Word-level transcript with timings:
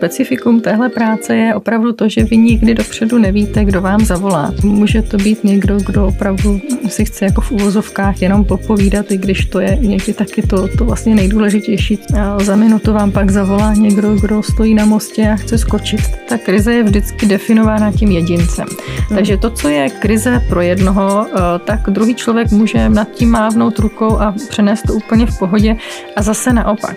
specifikum 0.00 0.60
téhle 0.60 0.88
práce 0.88 1.36
je 1.36 1.54
opravdu 1.54 1.92
to, 1.92 2.08
že 2.08 2.24
vy 2.24 2.36
nikdy 2.36 2.74
dopředu 2.74 3.18
nevíte, 3.18 3.64
kdo 3.64 3.80
vám 3.80 4.04
zavolá. 4.04 4.54
Může 4.64 5.02
to 5.02 5.16
být 5.16 5.44
někdo, 5.44 5.76
kdo 5.86 6.06
opravdu 6.06 6.60
si 6.88 7.04
chce 7.04 7.24
jako 7.24 7.40
v 7.40 7.50
úvozovkách 7.50 8.22
jenom 8.22 8.44
popovídat, 8.44 9.10
i 9.10 9.16
když 9.16 9.46
to 9.46 9.60
je 9.60 9.76
někdy 9.80 10.12
taky 10.12 10.42
to, 10.42 10.68
to 10.78 10.84
vlastně 10.84 11.14
nejdůležitější. 11.14 11.98
A 12.20 12.38
za 12.38 12.56
minutu 12.56 12.92
vám 12.92 13.12
pak 13.12 13.30
zavolá 13.30 13.74
někdo, 13.74 14.14
kdo 14.14 14.42
stojí 14.42 14.74
na 14.74 14.84
mostě 14.84 15.30
a 15.30 15.36
chce 15.36 15.58
skočit. 15.58 16.00
Ta 16.28 16.38
krize 16.38 16.72
je 16.72 16.82
vždycky 16.82 17.26
definována 17.26 17.92
tím 17.92 18.10
jedincem. 18.10 18.66
Hmm. 19.08 19.16
Takže 19.16 19.36
to, 19.36 19.50
co 19.50 19.68
je 19.68 19.90
krize 19.90 20.42
pro 20.48 20.60
jednoho, 20.60 21.26
eh, 21.26 21.40
tak 21.64 21.80
druhý 21.90 22.14
člověk 22.14 22.50
může 22.50 22.88
nad 22.88 23.10
tím 23.10 23.30
mávnout 23.30 23.78
rukou 23.78 24.18
a 24.18 24.34
přenést 24.48 24.82
to 24.82 24.94
úplně 24.94 25.26
v 25.26 25.38
pohodě 25.38 25.76
a 26.16 26.22
zase 26.22 26.52
naopak. 26.52 26.96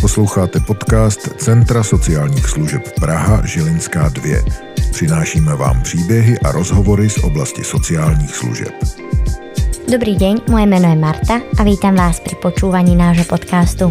Posloucháte 0.00 0.60
podcast 0.60 1.20
Centra 1.36 1.82
sociálních 1.82 2.48
služeb 2.48 2.82
Praha 3.00 3.46
Žilinská 3.46 4.08
2. 4.08 4.36
Přinášíme 4.90 5.56
vám 5.56 5.82
příběhy 5.82 6.38
a 6.38 6.52
rozhovory 6.52 7.10
z 7.10 7.18
oblasti 7.24 7.64
sociálních 7.64 8.36
služeb. 8.36 8.74
Dobrý 9.92 10.16
deň, 10.16 10.36
moje 10.50 10.66
meno 10.66 10.90
je 10.90 10.96
Marta 10.96 11.40
a 11.58 11.62
vítam 11.62 11.94
vás 11.94 12.20
pri 12.20 12.34
počúvaní 12.34 12.96
nášho 12.96 13.24
podcastu. 13.24 13.90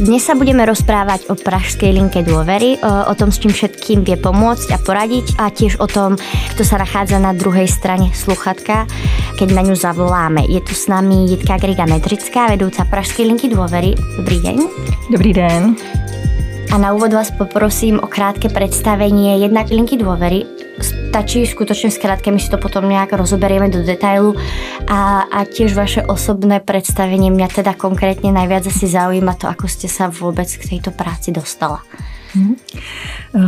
Dnes 0.00 0.24
sa 0.24 0.32
budeme 0.32 0.64
rozprávať 0.64 1.28
o 1.28 1.36
pražskej 1.36 1.92
linke 1.92 2.24
dôvery, 2.24 2.80
o, 2.80 3.12
tom, 3.12 3.28
s 3.28 3.36
čím 3.36 3.52
všetkým 3.52 4.00
vie 4.00 4.16
pomôcť 4.16 4.72
a 4.72 4.80
poradiť 4.80 5.36
a 5.36 5.52
tiež 5.52 5.76
o 5.76 5.84
tom, 5.84 6.16
kto 6.56 6.64
sa 6.64 6.80
nachádza 6.80 7.20
na 7.20 7.36
druhej 7.36 7.68
strane 7.68 8.08
sluchatka, 8.16 8.88
keď 9.36 9.48
na 9.52 9.60
ňu 9.60 9.76
zavoláme. 9.76 10.48
Je 10.48 10.64
tu 10.64 10.72
s 10.72 10.88
nami 10.88 11.28
Jitka 11.28 11.60
Griga 11.60 11.84
Medrická, 11.84 12.48
vedúca 12.48 12.88
pražskej 12.88 13.28
linky 13.28 13.52
dôvery. 13.52 13.92
Dobrý 14.16 14.40
deň. 14.40 14.56
Dobrý 15.12 15.36
den. 15.36 15.76
A 16.72 16.80
na 16.80 16.96
úvod 16.96 17.12
vás 17.12 17.28
poprosím 17.36 18.00
o 18.00 18.08
krátke 18.08 18.48
predstavenie 18.48 19.36
jednak 19.36 19.68
linky 19.68 20.00
dôvery. 20.00 20.48
Stačí 21.10 21.42
skutočne 21.42 21.90
skrátke, 21.90 22.30
my 22.30 22.38
si 22.38 22.46
to 22.46 22.54
potom 22.54 22.86
nejak 22.86 23.18
rozoberieme 23.18 23.66
do 23.66 23.82
detailu 23.82 24.38
a, 24.86 25.26
a 25.26 25.42
tiež 25.42 25.74
vaše 25.74 26.06
osobné 26.06 26.62
predstavenie 26.62 27.34
mňa 27.34 27.50
teda 27.50 27.74
konkrétne 27.74 28.30
najviac 28.30 28.70
asi 28.70 28.86
zaujíma 28.86 29.34
to, 29.34 29.50
ako 29.50 29.66
ste 29.66 29.90
sa 29.90 30.06
vôbec 30.06 30.46
k 30.46 30.62
tejto 30.70 30.94
práci 30.94 31.34
dostala. 31.34 31.82
Hmm. 32.30 32.54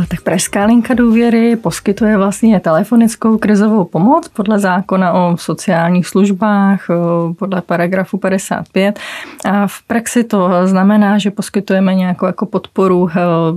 Tak 0.07 0.21
Pražská 0.21 0.65
linka 0.65 0.93
důvěry 0.93 1.55
poskytuje 1.55 2.17
vlastně 2.17 2.59
telefonickou 2.59 3.37
krizovou 3.37 3.83
pomoc 3.85 4.27
podle 4.27 4.59
zákona 4.59 5.13
o 5.13 5.37
sociálních 5.37 6.07
službách, 6.07 6.89
eh, 6.89 6.93
podle 7.33 7.61
paragrafu 7.61 8.17
55. 8.17 8.99
A 9.45 9.67
v 9.67 9.81
praxi 9.87 10.23
to 10.23 10.49
znamená, 10.67 11.17
že 11.17 11.31
poskytujeme 11.31 11.95
nějakou 11.95 12.25
jako 12.25 12.45
podporu 12.45 13.09
eh, 13.09 13.15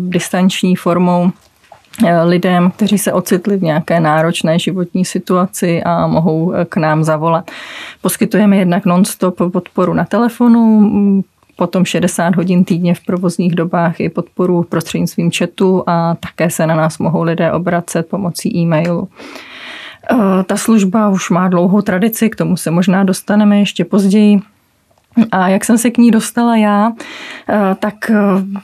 distanční 0.09 0.77
formou 0.77 1.31
lidem, 2.25 2.71
kteří 2.71 2.99
se 2.99 3.13
ocitli 3.13 3.57
v 3.57 3.63
nějaké 3.63 4.01
náročné 4.01 4.59
životní 4.59 5.05
situaci 5.05 5.83
a 5.83 6.07
mohou 6.07 6.53
k 6.69 6.77
nám 6.77 7.05
zavolat. 7.05 7.51
Poskytujeme 8.03 8.57
jednak 8.57 8.87
non-stop 8.87 9.41
podporu 9.53 9.95
na 9.95 10.05
telefonu, 10.05 10.91
potom 11.57 11.85
60 11.85 12.37
hodin 12.37 12.65
týdně 12.65 12.95
v 12.95 13.05
provozních 13.07 13.55
dobách 13.55 14.01
i 14.01 14.09
podporu 14.09 14.63
prostřednictvím 14.63 15.31
chatu 15.39 15.85
a 15.87 16.15
také 16.15 16.51
se 16.51 16.67
na 16.67 16.75
nás 16.75 16.99
mohou 16.99 17.23
lidé 17.23 17.53
obracet 17.53 18.09
pomocí 18.09 18.57
e-mailu. 18.57 19.09
E, 20.11 20.45
ta 20.45 20.57
služba 20.57 21.09
už 21.09 21.31
má 21.31 21.49
dlouhou 21.49 21.83
tradici, 21.83 22.31
k 22.31 22.37
tomu 22.37 22.57
se 22.57 22.71
možná 22.71 23.05
dostaneme 23.05 23.59
ještě 23.59 23.85
později. 23.85 24.41
A 25.33 25.49
jak 25.49 25.65
jsem 25.65 25.79
se 25.79 25.91
k 25.91 25.99
ní 25.99 26.11
dostala 26.11 26.57
já, 26.57 26.93
eh, 27.49 27.77
tak 27.79 28.11
eh, 28.11 28.15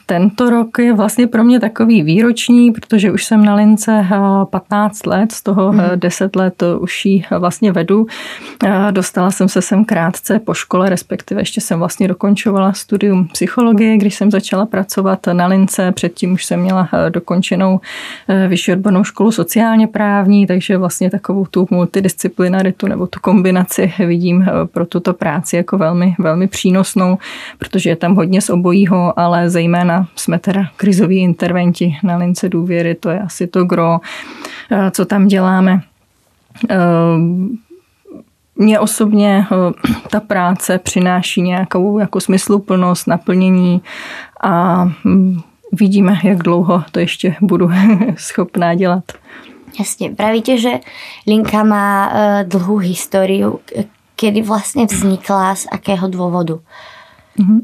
tento 0.05 0.49
rok 0.49 0.79
je 0.79 0.93
vlastně 0.93 1.27
pro 1.27 1.43
mě 1.43 1.59
takový 1.59 2.03
výroční, 2.03 2.71
protože 2.71 3.11
už 3.11 3.25
jsem 3.25 3.45
na 3.45 3.55
lince 3.55 4.05
15 4.49 5.07
eh, 5.07 5.09
let, 5.09 5.31
z 5.31 5.43
toho 5.43 5.73
10 5.95 6.35
mhm. 6.35 6.43
let 6.43 6.63
už 6.79 7.05
ji 7.05 7.23
vlastně 7.39 7.71
vedu. 7.71 8.07
Dostala 8.91 9.31
jsem 9.31 9.49
se 9.49 9.61
sem 9.61 9.85
krátce 9.85 10.39
po 10.39 10.53
škole, 10.53 10.89
respektive 10.89 11.41
ještě 11.41 11.61
jsem 11.61 11.79
vlastně 11.79 12.07
dokončovala 12.07 12.73
studium 12.73 13.27
psychologie, 13.27 13.97
když 13.97 14.15
jsem 14.15 14.31
začala 14.31 14.65
pracovat 14.65 15.19
na 15.33 15.47
lince. 15.47 15.91
Předtím 15.91 16.33
už 16.33 16.45
jsem 16.45 16.59
měla 16.59 16.89
dokončenou 17.09 17.79
vyšší 18.47 18.71
odbornou 18.71 19.03
školu 19.03 19.31
sociálně 19.31 19.87
právní, 19.87 20.47
takže 20.47 20.77
vlastně 20.77 21.09
takovou 21.09 21.45
tu 21.45 21.67
multidisciplinaritu 21.71 22.87
nebo 22.87 23.07
tu 23.07 23.19
kombinaci 23.19 23.93
vidím 23.99 24.45
pro 24.71 24.85
tuto 24.85 25.13
práci 25.13 25.55
jako 25.55 25.77
velmi, 25.77 26.15
velmi 26.19 26.42
velmi 26.43 26.47
přínosnou, 26.47 27.17
protože 27.57 27.89
je 27.89 27.95
tam 27.95 28.15
hodně 28.15 28.41
z 28.41 28.49
obojího, 28.49 29.19
ale 29.19 29.49
zejména 29.49 30.07
jsme 30.15 30.39
teda 30.39 30.63
krizoví 30.75 31.17
interventi 31.21 31.97
na 32.03 32.17
lince 32.17 32.49
důvěry, 32.49 32.95
to 32.95 33.09
je 33.09 33.19
asi 33.19 33.47
to 33.47 33.65
gro, 33.65 33.99
eh, 34.71 34.91
co 34.91 35.05
tam 35.05 35.27
děláme. 35.27 35.81
Eh, 36.69 36.77
mně 38.55 38.79
osobně 38.79 39.45
eh, 39.51 39.55
ta 40.09 40.19
práce 40.19 40.79
přináší 40.79 41.41
nějakou 41.41 41.99
jako 41.99 42.19
smysluplnost, 42.19 43.07
naplnění 43.07 43.81
a 44.41 44.85
hm, 45.05 45.39
vidíme, 45.71 46.19
jak 46.23 46.43
dlouho 46.43 46.83
to 46.91 46.99
ještě 46.99 47.35
budu 47.41 47.69
schopná 48.17 48.75
dělat. 48.75 49.03
Jasně, 49.79 50.09
pravíte, 50.09 50.57
že 50.57 50.69
Linka 51.27 51.63
má 51.63 52.11
dlhou 52.43 52.77
históriu 52.77 53.59
kedy 54.15 54.41
vlastně 54.41 54.85
vznikla, 54.85 55.55
z 55.55 55.65
jakého 55.73 56.07
důvodu? 56.07 56.61
Mm-hmm. 57.39 57.61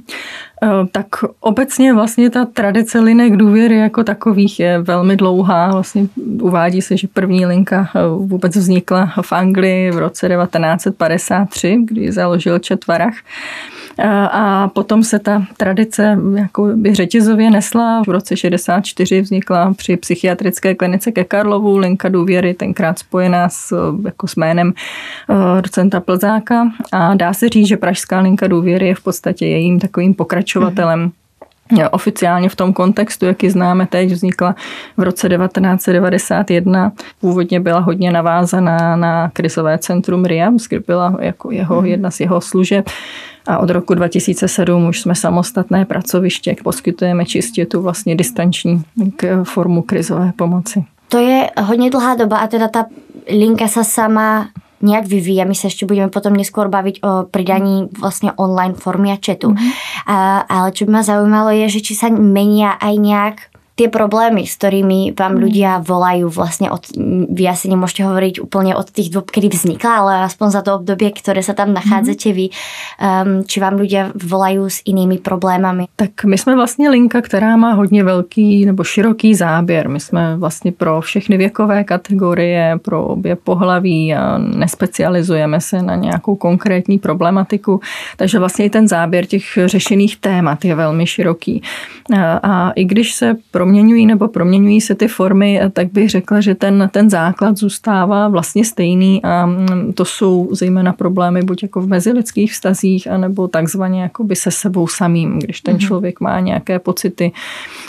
Tak 0.92 1.06
obecně 1.40 1.94
vlastně 1.94 2.30
ta 2.30 2.46
tradice 2.46 3.00
linek 3.00 3.38
důvěry 3.38 3.78
jako 3.78 4.04
takových 4.04 4.60
je 4.60 4.80
velmi 4.80 5.16
dlouhá. 5.16 5.72
Vlastně 5.72 6.08
uvádí 6.42 6.82
se, 6.82 6.98
že 6.98 7.08
první 7.08 7.46
linka 7.46 7.90
eh, 7.96 8.00
vůbec 8.08 8.56
vznikla 8.56 9.14
v 9.22 9.32
Anglii 9.34 9.92
v 9.92 9.98
roce 9.98 10.30
1953, 10.30 11.78
kdy 11.86 12.12
založil 12.12 12.60
Četvarach. 12.60 13.14
A 14.32 14.68
potom 14.68 15.04
se 15.04 15.20
ta 15.20 15.44
tradice 15.58 16.18
jako 16.36 16.64
by 16.76 16.96
řetězově 16.96 17.50
nesla. 17.52 18.04
V 18.04 18.10
roce 18.10 18.38
64 18.38 19.22
vznikla 19.22 19.74
při 19.74 19.98
psychiatrické 19.98 20.76
klinice 20.76 21.12
ke 21.12 21.24
Karlovu 21.24 21.78
linka 21.78 22.10
důvěry, 22.10 22.54
tenkrát 22.54 23.00
spojená 23.00 23.50
s, 23.50 23.94
jako 24.06 24.28
s 24.28 24.36
jménem 24.36 24.74
eh, 25.30 25.62
docenta 25.62 26.00
Plzáka. 26.00 26.72
A 26.92 27.16
dá 27.16 27.34
se 27.34 27.50
říct, 27.50 27.68
že 27.68 27.78
Pražská 27.78 28.20
linka 28.20 28.48
důvěry 28.48 28.88
je 28.88 28.96
v 28.96 29.04
podstatě 29.04 29.46
jejím 29.46 29.80
takovým 29.80 30.14
pokračovatelem. 30.14 31.00
Mm-hmm 31.08 31.20
oficiálně 31.92 32.50
v 32.50 32.56
tom 32.56 32.74
kontextu, 32.74 33.26
jaký 33.26 33.50
známe 33.50 33.88
teď, 33.88 34.12
vznikla 34.12 34.56
v 34.98 35.04
roce 35.04 35.30
1991. 35.30 36.92
Původně 37.22 37.60
byla 37.60 37.80
hodně 37.80 38.12
navázaná 38.12 38.96
na 38.96 39.30
krizové 39.34 39.78
centrum 39.78 40.26
RIAMS, 40.26 40.68
kde 40.68 40.80
byla 40.80 41.18
jako 41.20 41.52
jeho, 41.52 41.76
mhm. 41.76 41.86
jedna 41.86 42.12
z 42.12 42.20
jeho 42.20 42.42
služeb. 42.42 42.90
A 43.50 43.58
od 43.58 43.70
roku 43.70 43.94
2007 43.94 44.88
už 44.88 45.02
jsme 45.02 45.16
samostatné 45.16 45.86
pracoviště, 45.86 46.56
poskytujeme 46.64 47.26
čistě 47.26 47.66
tu 47.66 47.82
vlastně 47.82 48.16
distanční 48.16 48.84
formu 49.44 49.82
krizové 49.82 50.32
pomoci. 50.36 50.86
To 51.10 51.18
je 51.18 51.50
hodně 51.62 51.90
dlhá 51.90 52.16
doba 52.16 52.38
a 52.38 52.48
teda 52.48 52.68
ta 52.68 52.86
linka 53.26 53.68
sa 53.68 53.84
sama 53.84 54.54
nejak 54.82 55.06
vyvíja. 55.12 55.44
My 55.44 55.56
sa 55.56 55.68
ešte 55.68 55.84
budeme 55.84 56.08
potom 56.08 56.34
neskôr 56.34 56.72
baviť 56.72 57.04
o 57.04 57.12
pridaní 57.28 57.92
vlastne 58.00 58.32
online 58.40 58.80
formy 58.80 59.12
a 59.12 59.20
chatu. 59.20 59.52
Mm-hmm. 59.52 59.72
A, 60.08 60.16
ale 60.48 60.68
čo 60.72 60.88
by 60.88 60.92
ma 60.92 61.04
zaujímalo 61.04 61.52
je, 61.52 61.68
že 61.68 61.80
či 61.84 61.94
sa 62.00 62.08
menia 62.10 62.80
aj 62.80 62.96
nejak 62.96 63.38
tie 63.80 63.88
problémy, 63.88 64.44
s 64.44 64.60
ktorými 64.60 65.16
vám 65.16 65.40
ľudia 65.40 65.80
volajú 65.80 66.28
vlastne 66.28 66.68
od, 66.68 66.84
vy 67.32 67.44
asi 67.48 67.72
nemôžete 67.72 68.04
hovoriť 68.04 68.44
úplne 68.44 68.76
od 68.76 68.92
tých 68.92 69.08
dôb, 69.08 69.32
kedy 69.32 69.48
vznikla, 69.48 69.92
ale 70.04 70.12
aspoň 70.28 70.48
za 70.52 70.62
to 70.68 70.76
obdobie, 70.76 71.16
ktoré 71.16 71.40
sa 71.40 71.56
tam 71.56 71.72
nachádzate 71.72 72.36
vy, 72.36 72.52
um, 73.00 73.48
či 73.48 73.64
vám 73.64 73.80
ľudia 73.80 74.12
volají 74.12 74.68
s 74.68 74.84
inými 74.84 75.24
problémami. 75.24 75.88
Tak 75.96 76.26
my 76.26 76.38
jsme 76.38 76.56
vlastně 76.56 76.90
linka, 76.90 77.22
která 77.22 77.56
má 77.56 77.74
hodně 77.74 78.04
velký 78.04 78.66
nebo 78.66 78.84
široký 78.84 79.36
záběr. 79.36 79.90
My 79.90 80.00
jsme 80.00 80.36
vlastně 80.38 80.72
pro 80.72 81.02
všechny 81.02 81.38
věkové 81.38 81.84
kategorie, 81.84 82.80
pro 82.82 83.06
obě 83.06 83.36
pohlaví 83.36 84.16
a 84.16 84.38
nespecializujeme 84.38 85.62
se 85.62 85.82
na 85.82 85.96
nějakou 85.96 86.36
konkrétní 86.36 87.00
problematiku, 87.00 87.80
takže 88.18 88.40
vlastně 88.40 88.66
i 88.66 88.70
ten 88.70 88.88
záběr 88.88 89.26
těch 89.26 89.44
řešených 89.66 90.18
témat 90.18 90.66
je 90.66 90.76
velmi 90.76 91.08
široký. 91.08 91.62
A 92.44 92.72
i 92.76 92.84
když 92.86 93.14
se 93.14 93.38
pro 93.52 93.69
proměňují 93.70 94.06
nebo 94.06 94.28
proměňují 94.28 94.82
se 94.82 94.96
ty 94.96 95.08
formy, 95.08 95.62
tak 95.74 95.92
bych 95.92 96.10
řekla, 96.10 96.42
že 96.42 96.56
ten, 96.56 96.90
ten 96.92 97.10
základ 97.10 97.58
zůstává 97.58 98.28
vlastně 98.28 98.66
stejný 98.66 99.22
a 99.24 99.46
mm, 99.46 99.94
to 99.94 100.06
jsou 100.06 100.50
zejména 100.52 100.94
problémy 100.94 101.42
buď 101.42 101.64
jako 101.64 101.82
v 101.82 101.88
mezilidských 101.88 102.52
vztazích, 102.52 103.12
anebo 103.12 103.48
takzvaně 103.48 104.02
jakoby 104.02 104.36
se 104.36 104.52
sebou 104.52 104.88
samým, 104.88 105.40
když 105.40 105.62
ten 105.62 105.74
mhm. 105.74 105.80
člověk 105.80 106.20
má 106.20 106.40
nějaké 106.40 106.80
pocity, 106.80 107.32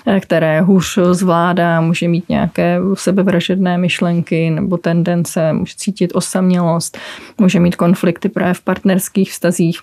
eh, 0.06 0.20
které 0.20 0.60
hůř 0.60 0.98
zvládá, 1.12 1.80
může 1.80 2.08
mít 2.08 2.28
nějaké 2.28 2.78
sebevražedné 2.94 3.78
myšlenky 3.78 4.50
nebo 4.50 4.76
tendence, 4.76 5.52
může 5.52 5.74
cítit 5.76 6.10
osamělost, 6.14 6.98
může 7.38 7.60
mít 7.60 7.76
konflikty 7.76 8.28
právě 8.28 8.54
v 8.54 8.60
partnerských 8.60 9.30
vztazích 9.30 9.80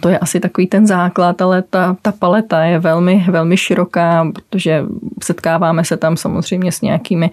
to 0.00 0.08
je 0.08 0.18
asi 0.18 0.40
takový 0.40 0.66
ten 0.66 0.86
základ, 0.86 1.42
ale 1.42 1.62
ta, 1.62 1.96
ta 2.02 2.12
paleta 2.12 2.64
je 2.64 2.78
velmi, 2.78 3.24
velmi 3.30 3.56
široká, 3.56 4.28
protože 4.32 4.84
setkáváme 5.22 5.84
se 5.84 5.96
tam 5.96 6.16
samozřejmě 6.16 6.72
s 6.72 6.80
nějakými 6.80 7.30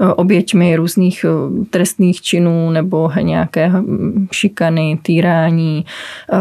eh, 0.00 0.06
oběťmi 0.06 0.76
různých 0.76 1.24
eh, 1.24 1.64
trestných 1.70 2.22
činů 2.22 2.70
nebo 2.70 3.10
nějaké 3.20 3.68
hm, 3.68 4.28
šikany, 4.32 4.98
týrání, 5.02 5.84
eh, 6.32 6.36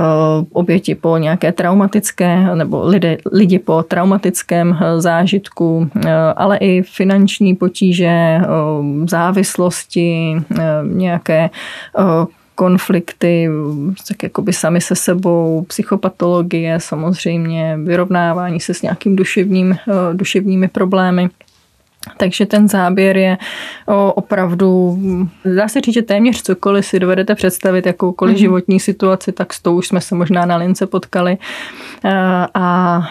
oběti 0.52 0.96
po 0.96 1.18
nějaké 1.18 1.52
traumatické 1.52 2.56
nebo 2.56 2.88
lidé, 2.88 3.18
lidi 3.32 3.60
po 3.60 3.84
traumatickém 3.84 4.78
zážitku, 4.98 5.90
ale 6.36 6.58
i 6.58 6.82
finanční 6.82 7.56
potíže, 7.56 8.42
závislosti, 9.08 10.36
nějaké 10.84 11.50
konflikty, 12.56 13.50
tak 14.08 14.24
jakoby 14.24 14.54
sami 14.54 14.82
se 14.82 14.96
sebou, 14.96 15.66
psychopatologie, 15.68 16.80
samozřejmě 16.80 17.78
vyrovnávání 17.84 18.60
se 18.60 18.74
s 18.74 18.82
nějakým 18.82 19.16
duševním, 19.16 19.72
eh, 19.72 20.14
duševními 20.14 20.68
problémy. 20.68 21.30
Takže 22.18 22.46
ten 22.46 22.68
záběr 22.68 23.18
je 23.18 23.38
opravdu, 24.16 24.98
dá 25.56 25.68
se 25.68 25.82
říct, 25.82 25.94
že 25.94 26.02
téměř 26.02 26.42
cokoliv 26.42 26.86
si 26.86 27.00
dovedete 27.00 27.36
představit, 27.36 27.86
jakoukoliv 27.86 28.36
mm-hmm. 28.36 28.40
životní 28.40 28.80
situaci, 28.80 29.32
tak 29.32 29.54
s 29.54 29.62
tou 29.62 29.78
už 29.78 29.88
jsme 29.88 30.02
se 30.02 30.16
možná 30.16 30.46
na 30.46 30.56
lince 30.56 30.88
potkali 30.88 31.38
a 32.54 33.02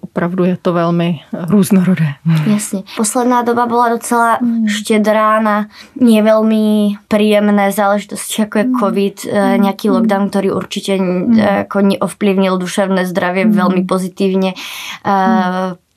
opravdu 0.00 0.44
je 0.44 0.56
to 0.62 0.72
velmi 0.72 1.20
různorodé. 1.48 2.06
Jasně. 2.46 2.82
Posledná 2.96 3.42
doba 3.42 3.66
byla 3.66 3.88
docela 3.88 4.38
mm. 4.42 4.68
štědrá 4.68 5.40
na 5.40 5.66
nie 6.00 6.22
velmi 6.22 6.88
příjemné 7.08 7.72
záležitosti, 7.72 8.42
jako 8.42 8.58
je 8.58 8.64
mm. 8.64 8.78
covid, 8.78 9.20
mm. 9.24 9.62
nějaký 9.62 9.90
lockdown, 9.90 10.30
který 10.30 10.50
určitě 10.50 10.96
mm. 11.02 11.38
jako 11.38 11.80
ovplyvnil 12.00 12.58
duševné 12.58 13.06
zdraví 13.06 13.44
velmi 13.44 13.82
pozitivně. 13.82 14.52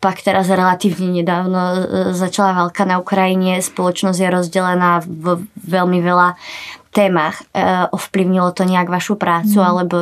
Pak 0.08 0.24
teraz 0.24 0.48
relatívne 0.48 1.20
nedávno 1.20 1.60
e, 1.60 1.80
začala 2.16 2.56
válka 2.56 2.88
na 2.88 3.04
Ukrajině, 3.04 3.60
spoločnosť 3.60 4.20
je 4.24 4.30
rozdelená 4.32 5.04
v 5.04 5.44
veľmi 5.68 6.00
veľa 6.00 6.40
témach. 6.96 7.44
E, 7.52 7.88
ovplyvnilo 7.92 8.56
to 8.56 8.64
nějak 8.64 8.88
vašu 8.90 9.16
prácu, 9.20 9.60
mm. 9.60 9.68
alebo 9.68 9.96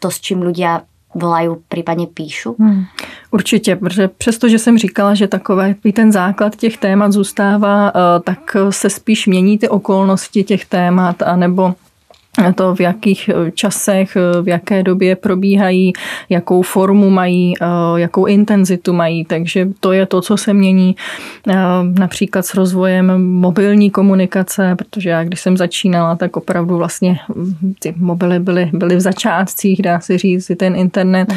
to, 0.00 0.08
s 0.10 0.20
čím 0.20 0.40
ľudia 0.40 0.80
volají, 1.14 1.48
případně 1.68 2.06
píšu? 2.06 2.56
Hmm. 2.58 2.84
Určitě, 3.30 3.76
protože 3.76 4.08
přesto, 4.08 4.48
že 4.48 4.58
jsem 4.58 4.78
říkala, 4.78 5.14
že 5.14 5.28
takový 5.28 5.92
ten 5.92 6.12
základ 6.12 6.56
těch 6.56 6.76
témat 6.76 7.12
zůstává, 7.12 7.88
e, 7.88 7.92
tak 8.20 8.56
se 8.70 8.90
spíš 8.90 9.26
mění 9.26 9.58
ty 9.58 9.68
okolnosti 9.68 10.44
těch 10.44 10.64
témat, 10.64 11.22
anebo 11.22 11.74
to, 12.54 12.74
v 12.74 12.80
jakých 12.80 13.28
eh, 13.28 13.50
časech, 13.50 14.16
eh, 14.16 14.42
v 14.42 14.48
jaké 14.48 14.82
době 14.82 15.16
probíhají, 15.16 15.92
jakou 16.28 16.62
formu 16.62 17.10
mají, 17.10 17.54
eh, 17.60 17.66
jakou 17.96 18.24
intenzitu 18.26 18.92
mají. 18.92 19.24
Takže 19.24 19.68
to 19.80 19.92
je 19.92 20.06
to, 20.06 20.20
co 20.20 20.36
se 20.36 20.52
mění 20.52 20.96
například 21.98 22.46
s 22.46 22.54
rozvojem 22.54 23.24
mobilní 23.24 23.90
komunikace, 23.90 24.74
protože 24.78 25.10
já, 25.10 25.24
když 25.24 25.40
jsem 25.40 25.56
začínala, 25.56 26.16
tak 26.16 26.36
opravdu 26.36 26.76
vlastně 26.76 27.18
hm, 27.28 27.74
ty 27.78 27.94
mobily 27.96 28.38
byly, 28.40 28.70
byly 28.72 28.96
v 28.96 29.00
začátcích, 29.00 29.82
dá 29.82 30.00
se 30.00 30.18
říct, 30.18 30.50
i 30.50 30.56
ten 30.56 30.76
internet. 30.76 31.32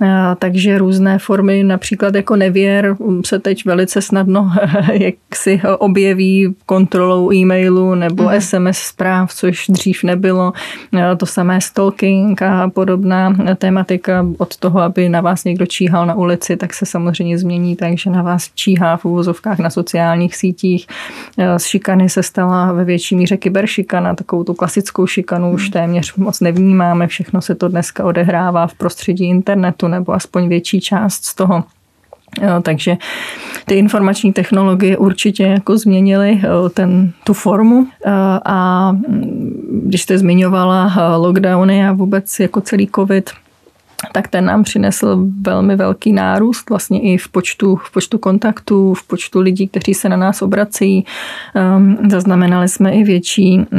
Aha. 0.00 0.34
Takže 0.34 0.78
různé 0.78 1.18
formy, 1.18 1.62
například 1.62 2.14
jako 2.14 2.36
nevěr, 2.36 2.96
hm, 3.00 3.22
se 3.24 3.38
teď 3.38 3.64
velice 3.64 4.02
snadno 4.02 4.52
jak 4.92 5.14
si 5.34 5.60
objeví 5.78 6.54
kontrolou 6.66 7.32
e-mailu 7.32 7.94
nebo 7.94 8.22
Aha. 8.22 8.40
SMS 8.40 8.78
zpráv, 8.78 9.34
což 9.34 9.66
dřív 9.68 10.04
nebylo 10.04 10.39
bylo 10.92 11.12
eh, 11.12 11.16
to 11.16 11.26
samé 11.26 11.60
stalking 11.60 12.42
a 12.42 12.70
podobná 12.70 13.34
tématika 13.58 14.26
od 14.38 14.56
toho, 14.56 14.80
aby 14.80 15.08
na 15.08 15.20
vás 15.20 15.44
někdo 15.44 15.66
číhal 15.66 16.06
na 16.06 16.14
ulici, 16.14 16.56
tak 16.56 16.74
se 16.74 16.86
samozřejmě 16.86 17.38
změní 17.38 17.76
tak, 17.76 17.98
že 17.98 18.10
na 18.10 18.22
vás 18.22 18.50
číhá 18.54 18.96
v 18.96 19.04
uvozovkách 19.04 19.58
na 19.58 19.70
sociálních 19.70 20.36
sítích. 20.36 20.86
Eh, 21.38 21.58
z 21.58 21.64
šikany 21.64 22.08
se 22.08 22.22
stala 22.22 22.72
ve 22.72 22.84
větší 22.84 23.16
míře 23.16 23.36
kyberšikana, 23.36 24.14
takovou 24.14 24.44
tu 24.44 24.54
klasickou 24.54 25.06
šikanu 25.06 25.52
už 25.52 25.62
hmm. 25.62 25.72
téměř 25.72 26.14
moc 26.14 26.40
nevnímáme, 26.40 27.06
všechno 27.06 27.40
se 27.40 27.54
to 27.54 27.68
dneska 27.68 28.04
odehrává 28.04 28.66
v 28.66 28.74
prostředí 28.74 29.28
internetu 29.28 29.88
nebo 29.88 30.12
aspoň 30.12 30.48
větší 30.48 30.80
část 30.80 31.24
z 31.24 31.34
toho. 31.34 31.64
Takže 32.62 32.96
ty 33.66 33.74
informační 33.74 34.32
technologie 34.32 34.96
určitě 34.96 35.42
jako 35.42 35.78
změnily 35.78 36.40
ten, 36.74 37.12
tu 37.24 37.32
formu. 37.32 37.86
A 38.44 38.92
mm, 38.92 39.82
když 39.86 40.02
jste 40.02 40.18
zmiňovala 40.18 40.92
lockdowny 41.16 41.88
a 41.88 41.92
vůbec 41.92 42.40
jako 42.40 42.60
celý 42.60 42.88
covid, 42.94 43.30
tak 44.12 44.28
ten 44.28 44.44
nám 44.44 44.62
přinesl 44.62 45.26
velmi 45.40 45.76
velký 45.76 46.12
nárůst 46.12 46.70
vlastně 46.70 47.00
i 47.00 47.18
v 47.18 47.28
počtu, 47.28 47.76
v 47.76 47.92
počtu 47.92 48.18
kontaktů, 48.18 48.94
v 48.94 49.06
počtu 49.06 49.40
lidí, 49.40 49.68
kteří 49.68 49.94
se 49.94 50.08
na 50.08 50.16
nás 50.16 50.42
obrací. 50.42 51.04
Um, 51.76 51.98
zaznamenali 52.10 52.68
jsme 52.68 52.92
i 52.92 53.04
větší 53.04 53.58
uh, 53.58 53.78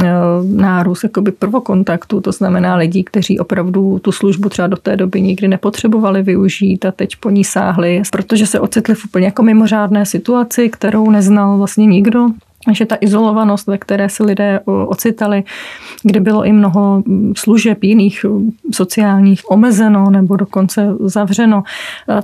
nárůst 0.56 1.02
jakoby 1.02 1.32
prvokontaktu, 1.32 2.20
to 2.20 2.32
znamená 2.32 2.76
lidí, 2.76 3.04
kteří 3.04 3.38
opravdu 3.38 3.98
tu 3.98 4.12
službu 4.12 4.48
třeba 4.48 4.68
do 4.68 4.76
té 4.76 4.96
doby 4.96 5.20
nikdy 5.20 5.48
nepotřebovali 5.48 6.22
využít 6.22 6.84
a 6.84 6.92
teď 6.92 7.16
po 7.16 7.30
ní 7.30 7.44
sáhli, 7.44 8.02
protože 8.12 8.46
se 8.46 8.60
ocitli 8.60 8.94
v 8.94 9.04
úplně 9.04 9.24
jako 9.26 9.42
mimořádné 9.42 10.06
situaci, 10.06 10.68
kterou 10.68 11.10
neznal 11.10 11.58
vlastně 11.58 11.86
nikdo 11.86 12.28
že 12.72 12.86
ta 12.86 12.96
izolovanost, 13.00 13.66
ve 13.66 13.78
které 13.78 14.08
se 14.08 14.24
lidé 14.24 14.60
ocitali, 14.64 15.44
kde 16.02 16.20
bylo 16.20 16.44
i 16.44 16.52
mnoho 16.52 17.02
služeb 17.36 17.84
jiných 17.84 18.24
sociálních 18.72 19.50
omezeno 19.50 20.10
nebo 20.10 20.36
dokonce 20.36 20.88
zavřeno, 21.00 21.62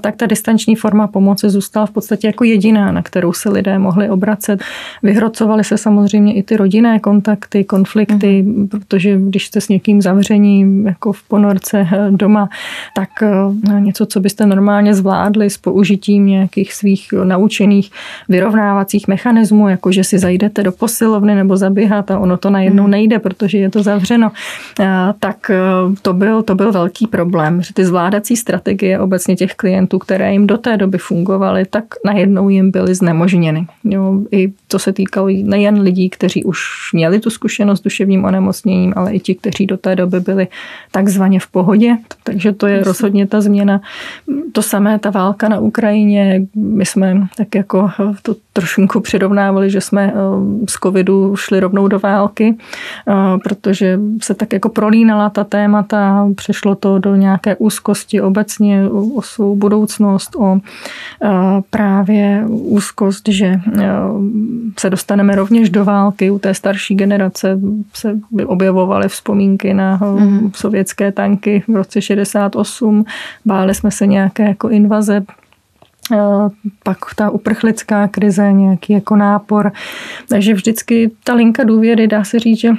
tak 0.00 0.16
ta 0.16 0.26
distanční 0.26 0.76
forma 0.76 1.06
pomoci 1.06 1.50
zůstala 1.50 1.86
v 1.86 1.90
podstatě 1.90 2.26
jako 2.26 2.44
jediná, 2.44 2.92
na 2.92 3.02
kterou 3.02 3.32
se 3.32 3.50
lidé 3.50 3.78
mohli 3.78 4.10
obracet. 4.10 4.60
Vyhrocovaly 5.02 5.64
se 5.64 5.78
samozřejmě 5.78 6.34
i 6.34 6.42
ty 6.42 6.56
rodinné 6.56 7.00
kontakty, 7.00 7.64
konflikty, 7.64 8.42
mm. 8.42 8.68
protože 8.68 9.18
když 9.18 9.46
jste 9.46 9.60
s 9.60 9.68
někým 9.68 10.02
zavření 10.02 10.84
jako 10.84 11.12
v 11.12 11.22
ponorce 11.22 11.88
eh, 11.92 12.10
doma, 12.10 12.48
tak 12.94 13.22
eh, 13.22 13.80
něco, 13.80 14.06
co 14.06 14.20
byste 14.20 14.46
normálně 14.46 14.94
zvládli 14.94 15.50
s 15.50 15.58
použitím 15.58 16.26
nějakých 16.26 16.74
svých 16.74 17.08
naučených 17.24 17.90
vyrovnávacích 18.28 19.08
mechanismů, 19.08 19.68
jako 19.68 19.92
že 19.92 20.04
si 20.04 20.18
zajdete 20.28 20.62
do 20.62 20.72
posilovny 20.72 21.34
nebo 21.34 21.56
zaběhat 21.56 22.10
a 22.10 22.18
ono 22.18 22.36
to 22.36 22.50
najednou 22.50 22.82
hmm. 22.82 22.90
nejde, 22.90 23.18
protože 23.18 23.58
je 23.58 23.70
to 23.70 23.82
zavřeno, 23.82 24.32
tak 25.20 25.50
e, 25.50 25.56
to 26.02 26.12
byl, 26.12 26.42
to 26.42 26.54
byl 26.54 26.72
velký 26.72 27.06
problém, 27.06 27.62
že 27.62 27.74
ty 27.74 27.84
zvládací 27.84 28.36
strategie 28.36 29.00
obecně 29.00 29.36
těch 29.36 29.54
klientů, 29.54 29.98
které 29.98 30.32
jim 30.32 30.46
do 30.46 30.58
té 30.58 30.76
doby 30.76 30.98
fungovaly, 30.98 31.64
tak 31.64 31.84
najednou 32.04 32.48
jim 32.48 32.70
byly 32.70 32.94
znemožněny. 32.94 33.66
Jo, 33.84 34.20
I 34.32 34.52
to 34.68 34.78
se 34.78 34.92
týkalo 34.92 35.28
nejen 35.42 35.80
lidí, 35.80 36.10
kteří 36.10 36.44
už 36.44 36.60
měli 36.92 37.20
tu 37.20 37.30
zkušenost 37.30 37.80
s 37.80 37.82
duševním 37.82 38.24
onemocněním, 38.24 38.92
ale 38.96 39.12
i 39.12 39.20
ti, 39.20 39.34
kteří 39.34 39.66
do 39.66 39.76
té 39.76 39.96
doby 39.96 40.20
byli 40.20 40.48
takzvaně 40.92 41.40
v 41.40 41.46
pohodě. 41.46 41.96
Takže 42.24 42.52
to 42.52 42.66
je 42.66 42.84
rozhodně 42.84 43.26
ta 43.26 43.40
změna. 43.40 43.80
To 44.52 44.62
samé 44.62 44.98
ta 44.98 45.10
válka 45.10 45.48
na 45.48 45.58
Ukrajině, 45.58 46.46
my 46.54 46.86
jsme 46.86 47.28
tak 47.36 47.54
jako 47.54 47.90
to 48.22 48.36
trošku 48.52 49.00
přirovnávali, 49.00 49.70
že 49.70 49.80
jsme 49.80 50.12
z 50.68 50.72
covidu 50.72 51.36
šli 51.36 51.60
rovnou 51.60 51.88
do 51.88 51.98
války, 51.98 52.56
protože 53.44 54.00
se 54.22 54.34
tak 54.34 54.52
jako 54.52 54.68
prolínala 54.68 55.30
ta 55.30 55.44
témata, 55.44 56.28
přešlo 56.34 56.74
to 56.74 56.98
do 56.98 57.16
nějaké 57.16 57.56
úzkosti 57.56 58.20
obecně 58.20 58.88
o 59.14 59.22
svou 59.22 59.56
budoucnost, 59.56 60.36
o 60.36 60.60
právě 61.70 62.44
úzkost, 62.48 63.28
že 63.28 63.60
se 64.78 64.90
dostaneme 64.90 65.34
rovněž 65.36 65.70
do 65.70 65.84
války. 65.84 66.30
U 66.30 66.38
té 66.38 66.54
starší 66.54 66.94
generace 66.94 67.60
se 67.94 68.18
objevovaly 68.46 69.08
vzpomínky 69.08 69.74
na 69.74 70.00
mm. 70.02 70.50
sovětské 70.54 71.12
tanky 71.12 71.62
v 71.68 71.76
roce 71.76 72.00
68. 72.02 73.04
Báli 73.44 73.74
jsme 73.74 73.90
se 73.90 74.06
nějaké 74.06 74.42
jako 74.42 74.68
invaze 74.68 75.18
Eh, 75.18 75.47
pak 76.82 76.98
ta 77.16 77.30
uprchlická 77.30 78.08
krize, 78.08 78.52
nějaký 78.52 78.92
jako 78.92 79.16
nápor. 79.16 79.72
Takže 80.28 80.54
vždycky 80.54 81.10
ta 81.24 81.34
linka 81.34 81.64
důvěry, 81.64 82.06
dá 82.06 82.24
se 82.24 82.38
říct, 82.38 82.58
že 82.60 82.70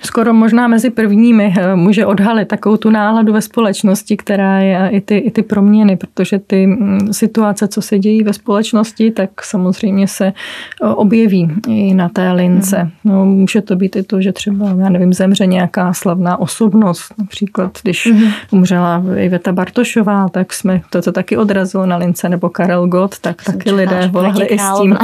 skoro 0.00 0.34
možná 0.34 0.68
mezi 0.68 0.90
prvními 0.90 1.54
eh, 1.58 1.76
může 1.76 2.06
odhalit 2.06 2.48
takovou 2.48 2.76
tu 2.76 2.90
náladu 2.90 3.32
ve 3.32 3.40
společnosti, 3.40 4.16
která 4.16 4.58
je 4.58 4.88
i 4.90 5.00
ty, 5.00 5.18
i 5.18 5.30
ty 5.30 5.42
proměny, 5.42 5.96
protože 5.96 6.38
ty 6.38 6.66
mm, 6.66 7.12
situace, 7.12 7.68
co 7.68 7.82
se 7.82 7.98
dějí 7.98 8.22
ve 8.22 8.32
společnosti, 8.32 9.10
tak 9.10 9.44
samozřejmě 9.44 10.08
se 10.08 10.26
eh, 10.26 10.86
objeví 10.86 11.50
i 11.68 11.94
na 11.94 12.08
té 12.08 12.32
lince. 12.32 12.82
Mm. 12.82 13.12
No, 13.12 13.26
může 13.26 13.60
to 13.60 13.76
být 13.76 13.96
i 13.96 14.02
to, 14.02 14.20
že 14.20 14.32
třeba, 14.32 14.66
já 14.78 14.88
nevím, 14.88 15.12
zemře 15.12 15.46
nějaká 15.46 15.92
slavná 15.92 16.40
osobnost. 16.40 17.14
Například, 17.18 17.78
když 17.82 18.06
mm. 18.06 18.22
umřela 18.50 19.04
Iveta 19.16 19.52
Bartošová, 19.52 20.28
tak 20.28 20.52
jsme 20.52 20.80
to, 20.90 21.02
to 21.02 21.12
taky 21.12 21.36
odrazilo 21.36 21.86
na 21.86 21.96
lince, 21.96 22.28
nebo 22.28 22.48
Karel 22.48 22.86
Gott, 22.86 23.18
tak 23.18 23.42
Jsem 23.42 23.54
taky 23.54 23.72
lidé 23.72 24.08
volali 24.12 24.46
i 24.46 24.58
s 24.58 24.80
tím, 24.80 24.96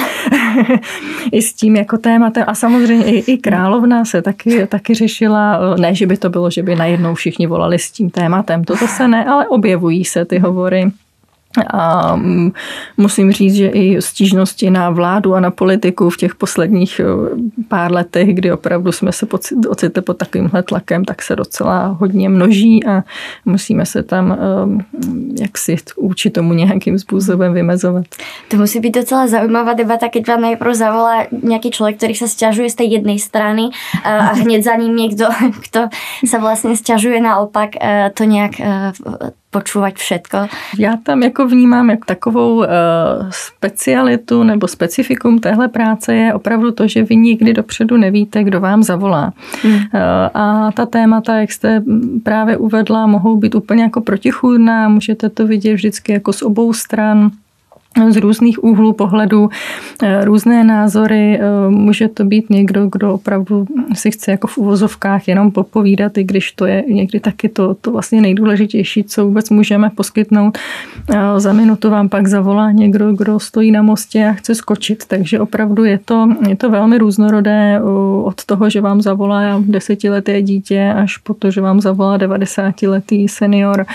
i 1.33 1.43
s 1.43 1.53
tím 1.53 1.77
jako 1.77 1.99
tématem. 1.99 2.45
A 2.47 2.55
samozřejmě 2.55 3.05
i, 3.05 3.33
i 3.33 3.39
královna 3.39 4.05
se 4.05 4.23
taky, 4.23 4.67
taky 4.67 4.78
taky 4.79 4.95
řešila. 4.95 5.77
Ne, 5.77 5.95
že 5.95 6.07
by 6.07 6.17
to 6.17 6.31
bylo, 6.31 6.51
že 6.51 6.63
by 6.63 6.77
najednou 6.77 7.15
všichni 7.15 7.47
volali 7.47 7.79
s 7.79 7.91
tím 7.91 8.11
tématem, 8.11 8.65
to 8.65 8.77
se 8.77 9.09
ne, 9.09 9.25
ale 9.25 9.49
objevují 9.49 10.05
se 10.05 10.25
ty 10.25 10.39
hovory. 10.39 10.91
A 11.67 12.17
mm, 12.17 12.53
musím 12.97 13.33
říct, 13.33 13.55
že 13.55 13.69
i 13.69 14.03
stížnosti 14.03 14.71
na 14.71 14.91
vládu 14.91 15.35
a 15.35 15.41
na 15.41 15.51
politiku 15.51 16.11
v 16.11 16.17
těch 16.17 16.35
posledních 16.35 17.01
pár 17.69 17.93
letech, 17.93 18.35
kdy 18.35 18.53
opravdu 18.53 18.93
jsme 18.93 19.13
se 19.13 19.27
ocitli 19.69 20.03
pod 20.03 20.17
takovýmhle 20.17 20.63
tlakem, 20.63 21.05
tak 21.05 21.23
se 21.23 21.37
docela 21.37 21.87
hodně 21.87 22.29
množí 22.29 22.87
a 22.87 23.03
musíme 23.45 23.87
se 23.87 24.03
tam 24.03 24.39
jak 25.41 25.59
si 25.59 25.77
učit 25.97 26.31
tomu 26.31 26.53
nějakým 26.53 26.99
způsobem 26.99 27.53
vymezovat. 27.53 28.05
To 28.49 28.57
musí 28.57 28.81
být 28.81 28.95
docela 28.95 29.27
zaujímavá 29.27 29.73
debata, 29.73 30.09
keď 30.09 30.29
vám 30.29 30.41
najprv 30.41 30.75
zavolá 30.75 31.27
nějaký 31.43 31.71
člověk, 31.71 31.97
který 31.97 32.15
se 32.15 32.29
stěžuje 32.29 32.71
z 32.71 32.75
té 32.75 32.85
jedné 32.85 33.19
strany 33.19 33.63
a 34.05 34.11
hned 34.33 34.63
za 34.63 34.75
ním 34.75 34.97
někdo, 34.97 35.27
kdo 35.71 35.89
se 36.27 36.39
vlastně 36.39 36.77
stěžuje 36.77 37.21
naopak, 37.21 37.71
to 38.15 38.25
nějak 38.25 38.53
počúvať 39.51 39.95
všetko. 39.97 40.39
Já 40.79 40.97
tam 41.03 41.23
jako 41.23 41.49
vnímám 41.49 41.91
jako 41.91 42.05
takovou 42.05 42.57
uh, 42.57 42.67
specialitu 43.31 44.43
nebo 44.43 44.69
specifikum 44.69 45.39
téhle 45.39 45.69
práce 45.69 46.15
je 46.15 46.35
opravdu 46.35 46.71
to, 46.73 46.89
že 46.89 47.03
vy 47.03 47.17
nikdy 47.17 47.53
dopředu 47.53 47.97
nevíte, 47.97 48.45
kdo 48.45 48.61
vám 48.61 48.83
zavolá. 48.83 49.33
Hmm. 49.63 49.75
Uh, 49.75 49.81
a 50.35 50.71
ta 50.73 50.87
témata, 50.87 51.35
jak 51.35 51.53
jste 51.53 51.83
právě 52.23 52.57
uvedla, 52.57 53.07
mohou 53.07 53.37
být 53.37 53.55
úplně 53.55 53.83
jako 53.83 54.01
protichůdná, 54.01 54.89
můžete 54.89 55.29
to 55.29 55.47
vidět 55.47 55.75
vždycky 55.75 56.13
jako 56.13 56.33
z 56.33 56.43
obou 56.43 56.73
stran 56.73 57.31
z 58.11 58.17
různých 58.17 58.65
úhlů 58.65 58.93
pohledu, 58.93 59.51
eh, 60.03 60.25
různé 60.25 60.65
názory. 60.65 61.41
Eh, 61.41 61.71
může 61.71 62.09
to 62.09 62.25
být 62.25 62.51
někdo, 62.51 62.87
kdo 62.93 63.15
opravdu 63.15 63.67
si 63.95 64.11
chce 64.11 64.31
jako 64.31 64.47
v 64.47 64.59
uvozovkách 64.59 65.29
jenom 65.29 65.51
popovídat, 65.51 66.19
i 66.19 66.25
když 66.25 66.53
to 66.53 66.67
je 66.67 66.85
někdy 66.89 67.21
taky 67.21 67.49
to, 67.49 67.75
to 67.75 67.93
vlastně 67.93 68.21
nejdůležitější, 68.21 69.05
co 69.05 69.25
vůbec 69.25 69.51
můžeme 69.51 69.91
poskytnout. 69.91 70.59
Eh, 71.11 71.41
za 71.41 71.53
minutu 71.53 71.91
vám 71.91 72.09
pak 72.09 72.27
zavolá 72.27 72.73
někdo, 72.73 73.13
kdo 73.13 73.41
stojí 73.41 73.71
na 73.73 73.83
mostě 73.83 74.27
a 74.27 74.33
chce 74.33 74.55
skočit, 74.55 75.05
takže 75.09 75.41
opravdu 75.41 75.85
je 75.85 75.99
to, 76.05 76.29
je 76.49 76.57
to 76.57 76.71
velmi 76.71 76.99
různorodé 76.99 77.81
od 78.25 78.45
toho, 78.45 78.71
že 78.71 78.81
vám 78.81 79.03
zavolá 79.03 79.63
desetileté 79.67 80.43
dítě, 80.43 80.95
až 80.97 81.17
po 81.17 81.35
to, 81.35 81.51
že 81.51 81.61
vám 81.61 81.81
zavolá 81.81 82.19
90-letý 82.19 83.29
senior 83.29 83.87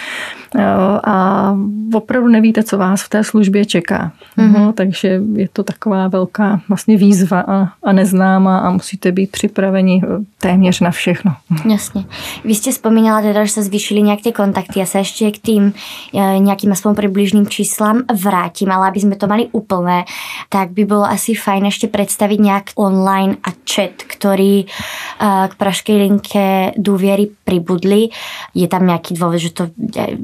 a 1.03 1.57
opravdu 1.93 2.29
nevíte, 2.29 2.63
co 2.63 2.77
vás 2.77 3.03
v 3.03 3.09
té 3.09 3.23
službě 3.23 3.65
čeká 3.65 3.82
čeká. 3.83 4.11
Mm-hmm. 4.37 4.59
No, 4.59 4.73
takže 4.73 5.21
je 5.33 5.47
to 5.53 5.63
taková 5.63 6.07
velká 6.07 6.61
vlastně 6.69 6.97
výzva 6.97 7.39
a, 7.39 7.67
a 7.83 7.91
neznámá 7.91 8.57
a 8.59 8.71
musíte 8.71 9.11
být 9.11 9.31
připraveni 9.31 10.01
eh, 10.03 10.07
téměř 10.37 10.79
na 10.79 10.91
všechno. 10.91 11.35
Jasně. 11.71 12.05
Vy 12.43 12.55
jste 12.55 12.71
vzpomínala 12.71 13.21
teda, 13.21 13.45
že 13.45 13.51
se 13.51 13.63
zvýšily 13.63 14.01
nějak 14.01 14.21
ty 14.21 14.31
kontakty. 14.31 14.79
Já 14.79 14.85
se 14.85 14.97
ještě 14.97 15.31
k 15.31 15.37
tým 15.37 15.73
eh, 16.13 16.39
nějakým 16.39 16.71
aspoň 16.71 16.95
přibližným 16.95 17.47
číslám 17.47 18.01
vrátím, 18.23 18.71
ale 18.71 18.87
aby 18.87 18.99
jsme 18.99 19.15
to 19.15 19.27
mali 19.27 19.47
úplné, 19.51 20.05
tak 20.49 20.71
by 20.71 20.85
bylo 20.85 21.03
asi 21.03 21.33
fajn 21.33 21.65
ještě 21.65 21.87
představit 21.87 22.39
nějak 22.39 22.63
online 22.75 23.35
a 23.43 23.49
chat, 23.73 23.91
který 24.07 24.65
eh, 24.65 25.47
k 25.47 25.55
pražské 25.55 25.93
linke 25.93 26.71
důvěry 26.77 27.29
pribudli. 27.45 28.07
Je 28.55 28.67
tam 28.67 28.85
nějaký 28.85 29.13
důvod, 29.13 29.37
že 29.37 29.49
to, 29.49 29.67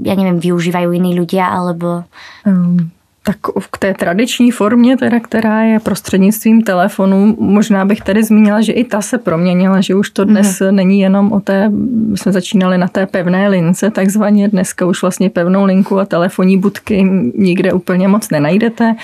já 0.04 0.16
nevím, 0.16 0.40
využívají 0.40 0.88
jiní 0.92 1.20
lidé, 1.20 1.42
alebo... 1.42 2.04
Um 2.46 2.92
tak 3.24 3.38
k 3.72 3.78
té 3.78 3.94
tradiční 3.94 4.52
formě, 4.52 4.98
teda, 4.98 5.20
která 5.20 5.62
je 5.62 5.80
prostřednictvím 5.80 6.62
telefonu, 6.62 7.36
možná 7.40 7.86
bych 7.86 8.02
tady 8.02 8.24
zmínila, 8.24 8.62
že 8.62 8.74
i 8.74 8.84
ta 8.84 9.02
se 9.02 9.18
proměnila, 9.18 9.82
že 9.82 9.96
už 9.96 10.10
to 10.10 10.26
dnes 10.26 10.60
mm. 10.60 10.76
není 10.76 11.00
jenom 11.00 11.32
o 11.32 11.40
té, 11.40 11.70
my 12.10 12.18
jsme 12.18 12.32
začínali 12.32 12.78
na 12.78 12.88
té 12.88 13.06
pevné 13.06 13.48
lince, 13.50 13.92
takzvaně 13.92 14.48
dneska 14.48 14.86
už 14.86 15.02
vlastně 15.02 15.30
pevnou 15.30 15.66
linku 15.66 16.00
a 16.00 16.06
telefonní 16.06 16.58
budky 16.58 17.04
nikde 17.38 17.74
úplně 17.74 18.08
moc 18.08 18.30
nenajdete, 18.30 18.96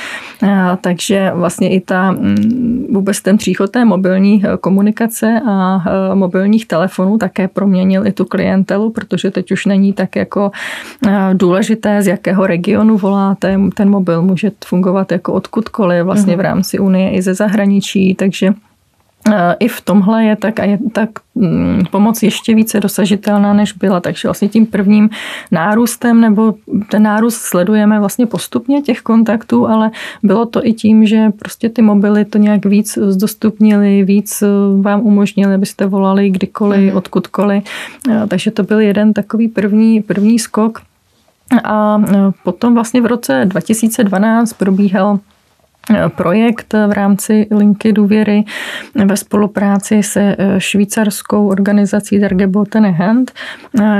a, 0.50 0.76
takže 0.76 1.32
vlastně 1.34 1.70
i 1.70 1.80
ta 1.80 2.12
mm, 2.12 2.88
vůbec 2.92 3.22
ten 3.22 3.38
příchod 3.38 3.72
té 3.72 3.86
mobilní 3.86 4.44
e, 4.46 4.58
komunikace 4.58 5.42
a 5.48 5.84
e, 6.12 6.16
mobilních 6.16 6.68
telefonů 6.68 7.18
také 7.18 7.48
proměnil 7.48 8.08
i 8.08 8.12
tu 8.12 8.26
klientelu, 8.26 8.90
protože 8.90 9.32
teď 9.32 9.52
už 9.52 9.66
není 9.66 9.94
tak 9.94 10.16
jako 10.16 10.52
e, 11.08 11.30
důležité, 11.34 12.02
z 12.02 12.08
jakého 12.08 12.48
regionu 12.48 12.98
voláte, 12.98 13.60
ten 13.74 13.90
mobil 13.90 14.05
mobil 14.06 14.22
může 14.22 14.52
fungovat 14.66 15.12
jako 15.12 15.34
odkudkoliv 15.34 16.06
vlastně 16.06 16.34
v 16.34 16.38
mhm. 16.38 16.46
rámci 16.46 16.80
Unie 16.80 17.12
i 17.12 17.22
ze 17.22 17.34
zahraničí, 17.34 18.16
takže 18.16 18.54
eh, 19.34 19.56
i 19.60 19.68
v 19.68 19.82
tomhle 19.82 20.24
je 20.24 20.36
tak, 20.36 20.60
a 20.60 20.64
je 20.64 20.80
tak 20.92 21.10
mm, 21.36 21.84
pomoc 21.92 22.24
ještě 22.24 22.56
více 22.56 22.80
dosažitelná, 22.80 23.54
než 23.54 23.74
byla. 23.74 24.00
Takže 24.00 24.28
vlastně 24.28 24.48
tím 24.48 24.66
prvním 24.66 25.10
nárůstem, 25.52 26.22
nebo 26.22 26.54
ten 26.90 27.04
nárůst 27.04 27.36
sledujeme 27.36 28.00
vlastně 28.00 28.26
postupně 28.26 28.82
těch 28.82 29.02
kontaktů, 29.02 29.68
ale 29.68 29.92
bylo 30.24 30.46
to 30.46 30.66
i 30.66 30.74
tím, 30.74 31.06
že 31.06 31.30
prostě 31.40 31.70
ty 31.70 31.82
mobily 31.82 32.26
to 32.26 32.38
nějak 32.38 32.66
víc 32.66 32.98
zdostupnili, 33.02 34.04
víc 34.04 34.42
eh, 34.42 34.48
vám 34.82 35.02
umožnili, 35.02 35.54
abyste 35.54 35.86
volali 35.86 36.30
kdykoliv, 36.30 36.92
mm. 36.92 36.98
odkudkoliv. 36.98 37.64
Eh, 38.10 38.28
takže 38.28 38.52
to 38.52 38.64
byl 38.64 38.80
jeden 38.80 39.14
takový 39.14 39.48
první, 39.48 40.02
první 40.02 40.40
skok. 40.40 40.82
A 41.64 42.02
e, 42.10 42.32
potom 42.44 42.74
vlastně 42.74 43.02
v 43.02 43.06
roce 43.06 43.42
2012 43.46 44.54
probíhal 44.54 45.20
projekt 46.16 46.74
v 46.88 46.92
rámci 46.92 47.48
linky 47.52 47.94
důvěry 47.94 48.44
ve 49.06 49.18
spolupráci 49.18 50.04
se 50.04 50.36
e, 50.38 50.60
švýcarskou 50.62 51.48
organizací 51.48 52.20
Der 52.20 52.36
Gebotene 52.36 52.92
Hand, 52.92 53.32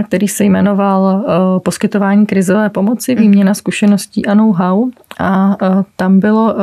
který 0.04 0.28
se 0.28 0.44
jmenoval 0.44 1.26
Poskytování 1.64 2.26
krizové 2.26 2.70
pomoci, 2.70 3.16
výměna 3.16 3.54
zkušeností 3.54 4.26
a 4.26 4.34
know-how. 4.34 4.90
A 5.20 5.58
tam 5.96 6.20
bylo, 6.20 6.56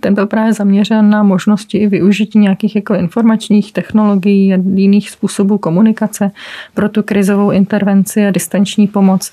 ten 0.00 0.14
byl 0.14 0.26
právě 0.26 0.52
zaměřen 0.52 1.10
na 1.10 1.22
možnosti 1.22 1.78
i 1.78 1.86
využití 1.86 2.38
nějakých 2.38 2.76
jako 2.76 2.94
informačních 2.94 3.72
technologií 3.72 4.54
a 4.54 4.58
jiných 4.74 5.10
způsobů 5.10 5.58
komunikace 5.58 6.30
pro 6.74 6.88
tu 6.88 7.02
krizovou 7.02 7.50
intervenci 7.50 8.26
a 8.26 8.30
distanční 8.30 8.86
pomoc. 8.86 9.30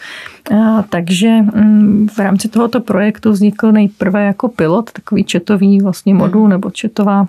Takže 0.89 1.29
mm, 1.41 2.07
v 2.13 2.19
rámci 2.19 2.47
tohoto 2.47 2.79
projektu 2.79 3.31
vznikl 3.31 3.71
nejprve 3.71 4.25
jako 4.25 4.47
pilot, 4.47 4.91
takový 4.91 5.14
četový 5.23 5.81
vlastně 5.81 6.13
modul 6.13 6.41
hmm. 6.41 6.49
nebo 6.49 6.71
četová 6.71 7.27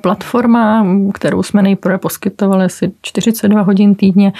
platforma, 0.00 0.86
kterou 1.14 1.42
jsme 1.42 1.62
nejprve 1.62 1.98
poskytovali 1.98 2.64
asi 2.64 2.92
42 3.02 3.62
hodin 3.62 3.94
týdně 3.94 4.32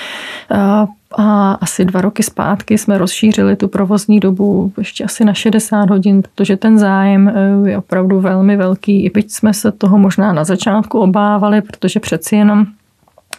a 1.18 1.52
asi 1.52 1.85
dva 1.85 2.00
roky 2.00 2.23
zpátky 2.23 2.78
jsme 2.78 2.99
rozšířili 2.99 3.56
tu 3.56 3.68
provozní 3.68 4.21
dobu 4.21 4.73
ještě 4.78 5.04
asi 5.04 5.25
na 5.25 5.35
60 5.35 5.90
hodin, 5.90 6.23
protože 6.23 6.56
ten 6.56 6.78
zájem 6.78 7.28
e, 7.28 7.71
je 7.71 7.78
opravdu 7.78 8.21
velmi 8.21 8.56
velký. 8.56 9.04
I 9.04 9.11
byť 9.11 9.30
jsme 9.30 9.54
se 9.54 9.73
toho 9.73 9.99
možná 9.99 10.32
na 10.32 10.44
začátku 10.44 10.99
obávali, 11.00 11.62
protože 11.62 12.00
přeci 12.00 12.37
jenom 12.37 12.66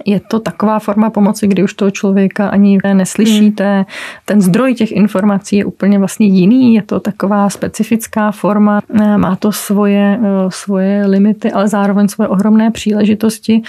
je 0.06 0.20
to 0.20 0.40
taková 0.40 0.80
forma 0.80 1.10
pomoci, 1.10 1.48
kdy 1.48 1.64
už 1.64 1.74
toho 1.74 1.92
člověka 1.92 2.48
ani 2.48 2.78
neslyšíte. 2.94 3.76
Hmm. 3.76 3.86
Ten 4.26 4.42
zdroj 4.42 4.76
těch 4.76 4.92
informací 4.92 5.58
je 5.58 5.66
úplně 5.66 6.00
vlastně 6.00 6.28
jiný, 6.28 6.76
je 6.76 6.82
to 6.82 7.00
taková 7.00 7.50
specifická 7.50 8.32
forma, 8.32 8.82
má 9.18 9.36
to 9.36 9.52
svoje, 9.52 10.20
eh, 10.22 10.50
svoje 10.50 11.06
limity, 11.06 11.52
ale 11.52 11.68
zároveň 11.68 12.08
svoje 12.08 12.28
ohromné 12.28 12.72
příležitosti. 12.72 13.62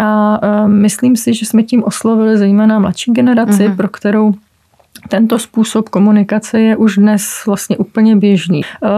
A 0.00 0.40
eh, 0.42 0.68
myslím 0.68 1.16
si, 1.16 1.34
že 1.34 1.46
jsme 1.46 1.62
tím 1.62 1.84
oslovili 1.84 2.38
zejména 2.38 2.78
mladší 2.78 3.12
generaci, 3.12 3.66
hmm. 3.66 3.76
pro 3.76 3.88
kterou 3.88 4.34
tento 5.08 5.38
způsob 5.38 5.88
komunikace 5.88 6.60
je 6.60 6.76
už 6.76 6.96
dnes 6.96 7.42
vlastně 7.46 7.76
úplně 7.76 8.16
běžný. 8.16 8.60
Eh, 8.64 8.88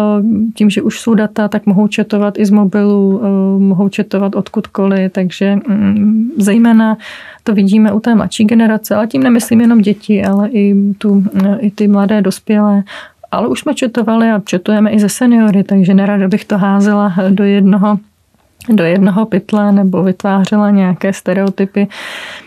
tím, 0.54 0.70
že 0.70 0.82
už 0.82 1.00
jsou 1.00 1.14
data, 1.14 1.48
tak 1.48 1.66
mohou 1.66 1.88
četovat 1.88 2.38
i 2.38 2.46
z 2.46 2.50
mobilu, 2.50 3.20
eh, 3.24 3.28
mohou 3.58 3.88
četovat 3.88 4.34
odkudkoliv, 4.34 5.12
takže 5.12 5.56
mm, 5.68 6.30
zejména 6.38 6.96
to 7.44 7.54
vidíme 7.54 7.92
u 7.92 8.00
té 8.00 8.14
mladší 8.14 8.44
generace, 8.44 8.94
ale 8.94 9.06
tím 9.06 9.22
nemyslím 9.22 9.60
jenom 9.60 9.80
děti, 9.80 10.24
ale 10.24 10.48
i, 10.48 10.76
tu, 10.98 11.24
eh, 11.44 11.58
i 11.58 11.70
ty 11.70 11.88
mladé 11.88 12.22
dospělé 12.22 12.82
ale 13.32 13.48
už 13.48 13.60
jsme 13.60 13.74
četovali 13.74 14.30
a 14.30 14.40
četujeme 14.40 14.90
i 14.90 15.00
ze 15.00 15.08
seniory, 15.08 15.64
takže 15.64 15.94
nerada 15.94 16.28
bych 16.28 16.44
to 16.44 16.58
házela 16.58 17.14
do 17.30 17.44
jednoho 17.44 17.98
do 18.68 18.84
jednoho 18.84 19.26
pytle 19.26 19.72
nebo 19.72 20.02
vytvářela 20.02 20.70
nějaké 20.70 21.12
stereotypy. 21.12 21.86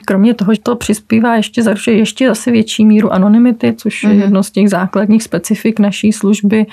Kromě 0.06 0.34
toho, 0.34 0.54
že 0.54 0.60
to 0.64 0.76
přispívá 0.76 1.36
ještě 1.36 1.64
zaručuje 1.64 1.98
ještě 1.98 2.28
zase 2.28 2.52
větší 2.52 2.86
míru 2.86 3.14
anonymity, 3.14 3.74
což 3.78 4.04
je 4.04 4.10
mhm. 4.10 4.22
jedno 4.22 4.44
z 4.44 4.52
těch 4.52 4.70
základních 4.70 5.24
specifik 5.24 5.80
naší 5.80 6.12
služby, 6.12 6.66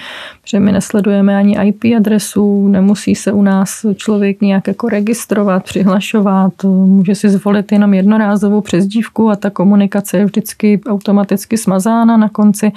že 0.46 0.60
my 0.60 0.72
nesledujeme 0.72 1.36
ani 1.36 1.58
IP 1.62 1.84
adresu, 1.96 2.68
nemusí 2.68 3.14
se 3.14 3.32
u 3.32 3.42
nás 3.42 3.86
člověk 3.96 4.40
nějak 4.40 4.68
jako 4.68 4.88
registrovat, 4.88 5.64
přihlašovat, 5.64 6.52
může 6.64 7.14
si 7.14 7.28
zvolit 7.28 7.72
jenom 7.72 7.94
jednorázovou 7.94 8.60
přezdívku 8.60 9.30
a 9.30 9.36
ta 9.36 9.50
komunikace 9.50 10.18
je 10.18 10.24
vždycky 10.24 10.80
automaticky 10.86 11.56
smazána 11.56 12.16
na 12.16 12.28
konci. 12.28 12.72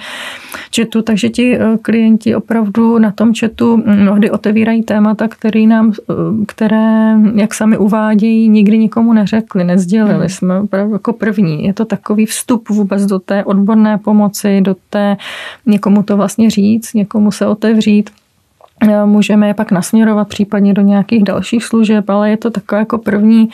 chatu, 0.76 1.02
takže 1.02 1.28
ti 1.28 1.58
klienti 1.82 2.34
opravdu 2.34 2.98
na 2.98 3.10
tom 3.10 3.32
chatu 3.34 3.82
mnohdy 3.86 4.30
otevírají 4.30 4.82
témata, 4.82 5.28
které 5.28 5.60
nám, 5.60 5.92
které, 6.56 7.16
jak 7.34 7.54
sami 7.54 7.78
uvádějí, 7.78 8.48
nikdy 8.48 8.78
nikomu 8.78 9.12
neřekli, 9.12 9.64
nezdělili 9.64 10.18
hmm. 10.18 10.28
jsme 10.28 10.60
opravdu 10.60 10.92
jako 10.92 11.12
první. 11.12 11.64
Je 11.64 11.72
to 11.72 11.84
takový 11.84 12.26
vstup 12.26 12.68
vůbec 12.68 13.06
do 13.06 13.18
té 13.18 13.44
odborné 13.44 13.98
pomoci, 13.98 14.60
do 14.60 14.76
té 14.90 15.16
někomu 15.66 16.02
to 16.02 16.16
vlastně 16.16 16.50
říct, 16.50 16.94
někomu 16.94 17.32
se 17.32 17.46
otevřít. 17.46 18.10
Můžeme 19.04 19.48
je 19.48 19.54
pak 19.54 19.72
nasměrovat 19.72 20.28
případně 20.28 20.74
do 20.74 20.82
nějakých 20.82 21.24
dalších 21.24 21.64
služeb, 21.64 22.10
ale 22.10 22.30
je 22.30 22.36
to 22.36 22.50
taková 22.50 22.78
jako 22.78 22.98
první 22.98 23.48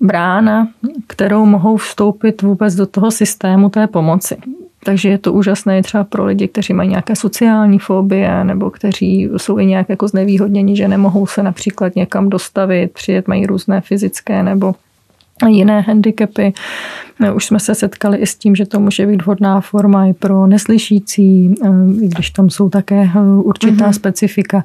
brána, 0.00 0.68
kterou 1.06 1.46
mohou 1.46 1.76
vstoupit 1.76 2.42
vůbec 2.42 2.74
do 2.74 2.86
toho 2.86 3.10
systému 3.10 3.68
té 3.68 3.86
pomoci. 3.86 4.36
Takže 4.84 5.08
je 5.08 5.18
to 5.18 5.32
úžasné 5.32 5.82
třeba 5.82 6.04
pro 6.04 6.24
lidi, 6.24 6.48
kteří 6.48 6.72
mají 6.72 6.88
nějaké 6.88 7.16
sociální 7.16 7.78
fobie 7.78 8.44
nebo 8.44 8.70
kteří 8.70 9.28
jsou 9.36 9.58
i 9.58 9.66
nějak 9.66 9.88
jako 9.88 10.08
znevýhodněni, 10.08 10.76
že 10.76 10.88
nemohou 10.88 11.26
se 11.26 11.42
například 11.42 11.96
někam 11.96 12.28
dostavit, 12.28 12.92
přijet, 12.92 13.28
mají 13.28 13.46
různé 13.46 13.80
fyzické 13.80 14.42
nebo 14.42 14.74
jiné 15.46 15.80
handicapy. 15.80 16.52
Už 17.34 17.44
jsme 17.44 17.60
se 17.60 17.74
setkali 17.74 18.18
i 18.18 18.26
s 18.26 18.34
tím, 18.34 18.56
že 18.56 18.66
to 18.66 18.80
může 18.80 19.06
být 19.06 19.22
vhodná 19.22 19.60
forma 19.60 20.06
i 20.06 20.12
pro 20.12 20.46
neslyšící, 20.46 21.54
eh, 21.64 21.68
i 22.02 22.08
když 22.08 22.30
tam 22.30 22.50
jsou 22.50 22.68
také 22.68 23.10
eh, 23.16 23.20
určitá 23.20 23.88
mm-hmm. 23.90 23.92
specifika. 23.92 24.64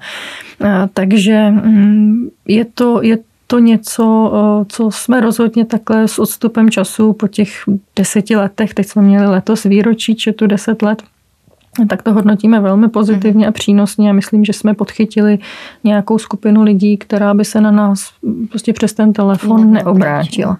Eh, 0.61 0.87
takže 0.93 1.49
mm, 1.49 2.29
je 2.47 2.65
to, 2.65 3.01
je 3.01 3.17
to 3.53 3.59
něco, 3.59 4.31
co 4.67 4.91
jsme 4.91 5.21
rozhodně 5.21 5.65
takhle 5.65 6.07
s 6.07 6.19
odstupem 6.19 6.69
času 6.69 7.13
po 7.13 7.27
těch 7.27 7.49
deseti 7.95 8.35
letech, 8.35 8.73
teď 8.73 8.87
jsme 8.87 9.01
měli 9.01 9.27
letos 9.27 9.63
výročí 9.63 10.15
četu 10.15 10.47
deset 10.47 10.81
let, 10.81 11.03
tak 11.89 12.01
to 12.01 12.13
hodnotíme 12.13 12.59
velmi 12.59 12.87
pozitivně 12.87 13.47
a 13.47 13.51
přínosně 13.51 14.09
a 14.09 14.13
myslím, 14.13 14.45
že 14.45 14.53
jsme 14.53 14.73
podchytili 14.73 15.39
nějakou 15.83 16.17
skupinu 16.17 16.63
lidí, 16.63 16.97
která 16.97 17.33
by 17.33 17.45
se 17.45 17.61
na 17.61 17.71
nás 17.71 18.09
prostě 18.49 18.73
přes 18.73 18.93
ten 18.93 19.13
telefon 19.13 19.71
neobrátila. 19.71 20.57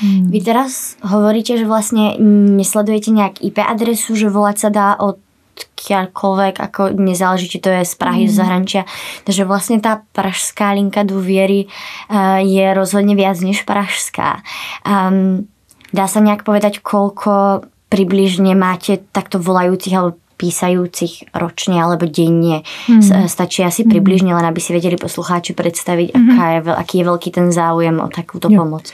Hmm. 0.00 0.30
Vy 0.30 0.40
teraz 0.40 0.96
hovoríte, 1.02 1.58
že 1.58 1.66
vlastně 1.66 2.16
nesledujete 2.56 3.10
nějak 3.10 3.32
IP 3.44 3.58
adresu, 3.58 4.14
že 4.14 4.28
volat 4.28 4.58
se 4.58 4.70
dá 4.70 5.00
od 5.00 5.16
kďaľkoľvek, 5.56 6.54
ako 6.60 6.98
nezáleží, 6.98 7.46
či 7.48 7.62
to 7.62 7.70
je 7.72 7.86
z 7.86 7.94
Prahy, 7.96 8.26
mm. 8.26 8.30
z 8.30 8.34
zahraničia. 8.34 8.82
Takže 9.24 9.42
vlastne 9.48 9.78
tá 9.80 10.02
pražská 10.12 10.74
linka 10.74 11.06
dôviery 11.06 11.70
uh, 12.10 12.42
je 12.42 12.66
rozhodne 12.74 13.14
viac 13.14 13.38
než 13.40 13.62
pražská. 13.64 14.42
Um, 14.82 15.48
dá 15.94 16.10
sa 16.10 16.20
nejak 16.20 16.44
povedať, 16.44 16.82
koľko 16.82 17.64
približne 17.86 18.52
máte 18.58 18.98
takto 19.14 19.38
volajúcich 19.38 19.94
alebo 19.94 20.18
písajúcich 20.36 21.32
ročne 21.32 21.80
alebo 21.80 22.04
denne. 22.04 22.60
Hmm. 22.86 23.24
Stačí 23.24 23.64
asi 23.64 23.82
hmm. 23.82 23.90
približne, 23.90 24.30
len 24.36 24.44
aby 24.44 24.60
si 24.60 24.76
vedeli 24.76 25.00
poslucháči 25.00 25.56
predstaviť, 25.56 26.12
hmm. 26.12 26.28
aká 26.28 26.44
je, 26.44 26.58
aký 26.76 26.94
je 27.00 27.04
veľký 27.08 27.28
ten 27.32 27.48
záujem 27.48 27.96
o 27.96 28.08
takúto 28.12 28.52
jo. 28.52 28.60
pomoc. 28.60 28.92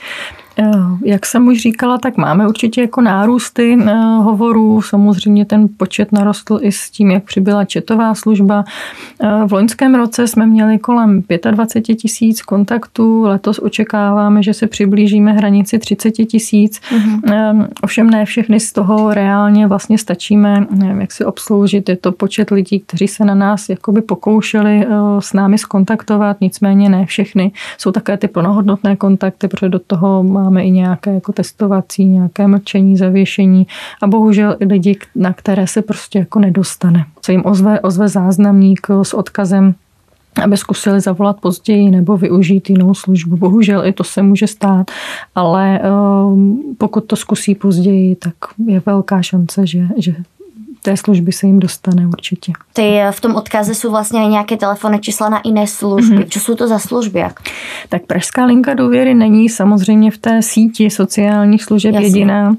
Eh, 0.57 0.71
jak 1.05 1.25
jsem 1.25 1.47
už 1.47 1.61
říkala, 1.61 1.97
tak 1.97 2.17
máme 2.17 2.47
určitě 2.47 2.81
jako 2.81 3.01
nárůsty 3.01 3.77
eh, 3.81 3.93
hovorů. 4.17 4.81
Samozřejmě 4.81 5.45
ten 5.45 5.67
počet 5.77 6.11
narostl 6.11 6.59
i 6.61 6.71
s 6.71 6.89
tím, 6.89 7.11
jak 7.11 7.23
přibyla 7.23 7.65
četová 7.65 8.15
služba. 8.15 8.63
Eh, 9.23 9.45
v 9.45 9.53
loňském 9.53 9.95
roce 9.95 10.27
jsme 10.27 10.45
měli 10.45 10.79
kolem 10.79 11.23
25 11.51 11.95
tisíc 11.95 12.41
kontaktů. 12.41 13.23
Letos 13.23 13.59
očekáváme, 13.59 14.43
že 14.43 14.53
se 14.53 14.67
přiblížíme 14.67 15.31
hranici 15.31 15.79
30 15.79 16.11
tisíc. 16.11 16.79
Mm-hmm. 16.79 17.67
Ovšem 17.83 18.09
ne 18.09 18.25
všechny 18.25 18.59
z 18.59 18.73
toho 18.73 19.13
reálně 19.13 19.67
vlastně 19.67 19.97
stačíme, 19.97 20.67
jak 20.99 21.11
si 21.11 21.25
obsloužit. 21.25 21.89
Je 21.89 21.95
to 21.95 22.11
počet 22.11 22.51
lidí, 22.51 22.79
kteří 22.79 23.07
se 23.07 23.25
na 23.25 23.35
nás 23.35 23.69
jakoby 23.69 24.01
pokoušeli 24.01 24.87
s 25.19 25.33
námi 25.33 25.57
skontaktovat, 25.57 26.41
nicméně 26.41 26.89
ne 26.89 27.05
všechny. 27.05 27.51
Jsou 27.77 27.91
také 27.91 28.17
ty 28.17 28.27
plnohodnotné 28.27 28.95
kontakty, 28.95 29.47
protože 29.47 29.69
do 29.69 29.79
toho 29.79 30.23
máme 30.43 30.63
i 30.63 30.71
nějaké 30.71 31.13
jako 31.13 31.31
testovací, 31.31 32.05
nějaké 32.05 32.47
mlčení, 32.47 32.97
zavěšení 32.97 33.67
a 34.01 34.07
bohužel 34.07 34.55
i 34.59 34.65
lidi, 34.65 34.97
na 35.15 35.33
které 35.33 35.67
se 35.67 35.81
prostě 35.81 36.19
jako 36.19 36.39
nedostane. 36.39 37.05
Co 37.21 37.31
jim 37.31 37.41
ozve, 37.45 37.79
ozve 37.79 38.09
záznamník 38.09 38.87
s 39.03 39.13
odkazem 39.13 39.75
aby 40.43 40.57
zkusili 40.57 41.01
zavolat 41.01 41.39
později 41.39 41.91
nebo 41.91 42.17
využít 42.17 42.69
jinou 42.69 42.93
službu. 42.93 43.37
Bohužel 43.37 43.85
i 43.85 43.93
to 43.93 44.03
se 44.03 44.21
může 44.21 44.47
stát, 44.47 44.91
ale 45.35 45.79
ehm, 45.79 46.59
pokud 46.77 47.05
to 47.05 47.15
zkusí 47.15 47.55
později, 47.55 48.15
tak 48.15 48.33
je 48.67 48.81
velká 48.85 49.21
šance, 49.21 49.67
že, 49.67 49.87
že 49.97 50.15
té 50.83 50.97
služby 50.97 51.31
se 51.31 51.47
jim 51.47 51.59
dostane 51.59 52.07
určitě. 52.07 52.53
Ty 52.73 52.99
v 53.11 53.21
tom 53.21 53.35
odkaze 53.35 53.75
jsou 53.75 53.91
vlastně 53.91 54.27
nějaké 54.27 54.57
telefonní 54.57 54.99
čísla 54.99 55.29
na 55.29 55.41
jiné 55.45 55.67
služby. 55.67 56.17
Mm-hmm. 56.17 56.29
Co 56.29 56.39
jsou 56.39 56.55
to 56.55 56.67
za 56.67 56.79
služby? 56.79 57.19
Jak? 57.19 57.39
Tak 57.89 58.05
Pražská 58.05 58.45
linka 58.45 58.73
důvěry 58.73 59.13
není 59.13 59.49
samozřejmě 59.49 60.11
v 60.11 60.17
té 60.17 60.41
síti 60.41 60.89
sociálních 60.89 61.63
služeb 61.63 61.93
Jasně. 61.93 62.07
jediná. 62.07 62.55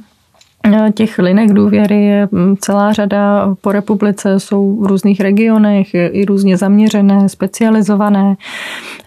Těch 0.94 1.18
linek 1.18 1.52
důvěry 1.52 2.04
je 2.04 2.28
mm, 2.30 2.56
celá 2.60 2.92
řada 2.92 3.54
po 3.60 3.72
republice, 3.72 4.40
jsou 4.40 4.76
v 4.80 4.86
různých 4.86 5.20
regionech, 5.20 5.94
i 5.94 6.24
různě 6.24 6.56
zaměřené, 6.56 7.28
specializované. 7.28 8.36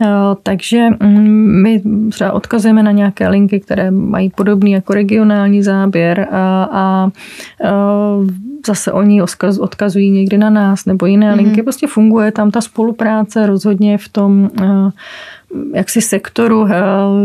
E, 0.02 0.08
takže 0.44 0.88
mm, 1.00 1.62
my 1.64 1.82
třeba 2.12 2.32
odkazujeme 2.32 2.84
na 2.84 2.92
nějaké 2.92 3.28
linky, 3.28 3.60
které 3.60 3.92
mají 3.92 4.30
podobný 4.30 4.72
jako 4.72 4.94
regionální 4.94 5.64
záběr 5.64 6.28
a, 6.32 6.70
a 6.72 7.10
e, 7.64 7.72
zase 8.68 8.92
oni 8.92 9.22
odkazují 9.60 10.12
někdy 10.12 10.38
na 10.38 10.50
nás 10.50 10.86
nebo 10.86 11.06
jiné 11.06 11.34
mm-hmm. 11.34 11.38
linky. 11.38 11.64
Prostě 11.64 11.88
funguje 11.88 12.32
tam 12.32 12.52
ta 12.52 12.62
spolupráce 12.62 13.46
rozhodně 13.46 13.98
v 13.98 14.10
tom 14.10 14.50
jaksi 15.74 16.02
sektoru 16.02 16.68
eh, 16.68 16.82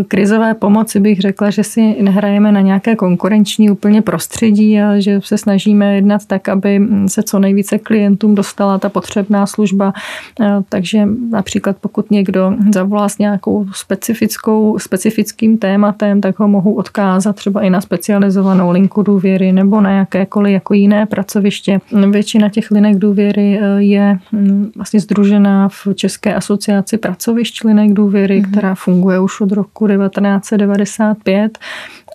krizové 0.08 0.54
pomoci 0.54 1.00
bych 1.00 1.20
řekla, 1.20 1.50
že 1.50 1.64
si 1.64 2.02
nehrajeme 2.02 2.52
na 2.52 2.60
nějaké 2.60 2.96
konkurenční 2.96 3.70
úplně 3.70 4.02
prostředí 4.02 4.80
a 4.80 5.00
že 5.00 5.20
se 5.24 5.38
snažíme 5.38 5.94
jednat 5.94 6.26
tak, 6.26 6.48
aby 6.48 6.80
se 7.06 7.22
co 7.22 7.38
nejvíce 7.38 7.78
klientům 7.78 8.34
dostala 8.34 8.78
ta 8.78 8.88
potřebná 8.88 9.46
služba. 9.46 9.92
Eh, 10.40 10.46
takže 10.68 11.08
například 11.30 11.76
pokud 11.80 12.10
někdo 12.10 12.54
zavolá 12.74 13.08
s 13.08 13.18
nějakou 13.18 13.66
specifickou, 13.74 14.78
specifickým 14.78 15.58
tématem, 15.58 16.20
tak 16.20 16.38
ho 16.38 16.48
mohu 16.48 16.74
odkázat 16.74 17.36
třeba 17.36 17.60
i 17.60 17.70
na 17.70 17.80
specializovanou 17.80 18.70
linku 18.70 19.02
důvěry 19.02 19.52
nebo 19.52 19.80
na 19.80 19.90
jakékoliv 19.90 20.52
jako 20.52 20.74
jiné 20.74 21.06
pracoviště. 21.06 21.80
Většina 22.10 22.48
těch 22.48 22.70
linek 22.70 22.98
důvěry 22.98 23.58
eh, 23.62 23.82
je 23.82 24.18
mm, 24.32 24.70
vlastně 24.76 25.00
združená 25.00 25.68
v 25.68 25.88
České 25.94 26.34
asociaci 26.34 26.98
pracovišť 26.98 27.64
linek 27.64 27.92
důvěry 27.92 28.12
důvěry, 28.22 28.42
mm-hmm. 28.42 28.50
která 28.50 28.74
funguje 28.74 29.20
už 29.20 29.40
od 29.40 29.52
roku 29.52 29.88
1995 29.88 31.58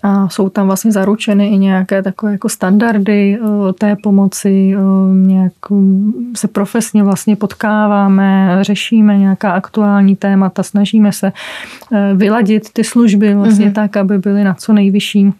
a 0.04 0.30
jsou 0.30 0.50
tam 0.50 0.67
vlastně 0.67 0.91
zaručeny 0.91 1.48
i 1.48 1.58
nějaké 1.58 2.04
takové 2.04 2.32
jako 2.32 2.50
standardy 2.50 3.39
eh, 3.39 3.74
té 3.74 3.96
pomoci, 4.04 4.76
eh, 4.76 4.80
nějak 5.13 5.54
mm, 5.70 6.34
se 6.36 6.48
profesně 6.48 7.04
vlastně 7.04 7.36
potkáváme, 7.36 8.58
řešíme 8.62 9.17
nějaká 9.17 9.52
aktuální 9.52 10.15
témata, 10.15 10.63
snažíme 10.63 11.12
se 11.12 11.32
eh, 11.93 12.13
vyladit 12.15 12.74
ty 12.74 12.84
služby 12.84 13.36
vlastně 13.36 13.70
mm-hmm. 13.70 13.74
tak, 13.74 13.98
aby 13.98 14.17
byly 14.17 14.43
na 14.43 14.54
co 14.54 14.74
nejvyšší 14.74 15.34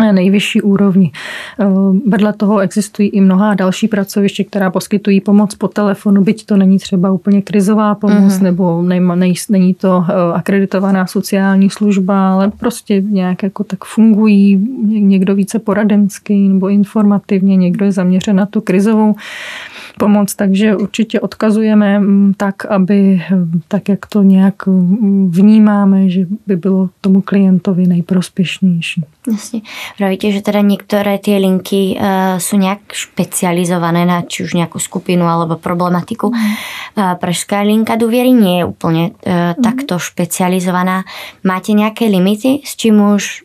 nejvyšší 0.00 0.62
úrovni. 0.62 1.12
Eh, 1.60 1.66
vedle 2.06 2.32
toho 2.32 2.58
existují 2.58 3.08
i 3.08 3.20
mnohá 3.20 3.54
další 3.54 3.88
pracoviště, 3.88 4.44
která 4.44 4.70
poskytují 4.70 5.20
pomoc 5.20 5.54
po 5.54 5.68
telefonu, 5.68 6.22
byť 6.22 6.46
to 6.46 6.56
není 6.56 6.78
třeba 6.78 7.12
úplně 7.12 7.42
krizová 7.42 7.94
pomoc, 7.94 8.32
mm-hmm. 8.32 8.42
nebo 8.42 8.82
nej, 8.82 9.34
není 9.50 9.74
to 9.74 10.04
eh, 10.08 10.12
akreditovaná 10.34 11.06
sociální 11.06 11.70
služba, 11.70 12.32
ale 12.32 12.50
prostě 12.50 13.00
nějak 13.00 13.42
jako 13.42 13.64
tak 13.64 13.84
fungují, 13.84 14.68
někdo 14.86 15.34
více 15.34 15.58
poradensky 15.58 16.34
nebo 16.34 16.68
informativně, 16.68 17.56
někdo 17.56 17.84
je 17.84 17.92
zaměřen 17.92 18.36
na 18.36 18.46
tu 18.46 18.60
krizovou 18.60 19.14
pomoc, 19.98 20.34
takže 20.34 20.76
určitě 20.76 21.20
odkazujeme 21.20 21.98
mm, 21.98 22.34
tak, 22.36 22.64
aby 22.64 23.22
tak, 23.68 23.88
jak 23.88 24.06
to 24.06 24.22
nějak 24.22 24.66
mm, 24.66 25.30
vnímáme, 25.30 26.08
že 26.08 26.26
by 26.46 26.56
bylo 26.56 26.88
tomu 27.00 27.20
klientovi 27.20 27.86
nejprospěšnější. 27.86 29.04
Jasně. 29.30 29.60
Pravíte, 29.98 30.32
že 30.32 30.42
teda 30.42 30.60
některé 30.60 31.18
ty 31.18 31.36
linky 31.36 31.98
uh, 32.00 32.06
jsou 32.38 32.56
nějak 32.56 32.78
špecializované 32.92 34.06
na 34.06 34.22
či 34.22 34.44
už 34.44 34.54
nějakou 34.54 34.78
skupinu 34.78 35.26
alebo 35.26 35.56
problematiku. 35.56 36.28
Uh, 36.28 36.34
Pražská 37.14 37.60
linka 37.60 37.96
důvěry 37.96 38.30
nie 38.30 38.58
je 38.58 38.64
úplně 38.64 39.10
uh, 39.10 39.32
mm. 39.32 39.62
takto 39.62 39.98
špecializovaná. 39.98 41.02
Máte 41.44 41.72
nějaké 41.72 42.04
limity, 42.04 42.60
s 42.64 42.76
čím 42.76 43.00
už 43.00 43.42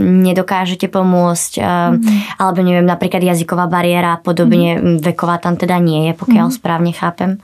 nedokážete 0.00 0.88
pomôcť, 0.88 1.60
mm. 1.60 2.40
alebo 2.40 2.64
neviem, 2.64 2.86
napríklad 2.86 3.20
jazyková 3.20 3.68
bariéra 3.68 4.16
a 4.16 4.20
podobne, 4.20 4.80
mm. 4.80 5.04
veková 5.04 5.36
tam 5.36 5.56
teda 5.56 5.76
nie 5.78 6.08
je, 6.08 6.12
pokiaľ 6.16 6.46
mm. 6.48 6.50
správně 6.50 6.92
chápem. 6.92 7.36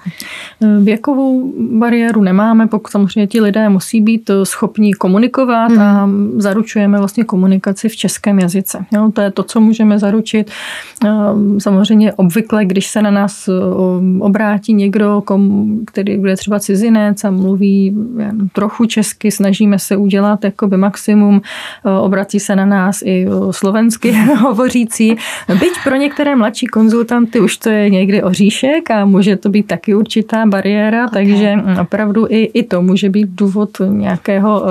Věkovou 0.60 1.52
bariéru 1.78 2.22
nemáme, 2.22 2.66
pokud 2.66 2.90
samozřejmě 2.90 3.26
ti 3.26 3.40
lidé 3.40 3.68
musí 3.68 4.00
být 4.00 4.30
schopní 4.44 4.94
komunikovat 4.94 5.68
mm. 5.68 5.80
a 5.80 6.08
zaručujeme 6.36 6.98
vlastně 6.98 7.24
komunikaci 7.24 7.88
v 7.88 7.96
českém 7.96 8.38
jazyce. 8.38 8.84
Jo, 8.92 9.10
to 9.12 9.20
je 9.20 9.30
to, 9.30 9.42
co 9.42 9.60
můžeme 9.60 9.98
zaručit. 9.98 10.50
Samozřejmě 11.58 12.12
obvykle, 12.12 12.64
když 12.64 12.86
se 12.86 13.02
na 13.02 13.10
nás 13.10 13.48
obrátí 14.20 14.74
někdo, 14.74 15.22
který 15.86 16.18
bude 16.18 16.36
třeba 16.36 16.60
cizinec 16.60 17.24
a 17.24 17.30
mluví 17.30 17.96
trochu 18.52 18.86
česky, 18.86 19.30
snažíme 19.30 19.78
se 19.78 19.96
udělat 19.96 20.44
jakoby 20.44 20.76
maximum, 20.76 21.42
obrací 22.06 22.40
se 22.40 22.56
na 22.56 22.66
nás 22.66 23.02
i 23.02 23.26
slovensky 23.50 24.12
hovořící. 24.42 25.16
Byť 25.48 25.72
pro 25.84 25.96
některé 25.96 26.36
mladší 26.36 26.66
konzultanty 26.66 27.40
už 27.40 27.56
to 27.56 27.70
je 27.70 27.90
někdy 27.90 28.22
oříšek 28.22 28.90
a 28.90 29.04
může 29.04 29.36
to 29.36 29.48
být 29.48 29.66
taky 29.66 29.94
určitá 29.94 30.46
bariéra, 30.46 31.06
okay. 31.06 31.24
takže 31.24 31.54
opravdu 31.80 32.26
i, 32.30 32.42
i 32.54 32.62
to 32.62 32.82
může 32.82 33.10
být 33.10 33.28
důvod 33.28 33.70
nějakého 33.88 34.64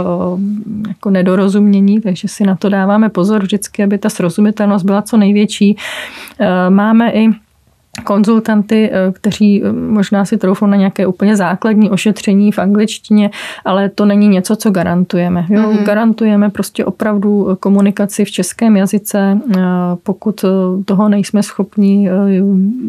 jako 0.87 1.09
nedorozumění, 1.09 2.01
takže 2.01 2.27
si 2.27 2.43
na 2.43 2.55
to 2.55 2.69
dáváme 2.69 3.09
pozor 3.09 3.41
vždycky, 3.41 3.83
aby 3.83 3.97
ta 3.97 4.09
srozumitelnost 4.09 4.85
byla 4.85 5.01
co 5.01 5.17
největší. 5.17 5.77
Máme 6.69 7.11
i 7.11 7.29
konzultanty, 8.03 8.89
eh, 8.91 9.11
kteří 9.11 9.63
eh, 9.63 9.71
možná 9.71 10.25
si 10.25 10.37
troufou 10.37 10.65
na 10.65 10.77
nějaké 10.77 11.07
úplně 11.07 11.35
základní 11.35 11.89
ošetření 11.89 12.51
v 12.51 12.59
angličtině, 12.59 13.29
ale 13.65 13.89
to 13.89 14.05
není 14.05 14.27
něco, 14.27 14.55
co 14.55 14.71
garantujeme. 14.71 15.45
Jo? 15.49 15.61
Mm-hmm. 15.61 15.83
Garantujeme 15.83 16.49
prostě 16.49 16.85
opravdu 16.85 17.51
eh, 17.51 17.55
komunikaci 17.55 18.25
v 18.25 18.31
českém 18.31 18.77
jazyce. 18.77 19.39
Pokud 20.03 20.45
toho 20.85 21.09
nejsme 21.09 21.43
schopni 21.43 22.09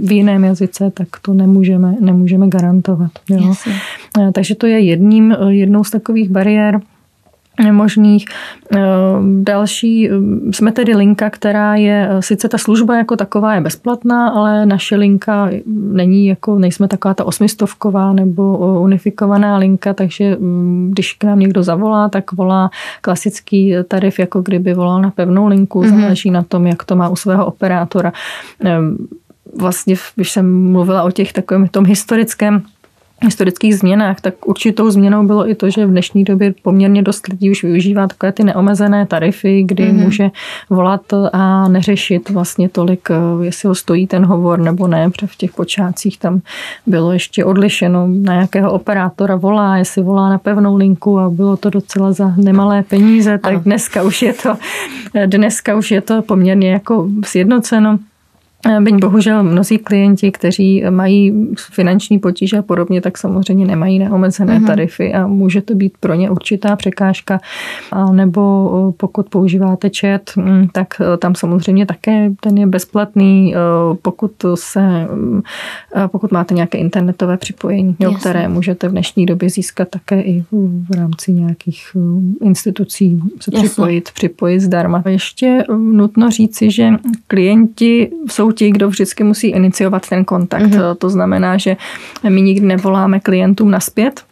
v 0.02 0.12
jiném 0.12 0.44
jazyce, 0.44 0.90
tak 0.94 1.08
to 1.22 1.34
nemůžeme, 1.34 1.94
nemůžeme 2.00 2.48
garantovat. 2.48 3.10
Jo? 3.30 3.54
Takže 4.32 4.54
to 4.54 4.66
je 4.66 4.80
jedním, 4.80 5.36
jednou 5.48 5.84
z 5.84 5.90
takových 5.90 6.30
bariér 6.30 6.80
možných. 7.72 8.24
Eh, 8.76 8.78
další, 9.40 10.10
eh, 10.10 10.12
jsme 10.52 10.72
tedy 10.72 10.96
linka, 10.96 11.30
která 11.30 11.74
je, 11.74 12.08
eh, 12.10 12.22
sice 12.22 12.48
ta 12.48 12.58
služba 12.58 12.96
jako 12.96 13.16
taková 13.16 13.54
je 13.54 13.60
bezplatná, 13.60 14.28
ale 14.28 14.66
naše 14.66 14.96
linka 14.96 15.50
není 15.66 16.26
jako, 16.26 16.58
nejsme 16.58 16.88
taková 16.88 17.14
ta 17.14 17.24
osmistovková 17.24 18.12
nebo 18.12 18.58
unifikovaná 18.80 19.56
linka, 19.56 19.94
takže 19.94 20.36
mm, 20.40 20.90
když 20.92 21.12
k 21.12 21.24
nám 21.24 21.38
někdo 21.38 21.62
zavolá, 21.62 22.08
tak 22.08 22.32
volá 22.32 22.70
klasický 23.00 23.74
tarif, 23.88 24.18
jako 24.18 24.42
kdyby 24.42 24.74
volal 24.74 25.02
na 25.02 25.10
pevnou 25.10 25.46
linku, 25.46 25.82
mm-hmm. 25.82 26.00
záleží 26.00 26.30
na 26.30 26.42
tom, 26.42 26.66
jak 26.66 26.84
to 26.84 26.96
má 26.96 27.08
u 27.08 27.16
svého 27.16 27.46
operátora. 27.46 28.12
Vlastně, 29.58 29.94
když 30.16 30.30
jsem 30.30 30.70
mluvila 30.72 31.02
o 31.02 31.10
těch 31.10 31.32
takovém 31.32 31.68
tom 31.68 31.86
historickém 31.86 32.62
historických 33.24 33.76
změnách, 33.76 34.20
tak 34.20 34.46
určitou 34.46 34.90
změnou 34.90 35.26
bylo 35.26 35.50
i 35.50 35.55
to, 35.55 35.70
že 35.70 35.87
v 35.87 35.90
dnešní 35.90 36.24
době 36.24 36.55
poměrně 36.62 37.02
dost 37.02 37.29
lidí 37.29 37.50
už 37.50 37.62
využívá 37.62 38.07
takové 38.07 38.33
ty 38.33 38.44
neomezené 38.44 39.07
tarify, 39.07 39.62
kdy 39.62 39.85
mm-hmm. 39.85 40.05
může 40.05 40.31
volat 40.70 41.00
a 41.33 41.68
neřešit 41.68 42.31
vlastně 42.31 42.68
tolik, 42.68 43.09
eh, 43.11 43.44
jestli 43.44 43.68
ho 43.68 43.74
stojí 43.74 44.07
ten 44.07 44.24
hovor 44.24 44.59
nebo 44.59 44.88
ne, 44.88 45.11
protože 45.11 45.26
v 45.26 45.37
těch 45.37 45.52
počátcích 45.52 46.18
tam 46.18 46.40
bylo 46.87 47.12
ještě 47.12 47.44
odlišeno, 47.44 48.07
na 48.07 48.35
jakého 48.35 48.72
operátora 48.72 49.37
volá, 49.37 49.76
jestli 49.76 50.02
volá 50.02 50.29
na 50.29 50.38
pevnou 50.38 50.76
linku 50.76 51.18
a 51.18 51.31
bylo 51.31 51.57
to 51.57 51.70
docela 51.70 52.12
za 52.12 52.35
nemalé 52.37 52.83
peníze, 52.83 53.38
tak 53.38 53.52
ano. 53.52 53.61
dneska 53.64 54.02
už 54.02 54.22
je 54.22 54.33
to, 54.33 54.57
dneska 55.26 55.76
už 55.76 55.90
je 55.90 56.00
to 56.00 56.22
poměrně 56.22 56.70
jako 56.70 57.09
sjednoceno. 57.24 57.98
Byť 58.81 58.94
bohužel 58.94 59.42
mnozí 59.42 59.79
klienti, 59.79 60.33
kteří 60.33 60.85
mají 60.90 61.46
finanční 61.57 62.18
potíže 62.18 62.59
a 62.59 62.62
podobně, 62.62 63.00
tak 63.00 63.18
samozřejmě 63.18 63.66
nemají 63.66 63.98
neomezené 63.98 64.59
mm-hmm. 64.59 64.66
tarify 64.66 65.14
a 65.14 65.26
může 65.26 65.62
to 65.62 65.74
být 65.74 65.92
pro 66.00 66.14
ně 66.14 66.31
určitá 66.31 66.76
překážka. 66.76 67.40
A 67.92 68.12
nebo 68.12 68.94
pokud 68.96 69.29
používáte 69.29 69.90
chat, 70.00 70.22
mm, 70.37 70.68
tak 70.72 70.88
e, 71.00 71.16
tam 71.16 71.35
samozřejmě 71.35 71.87
také 71.87 72.31
ten 72.40 72.59
je 72.59 72.66
bezplatný, 72.66 73.55
pokud 74.02 74.33
se, 74.55 75.09
e, 75.96 76.09
pokud 76.09 76.33
máte 76.33 76.55
nějaké 76.55 76.79
internetové 76.79 77.37
připojení, 77.37 77.96
jo, 77.98 78.12
které 78.12 78.48
můžete 78.48 78.88
v 78.88 78.90
dnešní 78.90 79.26
době 79.26 79.50
získat 79.50 79.88
také 79.88 80.20
i 80.20 80.44
v 80.52 80.94
rámci 80.96 81.33
nějakých 81.33 81.96
institucí 82.42 83.22
se 83.40 83.50
připojit, 83.50 84.11
připojit 84.14 84.61
zdarma. 84.61 85.02
Ještě 85.07 85.64
nutno 85.76 86.31
říci, 86.31 86.70
že 86.70 86.90
klienti 87.26 88.11
jsou 88.31 88.52
ti, 88.56 88.70
kdo 88.70 88.88
vždycky 88.88 89.24
musí 89.24 89.48
iniciovat 89.48 90.08
ten 90.08 90.24
kontakt. 90.24 90.62
Mm-hmm. 90.62 90.96
To 90.96 91.10
znamená, 91.10 91.56
že 91.58 91.76
my 92.28 92.42
nikdy 92.42 92.66
nevoláme 92.66 93.20
klientům 93.20 93.70
naspět, 93.70 94.24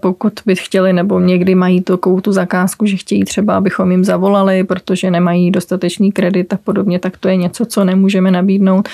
pokud 0.00 0.32
by 0.46 0.56
chtěli, 0.56 0.92
nebo 0.92 1.20
někdy 1.20 1.54
mají 1.54 1.80
takovou 1.80 2.20
tu 2.20 2.32
zakázku, 2.32 2.86
že 2.86 2.96
chtějí 2.96 3.24
třeba, 3.24 3.56
abychom 3.56 3.90
jim 3.90 4.04
zavolali, 4.04 4.64
protože 4.64 5.10
nemají 5.10 5.50
dostatečný 5.50 6.12
kredit 6.12 6.52
a 6.52 6.58
podobně, 6.64 6.98
tak 6.98 7.16
to 7.16 7.28
je 7.28 7.36
něco, 7.36 7.64
co 7.66 7.84
nemůžeme 7.84 8.30
nabídnout 8.30 8.88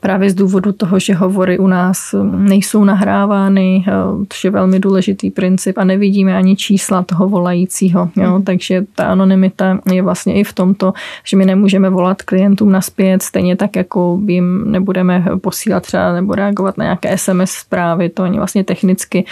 právě 0.00 0.30
z 0.30 0.34
důvodu 0.34 0.72
toho, 0.72 0.98
že 0.98 1.14
hovory 1.14 1.58
u 1.58 1.66
nás 1.66 2.14
nejsou 2.36 2.84
nahrávány, 2.84 3.84
eh, 3.88 3.92
což 4.28 4.44
je 4.44 4.50
velmi 4.50 4.80
důležitý 4.80 5.30
princip 5.30 5.78
a 5.78 5.84
nevidíme 5.84 6.36
ani 6.36 6.56
čísla 6.56 7.02
toho 7.02 7.28
volajícího. 7.28 8.10
Jo? 8.16 8.30
Hmm. 8.30 8.42
Takže 8.42 8.84
ta 8.94 9.04
anonymita 9.04 9.78
je 9.92 10.02
vlastně 10.02 10.34
i 10.34 10.44
v 10.44 10.52
tomto, 10.52 10.92
že 11.24 11.36
my 11.36 11.46
nemůžeme 11.46 11.90
volat 11.90 12.22
klientům 12.22 12.72
naspět, 12.72 13.22
stejně 13.22 13.56
tak, 13.56 13.76
jako 13.76 14.20
jim 14.26 14.70
nebudeme 14.70 15.24
posílat 15.40 15.82
třeba 15.82 16.12
nebo 16.12 16.34
reagovat 16.34 16.78
na 16.78 16.84
nějaké 16.84 17.18
SMS 17.18 17.50
zprávy, 17.50 18.08
to 18.08 18.22
ani 18.22 18.36
vlastně 18.38 18.64
technicky 18.64 19.24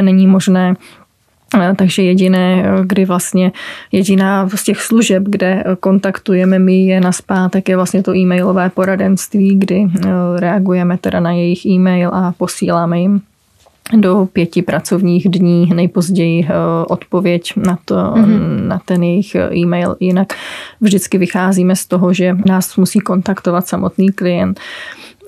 není 0.00 0.25
možné 0.26 0.74
takže 1.76 2.02
jediné, 2.02 2.64
kdy 2.84 3.04
vlastně 3.04 3.52
jediná 3.92 4.48
z 4.48 4.64
těch 4.64 4.82
služeb, 4.82 5.22
kde 5.26 5.64
kontaktujeme 5.80 6.58
my 6.58 6.86
je 6.86 7.00
na 7.00 7.12
zpátek, 7.12 7.68
je 7.68 7.76
vlastně 7.76 8.02
to 8.02 8.16
e-mailové 8.16 8.70
poradenství, 8.70 9.58
kdy 9.58 9.86
eh, 9.86 10.10
reagujeme 10.36 10.98
teda 10.98 11.20
na 11.20 11.32
jejich 11.32 11.66
e-mail 11.66 12.10
a 12.14 12.34
posíláme 12.38 13.00
jim 13.00 13.20
do 13.96 14.28
pěti 14.32 14.62
pracovních 14.62 15.28
dní 15.28 15.70
nejpozději 15.74 16.44
eh, 16.44 16.52
odpověď 16.88 17.52
na, 17.56 17.78
to, 17.84 17.94
mm-hmm. 17.94 18.66
na 18.66 18.80
ten 18.84 19.02
jejich 19.02 19.34
e-mail. 19.34 19.96
Jinak 20.00 20.32
vždycky 20.80 21.18
vycházíme 21.18 21.76
z 21.76 21.86
toho, 21.86 22.12
že 22.12 22.36
nás 22.46 22.76
musí 22.76 22.98
kontaktovat 22.98 23.66
samotný 23.66 24.08
klient. 24.08 24.60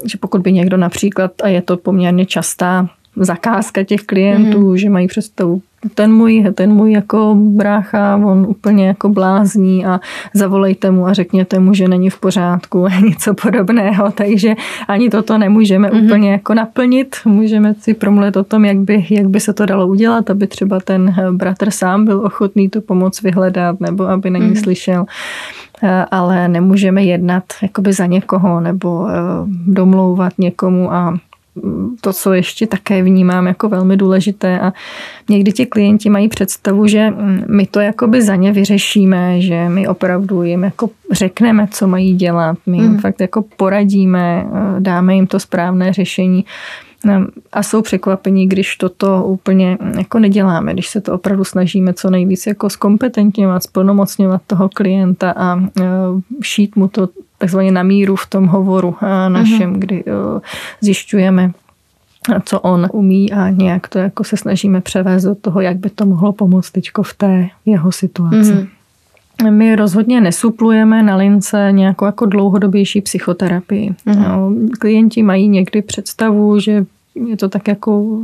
Že 0.05 0.19
pokud 0.19 0.41
by 0.41 0.53
někdo 0.53 0.77
například, 0.77 1.33
a 1.43 1.49
je 1.49 1.63
to 1.63 1.77
poměrně 1.77 2.27
častá 2.27 2.89
zakázka 3.25 3.83
těch 3.83 4.03
klientů, 4.03 4.71
mm. 4.71 4.79
že 4.79 4.91
mají 4.91 5.07
představu, 5.07 5.63
ten 5.95 6.13
můj, 6.13 6.47
ten 6.55 6.73
můj 6.75 6.93
jako 6.93 7.35
brácha, 7.39 8.17
on 8.17 8.47
úplně 8.49 8.87
jako 8.87 9.09
blázní 9.09 9.87
a 9.87 10.01
zavolejte 10.35 10.91
mu 10.91 11.07
a 11.07 11.13
řekněte 11.13 11.59
mu, 11.59 11.75
že 11.75 11.89
není 11.89 12.11
v 12.11 12.21
pořádku 12.21 12.87
a 12.87 13.01
něco 13.01 13.35
podobného, 13.35 14.11
takže 14.11 14.55
ani 14.89 15.11
toto 15.11 15.39
nemůžeme 15.39 15.89
mm-hmm. 15.89 16.05
úplně 16.05 16.33
jako 16.33 16.55
naplnit. 16.55 17.17
Můžeme 17.25 17.75
si 17.75 17.95
promluvit 17.95 18.37
o 18.37 18.45
tom, 18.45 18.65
jak 18.65 18.79
by, 18.79 19.07
jak 19.11 19.29
by 19.29 19.41
se 19.41 19.53
to 19.53 19.67
dalo 19.67 19.87
udělat, 19.87 20.31
aby 20.31 20.47
třeba 20.47 20.81
ten 20.81 21.15
bratr 21.31 21.71
sám 21.71 22.05
byl 22.05 22.27
ochotný 22.27 22.69
tu 22.69 22.81
pomoc 22.81 23.23
vyhledat 23.23 23.81
nebo 23.81 24.09
aby 24.09 24.31
není 24.31 24.51
mm-hmm. 24.51 24.63
slyšel 24.63 25.07
ale 26.11 26.49
nemůžeme 26.49 27.05
jednat 27.05 27.45
jakoby 27.63 27.93
za 27.93 28.07
někoho 28.07 28.61
nebo 28.61 29.09
eh, 29.09 29.15
domlouvat 29.67 30.33
někomu 30.39 30.93
a 30.93 31.19
to, 32.01 32.13
co 32.13 32.33
ještě 32.33 32.67
také 32.67 33.03
vnímám 33.03 33.47
jako 33.47 33.69
velmi 33.69 33.97
důležité 33.97 34.61
a 34.61 34.73
někdy 35.29 35.53
ti 35.53 35.67
klienti 35.67 36.11
mají 36.11 36.29
představu, 36.29 36.87
že 36.87 37.13
my 37.49 37.67
to 37.67 37.81
jakoby 37.81 38.23
za 38.23 38.37
ně 38.37 38.53
vyřešíme, 38.53 39.41
že 39.41 39.69
my 39.69 39.89
opravdu 39.89 40.43
jim 40.43 40.63
jako 40.65 40.91
řekneme, 41.13 41.69
co 41.71 41.87
mají 41.87 42.15
dělat, 42.15 42.59
my 42.67 42.77
jim 42.77 42.91
mm. 42.91 42.99
fakt 42.99 43.21
jako 43.21 43.45
poradíme, 43.57 44.47
dáme 44.79 45.15
jim 45.15 45.27
to 45.27 45.41
správné 45.41 45.93
řešení 45.93 46.45
a 47.53 47.63
jsou 47.63 47.83
překvapení, 47.83 48.49
když 48.49 48.77
toto 48.77 49.25
úplně 49.25 49.79
jako 49.99 50.19
neděláme, 50.19 50.73
když 50.73 50.89
se 50.89 51.01
to 51.01 51.15
opravdu 51.15 51.45
snažíme 51.45 51.95
co 51.95 52.11
nejvíc 52.11 52.47
jako 52.47 52.71
zkompetentňovat, 52.71 53.63
splnomocňovat 53.63 54.43
toho 54.47 54.69
klienta 54.75 55.35
a 55.37 55.61
šít 56.43 56.77
mu 56.77 56.89
to 56.89 57.09
takzvaně 57.39 57.73
na 57.73 57.83
míru 57.83 58.17
v 58.17 58.27
tom 58.27 58.47
hovoru 58.47 58.97
našem, 59.29 59.73
mm-hmm. 59.73 59.79
kdy 59.79 60.05
zjišťujeme, 60.81 61.51
co 62.45 62.61
on 62.61 62.89
umí 62.93 63.33
a 63.33 63.49
nějak 63.49 63.89
to 63.89 63.99
jako 63.99 64.25
se 64.25 64.37
snažíme 64.37 64.81
převést 64.81 65.25
do 65.25 65.35
toho, 65.35 65.61
jak 65.61 65.77
by 65.77 65.91
to 65.91 66.07
mohlo 66.07 66.33
pomoct 66.33 66.71
teďko 66.71 67.03
v 67.03 67.15
té 67.15 67.49
jeho 67.67 67.93
situaci. 67.93 68.37
Mm-hmm. 68.37 68.69
My 69.51 69.77
rozhodně 69.77 70.21
nesuplujeme 70.21 71.03
na 71.03 71.17
lince 71.17 71.69
nějakou 71.71 72.05
jako 72.05 72.27
dlouhodobější 72.27 73.01
psychoterapii. 73.01 73.95
Mm-hmm. 74.07 74.69
Klienti 74.79 75.23
mají 75.23 75.49
někdy 75.49 75.83
představu, 75.83 76.61
že 76.61 76.85
je 77.27 77.37
to 77.37 77.49
tak 77.49 77.69
jako 77.69 78.23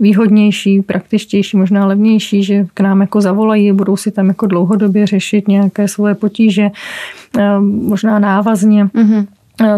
výhodnější, 0.00 0.82
praktičtější, 0.82 1.56
možná 1.56 1.86
levnější, 1.86 2.42
že 2.42 2.66
k 2.74 2.80
nám 2.80 3.00
jako 3.00 3.20
zavolají, 3.20 3.72
budou 3.72 3.96
si 3.96 4.10
tam 4.10 4.28
jako 4.28 4.46
dlouhodobě 4.46 5.06
řešit 5.06 5.48
nějaké 5.48 5.88
svoje 5.88 6.14
potíže, 6.14 6.70
eh, 7.38 7.60
možná 7.60 8.18
návazně. 8.18 8.84
Mm-hmm. 8.84 9.26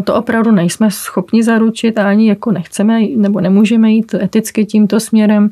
To 0.04 0.14
opravdu 0.14 0.50
nejsme 0.52 0.90
schopni 0.90 1.42
zaručit 1.42 1.98
a 1.98 2.08
ani 2.08 2.28
jako 2.28 2.52
nechceme 2.52 3.00
nebo 3.16 3.40
nemůžeme 3.40 3.92
jít 3.92 4.14
eticky 4.14 4.64
tímto 4.64 5.00
směrem, 5.00 5.50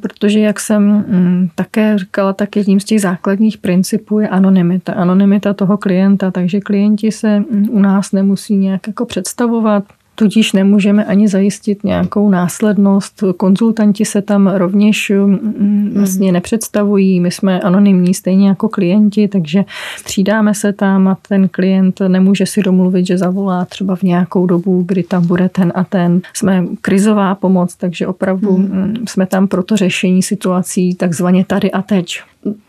protože 0.00 0.40
jak 0.40 0.60
jsem 0.60 0.82
mm, 0.82 1.48
také 1.54 1.98
říkala, 1.98 2.32
tak 2.32 2.56
jedním 2.56 2.80
z 2.80 2.84
těch 2.84 3.00
základních 3.00 3.58
principů 3.58 4.20
je 4.20 4.28
anonymita. 4.28 4.92
Anonymita 4.92 5.52
toho 5.52 5.76
klienta, 5.76 6.30
takže 6.30 6.60
klienti 6.60 7.12
se 7.12 7.40
mm, 7.40 7.68
u 7.70 7.78
nás 7.78 8.12
nemusí 8.12 8.56
nějak 8.56 8.86
jako 8.86 9.04
představovat, 9.06 9.84
Tudíž 10.14 10.52
nemůžeme 10.52 11.04
ani 11.04 11.28
zajistit 11.28 11.84
nějakou 11.84 12.30
následnost. 12.30 13.24
Konzultanti 13.36 14.04
se 14.04 14.22
tam 14.22 14.46
rovněž 14.46 15.12
mm, 15.14 15.32
mm, 15.32 15.92
vlastně 15.96 16.32
nepředstavují. 16.32 17.20
My 17.20 17.30
jsme 17.30 17.60
anonymní 17.60 18.14
stejně 18.14 18.48
jako 18.48 18.68
klienti, 18.68 19.28
takže 19.28 19.64
střídáme 19.96 20.54
se 20.54 20.72
tam 20.72 21.08
a 21.08 21.16
ten 21.28 21.48
klient 21.48 22.00
nemůže 22.08 22.46
si 22.46 22.62
domluvit, 22.62 23.06
že 23.06 23.18
zavolá 23.18 23.64
třeba 23.64 23.96
v 23.96 24.02
nějakou 24.02 24.46
dobu, 24.46 24.84
kdy 24.86 25.02
tam 25.02 25.26
bude 25.26 25.48
ten 25.48 25.72
a 25.74 25.84
ten. 25.84 26.20
Jsme 26.34 26.64
krizová 26.80 27.34
pomoc, 27.34 27.74
takže 27.76 28.06
opravdu 28.06 28.54
hmm. 28.54 28.94
jsme 29.08 29.26
tam 29.26 29.48
pro 29.48 29.62
to 29.62 29.76
řešení 29.76 30.22
situací 30.22 30.94
takzvaně 30.94 31.44
tady 31.44 31.72
a 31.72 31.82
teď. 31.82 32.20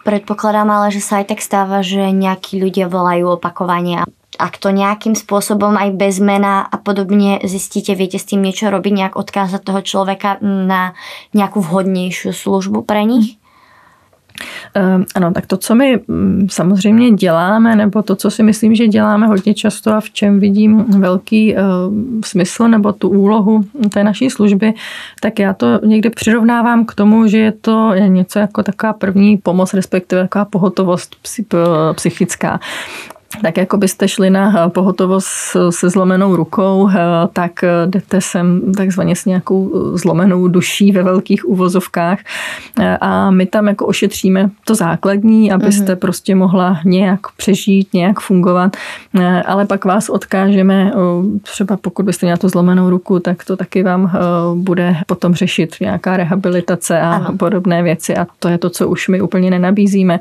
Predpokladám 0.08 0.72
ale, 0.72 0.88
že 0.88 1.04
sa 1.04 1.20
aj 1.20 1.36
tak 1.36 1.44
stáva, 1.44 1.84
že 1.84 2.00
nejakí 2.00 2.64
ľudia 2.64 2.88
volajú 2.88 3.36
opakovane 3.36 4.00
a 4.00 4.04
ak 4.38 4.58
to 4.58 4.70
nejakým 4.72 5.16
spôsobom 5.16 5.76
aj 5.76 5.96
bez 5.96 6.20
mena 6.20 6.64
a 6.68 6.78
podobne 6.78 7.40
zistíte, 7.44 7.96
viete 7.96 8.20
s 8.20 8.28
tým 8.28 8.44
niečo 8.44 8.70
robiť, 8.70 8.94
nejak 8.94 9.16
odkázať 9.16 9.62
toho 9.64 9.82
človeka 9.82 10.38
na 10.42 10.94
nejakú 11.34 11.64
vhodnější 11.64 12.36
službu 12.36 12.84
pre 12.84 13.04
nich? 13.04 13.38
Um, 14.76 15.06
ano, 15.16 15.32
tak 15.32 15.46
to, 15.48 15.58
co 15.58 15.76
my 15.76 16.00
mm, 16.08 16.48
samozřejmě 16.52 17.12
děláme, 17.12 17.76
nebo 17.76 18.02
to, 18.02 18.16
co 18.16 18.32
si 18.32 18.44
myslím, 18.44 18.76
že 18.76 18.88
děláme 18.88 19.28
hodně 19.28 19.54
často 19.54 19.94
a 19.94 20.00
v 20.00 20.10
čem 20.10 20.40
vidím 20.40 20.86
velký 21.00 21.56
uh, 21.56 21.62
smysl 22.26 22.68
nebo 22.68 22.94
tu 22.94 23.10
úlohu 23.10 23.64
té 23.94 24.04
naší 24.04 24.30
služby, 24.30 24.74
tak 25.22 25.40
já 25.40 25.54
to 25.54 25.80
někdy 25.86 26.10
přirovnávám 26.10 26.86
k 26.86 26.96
tomu, 26.96 27.28
že 27.28 27.38
je 27.38 27.52
to 27.52 27.94
něco 27.94 28.40
jako 28.40 28.64
taková 28.64 28.94
první 28.94 29.38
pomoc, 29.38 29.74
respektive 29.74 30.22
taková 30.22 30.46
pohotovost 30.46 31.16
psychická 31.96 32.60
tak 33.42 33.58
jako 33.58 33.78
byste 33.78 34.08
šli 34.08 34.30
na 34.30 34.70
pohotovost 34.70 35.58
se 35.70 35.90
zlomenou 35.90 36.36
rukou, 36.36 36.90
eh, 36.90 36.96
tak 37.34 37.64
eh, 37.64 37.70
jdete 37.86 38.22
sem 38.22 38.74
takzvaně 38.78 39.16
s 39.16 39.26
nějakou 39.26 39.72
zlomenou 39.98 40.48
duší 40.48 40.92
ve 40.92 41.04
velkých 41.04 41.50
uvozovkách 41.50 42.20
eh, 42.80 42.98
a 43.02 43.32
my 43.32 43.46
tam 43.46 43.68
jako 43.68 43.86
ošetříme 43.86 44.50
to 44.66 44.76
základní, 44.76 45.52
abyste 45.52 45.94
mm-hmm. 45.94 46.00
prostě 46.00 46.36
mohla 46.36 46.80
nějak 46.86 47.20
přežít, 47.38 47.94
nějak 47.94 48.20
fungovat, 48.20 48.78
ale 49.46 49.66
pak 49.66 49.86
vás 49.86 50.10
odkážeme, 50.10 50.92
třeba 51.42 51.78
pokud 51.78 52.06
byste 52.06 52.26
měla 52.26 52.38
tu 52.38 52.50
zlomenou 52.50 52.90
ruku, 52.90 53.20
tak 53.20 53.44
to 53.44 53.58
taky 53.58 53.84
vám 53.84 54.12
bude 54.56 54.96
potom 55.08 55.36
řešit 55.36 55.76
nějaká 55.82 56.18
rehabilitace 56.18 57.00
a 57.02 57.14
ano. 57.14 57.38
podobné 57.38 57.84
věci 57.84 58.16
a 58.16 58.28
to 58.40 58.48
je 58.48 58.58
to, 58.58 58.70
co 58.70 58.88
už 58.88 59.08
my 59.08 59.22
úplně 59.22 59.50
nenabízíme. 59.50 60.20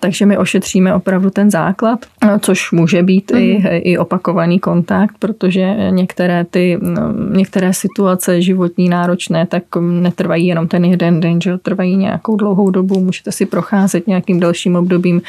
Takže 0.00 0.26
my 0.26 0.38
ošetříme 0.38 0.94
opravdu 0.94 1.30
ten 1.30 1.50
základ, 1.50 1.98
což 2.40 2.55
což 2.56 2.72
může 2.72 3.02
být 3.02 3.32
mm. 3.32 3.38
i, 3.38 3.58
mhm. 3.58 3.68
i 3.72 3.98
opakovaný 3.98 4.58
kontakt, 4.58 5.14
protože 5.18 5.76
některé 5.90 6.44
ty, 6.44 6.78
no, 6.82 7.12
některé 7.30 7.72
situace 7.72 8.42
životní 8.42 8.88
náročné, 8.88 9.46
tak 9.46 9.62
netrvají 9.80 10.46
jenom 10.46 10.68
ten 10.68 10.84
jeden 10.84 11.20
den, 11.20 11.40
že 11.40 11.58
trvají 11.58 11.96
nějakou 11.96 12.36
dlouhou 12.36 12.70
dobu, 12.70 13.00
můžete 13.00 13.32
si 13.32 13.46
procházet 13.46 14.06
nějakým 14.06 14.40
dalším 14.40 14.76
obdobím 14.76 15.22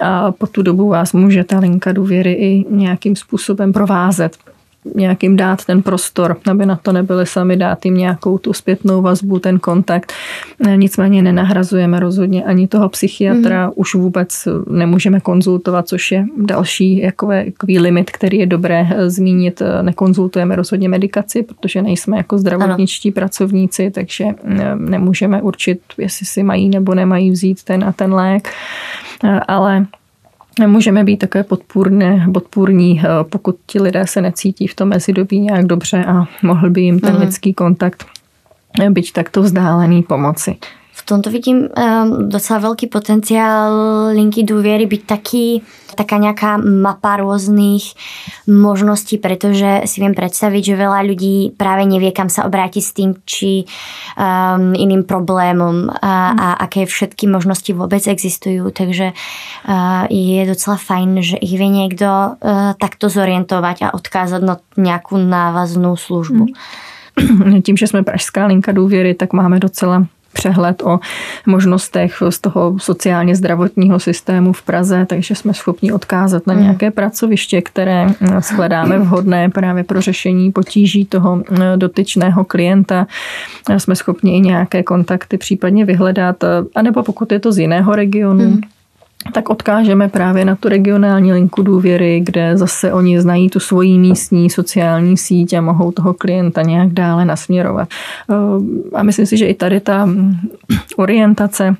a 0.00 0.32
po 0.32 0.46
tu 0.46 0.62
dobu 0.62 0.88
vás 0.88 1.12
může 1.12 1.44
ta 1.44 1.58
linka 1.58 1.92
důvěry 1.92 2.32
i 2.32 2.64
nějakým 2.70 3.16
způsobem 3.16 3.72
provázet 3.72 4.36
nějakým 4.94 5.36
dát 5.36 5.64
ten 5.64 5.82
prostor, 5.82 6.36
aby 6.50 6.66
na 6.66 6.76
to 6.76 6.92
nebyli 6.92 7.26
sami, 7.26 7.56
dát 7.56 7.84
jim 7.84 7.94
nějakou 7.94 8.38
tu 8.38 8.52
zpětnou 8.52 9.02
vazbu, 9.02 9.38
ten 9.38 9.58
kontakt. 9.58 10.12
Nicméně 10.76 11.22
nenahrazujeme 11.22 12.00
rozhodně 12.00 12.44
ani 12.44 12.68
toho 12.68 12.88
psychiatra, 12.88 13.66
mm. 13.66 13.72
už 13.74 13.94
vůbec 13.94 14.48
nemůžeme 14.70 15.20
konzultovat, 15.20 15.88
což 15.88 16.12
je 16.12 16.24
další 16.36 16.98
jakový 16.98 17.78
limit, 17.78 18.10
který 18.10 18.38
je 18.38 18.46
dobré 18.46 18.88
zmínit. 19.06 19.62
Nekonzultujeme 19.82 20.56
rozhodně 20.56 20.88
medikaci, 20.88 21.42
protože 21.42 21.82
nejsme 21.82 22.16
jako 22.16 22.38
zdravotničtí 22.38 23.08
ano. 23.08 23.14
pracovníci, 23.14 23.90
takže 23.90 24.24
nemůžeme 24.74 25.42
určit, 25.42 25.80
jestli 25.98 26.26
si 26.26 26.42
mají 26.42 26.68
nebo 26.68 26.94
nemají 26.94 27.30
vzít 27.30 27.64
ten 27.64 27.84
a 27.84 27.92
ten 27.92 28.14
lék. 28.14 28.48
Ale 29.48 29.86
Můžeme 30.66 31.04
být 31.04 31.16
také 31.16 31.42
podpůrné, 31.42 32.26
podpůrní, 32.34 33.00
eh, 33.04 33.08
pokud 33.24 33.56
ti 33.66 33.80
lidé 33.82 34.06
se 34.06 34.20
necítí 34.22 34.66
v 34.66 34.74
tom 34.74 34.88
mezidobí 34.88 35.40
nějak 35.40 35.66
dobře 35.66 36.04
a 36.04 36.24
mohl 36.42 36.70
by 36.70 36.80
jim 36.80 37.00
ten 37.00 37.14
mm. 37.14 37.20
lidský 37.20 37.54
kontakt 37.54 38.06
eh, 38.80 38.90
být 38.90 39.12
takto 39.12 39.42
vzdálený 39.42 40.02
pomoci. 40.02 40.56
V 40.96 41.02
tomto 41.04 41.28
vidím 41.28 41.68
um, 41.68 42.32
docela 42.32 42.58
veľký 42.58 42.88
potenciál 42.88 43.68
linky 44.16 44.48
důvěry 44.48 44.86
byť 44.86 45.02
taký 45.04 45.60
taká 45.96 46.20
nejaká 46.20 46.60
mapa 46.60 47.16
rôznych 47.16 47.96
možností, 48.44 49.16
pretože 49.16 49.88
si 49.88 49.96
viem 50.04 50.12
predstaviť, 50.12 50.62
že 50.62 50.74
veľa 50.76 51.00
ľudí 51.08 51.56
práve 51.56 51.88
nevie, 51.88 52.12
kam 52.12 52.28
sa 52.28 52.44
obrátiť 52.44 52.82
s 52.84 52.92
tým, 52.92 53.10
či 53.24 53.64
um, 53.64 54.76
iným 54.76 55.08
problémom 55.08 55.88
a, 55.88 56.36
a 56.36 56.48
aké 56.68 56.84
všetky 56.84 57.24
možnosti 57.28 57.72
vôbec 57.72 58.04
existujú. 58.04 58.68
Takže 58.72 59.16
uh, 59.16 60.04
je 60.12 60.44
docela 60.44 60.76
fajn, 60.76 61.10
že 61.24 61.36
ich 61.40 61.56
vie 61.56 61.70
niekto 61.72 62.36
uh, 62.36 62.76
takto 62.76 63.08
zorientovať 63.08 63.88
a 63.88 63.92
odkázať 63.96 64.40
na 64.44 64.60
nejakú 64.76 65.16
návaznú 65.16 65.96
službu. 65.96 66.52
Tím, 67.64 67.76
že 67.76 67.86
jsme 67.86 68.04
Pražská 68.04 68.46
linka 68.46 68.72
důvěry, 68.72 69.14
tak 69.14 69.32
máme 69.32 69.58
docela 69.58 70.06
přehled 70.36 70.82
o 70.82 71.00
možnostech 71.46 72.22
z 72.28 72.38
toho 72.38 72.78
sociálně 72.78 73.36
zdravotního 73.36 73.98
systému 73.98 74.52
v 74.52 74.62
Praze, 74.62 75.06
takže 75.06 75.34
jsme 75.34 75.54
schopni 75.54 75.92
odkázat 75.92 76.46
na 76.46 76.54
hmm. 76.54 76.62
nějaké 76.62 76.90
pracoviště, 76.90 77.62
které 77.62 78.06
eh, 78.06 78.40
shledáme 78.40 78.98
vhodné 78.98 79.48
právě 79.48 79.84
pro 79.84 80.00
řešení 80.00 80.52
potíží 80.52 81.04
toho 81.04 81.42
eh, 81.50 81.76
dotyčného 81.76 82.44
klienta. 82.44 83.06
Jsme 83.78 83.96
schopni 83.96 84.36
i 84.36 84.40
nějaké 84.40 84.82
kontakty 84.82 85.38
případně 85.38 85.84
vyhledat, 85.84 86.44
anebo 86.74 87.02
pokud 87.02 87.32
je 87.32 87.40
to 87.40 87.52
z 87.52 87.58
jiného 87.58 87.96
regionu, 87.96 88.44
hmm 88.44 88.60
tak 89.32 89.50
odkážeme 89.50 90.08
právě 90.08 90.44
na 90.44 90.56
tu 90.56 90.68
regionální 90.68 91.32
linku 91.32 91.62
důvěry, 91.62 92.20
kde 92.24 92.56
zase 92.56 92.92
oni 92.92 93.20
znají 93.20 93.50
tu 93.50 93.60
svoji 93.60 93.98
místní 93.98 94.50
sociální 94.50 95.16
síť 95.16 95.52
a 95.52 95.60
mohou 95.60 95.92
toho 95.92 96.14
klienta 96.14 96.62
nějak 96.62 96.92
dále 96.92 97.24
nasměrovat. 97.24 97.88
A 98.94 99.02
myslím 99.02 99.26
si, 99.26 99.36
že 99.36 99.46
i 99.46 99.54
tady 99.54 99.80
ta 99.80 100.08
orientace 100.96 101.76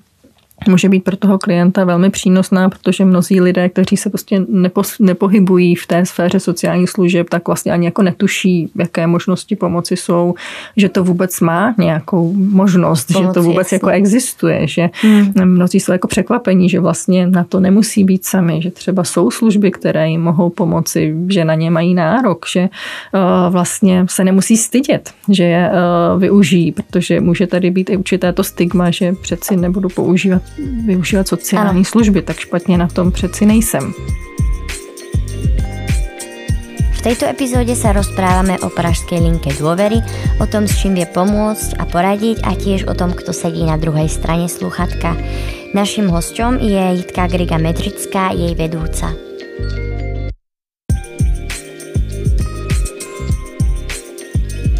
může 0.69 0.89
být 0.89 1.05
pro 1.05 1.17
toho 1.17 1.39
klienta 1.39 1.85
velmi 1.85 2.11
přínosná, 2.11 2.69
protože 2.69 3.05
mnozí 3.05 3.41
lidé, 3.41 3.69
kteří 3.69 3.97
se 3.97 4.11
prostě 4.11 4.45
nepo, 4.49 4.83
nepohybují 5.01 5.75
v 5.75 5.87
té 5.87 6.07
sféře 6.07 6.41
sociálních 6.41 6.91
služeb, 6.91 7.31
tak 7.31 7.47
vlastně 7.47 7.73
ani 7.73 7.85
jako 7.85 8.03
netuší, 8.03 8.71
jaké 8.77 9.07
možnosti 9.07 9.57
pomoci 9.57 9.97
jsou, 9.97 10.35
že 10.77 10.89
to 10.89 11.05
vůbec 11.05 11.41
má 11.41 11.75
nějakou 11.79 12.33
možnost, 12.33 13.13
pomoci, 13.13 13.29
že 13.29 13.33
to 13.35 13.43
vůbec 13.43 13.67
jasný. 13.73 13.75
jako 13.75 13.89
existuje, 13.89 14.67
že 14.67 14.91
hmm. 15.03 15.33
mnozí 15.45 15.81
jsou 15.81 15.93
jako 15.93 16.09
překvapení, 16.09 16.69
že 16.69 16.81
vlastně 16.81 17.27
na 17.27 17.45
to 17.45 17.61
nemusí 17.61 18.05
být 18.05 18.25
sami, 18.25 18.63
že 18.63 18.71
třeba 18.71 19.05
jsou 19.05 19.31
služby, 19.31 19.71
které 19.71 20.09
jim 20.09 20.21
mohou 20.21 20.51
pomoci, 20.51 21.15
že 21.29 21.45
na 21.45 21.55
ně 21.55 21.71
mají 21.71 21.95
nárok, 21.95 22.47
že 22.53 22.61
uh, 22.61 23.53
vlastně 23.53 24.07
se 24.09 24.25
nemusí 24.25 24.57
stydět, 24.57 25.11
že 25.29 25.45
je 25.45 25.71
uh, 25.71 26.21
využijí, 26.21 26.73
protože 26.73 27.21
může 27.21 27.47
tady 27.47 27.71
být 27.71 27.91
i 27.91 27.97
určité 27.97 28.33
to 28.33 28.45
stigma, 28.45 28.91
že 28.91 29.13
přeci 29.13 29.57
nebudu 29.57 29.89
používat 29.89 30.43
využívat 30.59 31.29
sociální 31.29 31.81
ano. 31.81 31.85
služby, 31.85 32.23
tak 32.23 32.39
špatně 32.39 32.79
na 32.79 32.89
tom 32.89 33.13
přeci 33.13 33.47
nejsem. 33.47 33.93
V 36.93 37.15
tejto 37.15 37.31
epizóde 37.31 37.71
sa 37.79 37.95
rozprávame 37.95 38.59
o 38.59 38.67
pražskej 38.67 39.23
linke 39.23 39.55
dôvery, 39.55 40.03
o 40.43 40.47
tom, 40.51 40.67
s 40.67 40.75
čím 40.83 40.99
vie 40.99 41.07
pomôcť 41.07 41.79
a 41.79 41.87
poradiť 41.87 42.43
a 42.43 42.59
tiež 42.59 42.91
o 42.91 42.99
tom, 42.99 43.15
kto 43.15 43.31
sedí 43.31 43.63
na 43.63 43.79
druhej 43.79 44.11
strane 44.11 44.51
sluchatka. 44.51 45.15
Našim 45.71 46.11
hosťom 46.11 46.59
je 46.59 46.99
Jitka 46.99 47.31
Griga 47.31 47.63
Medrická, 47.63 48.35
jej 48.35 48.59
vedúca. 48.59 49.15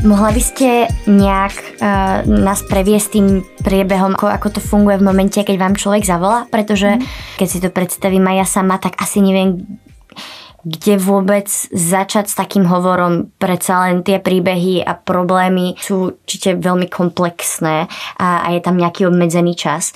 Mohla 0.07 0.31
by 0.31 0.43
ste 0.43 0.69
nejak 1.11 1.55
uh, 1.83 2.23
nás 2.31 2.63
previesť 2.63 3.09
tým 3.19 3.43
priebehom, 3.59 4.15
ako, 4.15 4.31
ako 4.31 4.49
to 4.55 4.61
funguje 4.63 5.03
v 5.03 5.07
momente, 5.11 5.43
keď 5.43 5.59
vám 5.59 5.75
človek 5.75 6.07
zavolá? 6.07 6.47
Pretože 6.47 6.95
mm. 6.95 7.03
keď 7.35 7.47
si 7.51 7.59
to 7.59 7.75
predstavím 7.75 8.23
aj 8.31 8.37
ja 8.39 8.47
sama, 8.47 8.79
tak 8.79 8.95
asi 9.03 9.19
neviem, 9.19 9.67
kde 10.63 11.03
vôbec 11.03 11.51
začať 11.75 12.31
s 12.31 12.39
takým 12.39 12.71
hovorom. 12.71 13.35
Predsa 13.35 13.91
len 13.91 14.07
tie 14.07 14.23
príbehy 14.23 14.87
a 14.87 14.95
problémy 14.95 15.75
sú 15.83 16.15
určite 16.23 16.55
veľmi 16.55 16.87
komplexné 16.87 17.91
a, 18.23 18.47
a 18.47 18.49
je 18.55 18.61
tam 18.63 18.79
nejaký 18.79 19.11
obmedzený 19.11 19.59
čas 19.59 19.91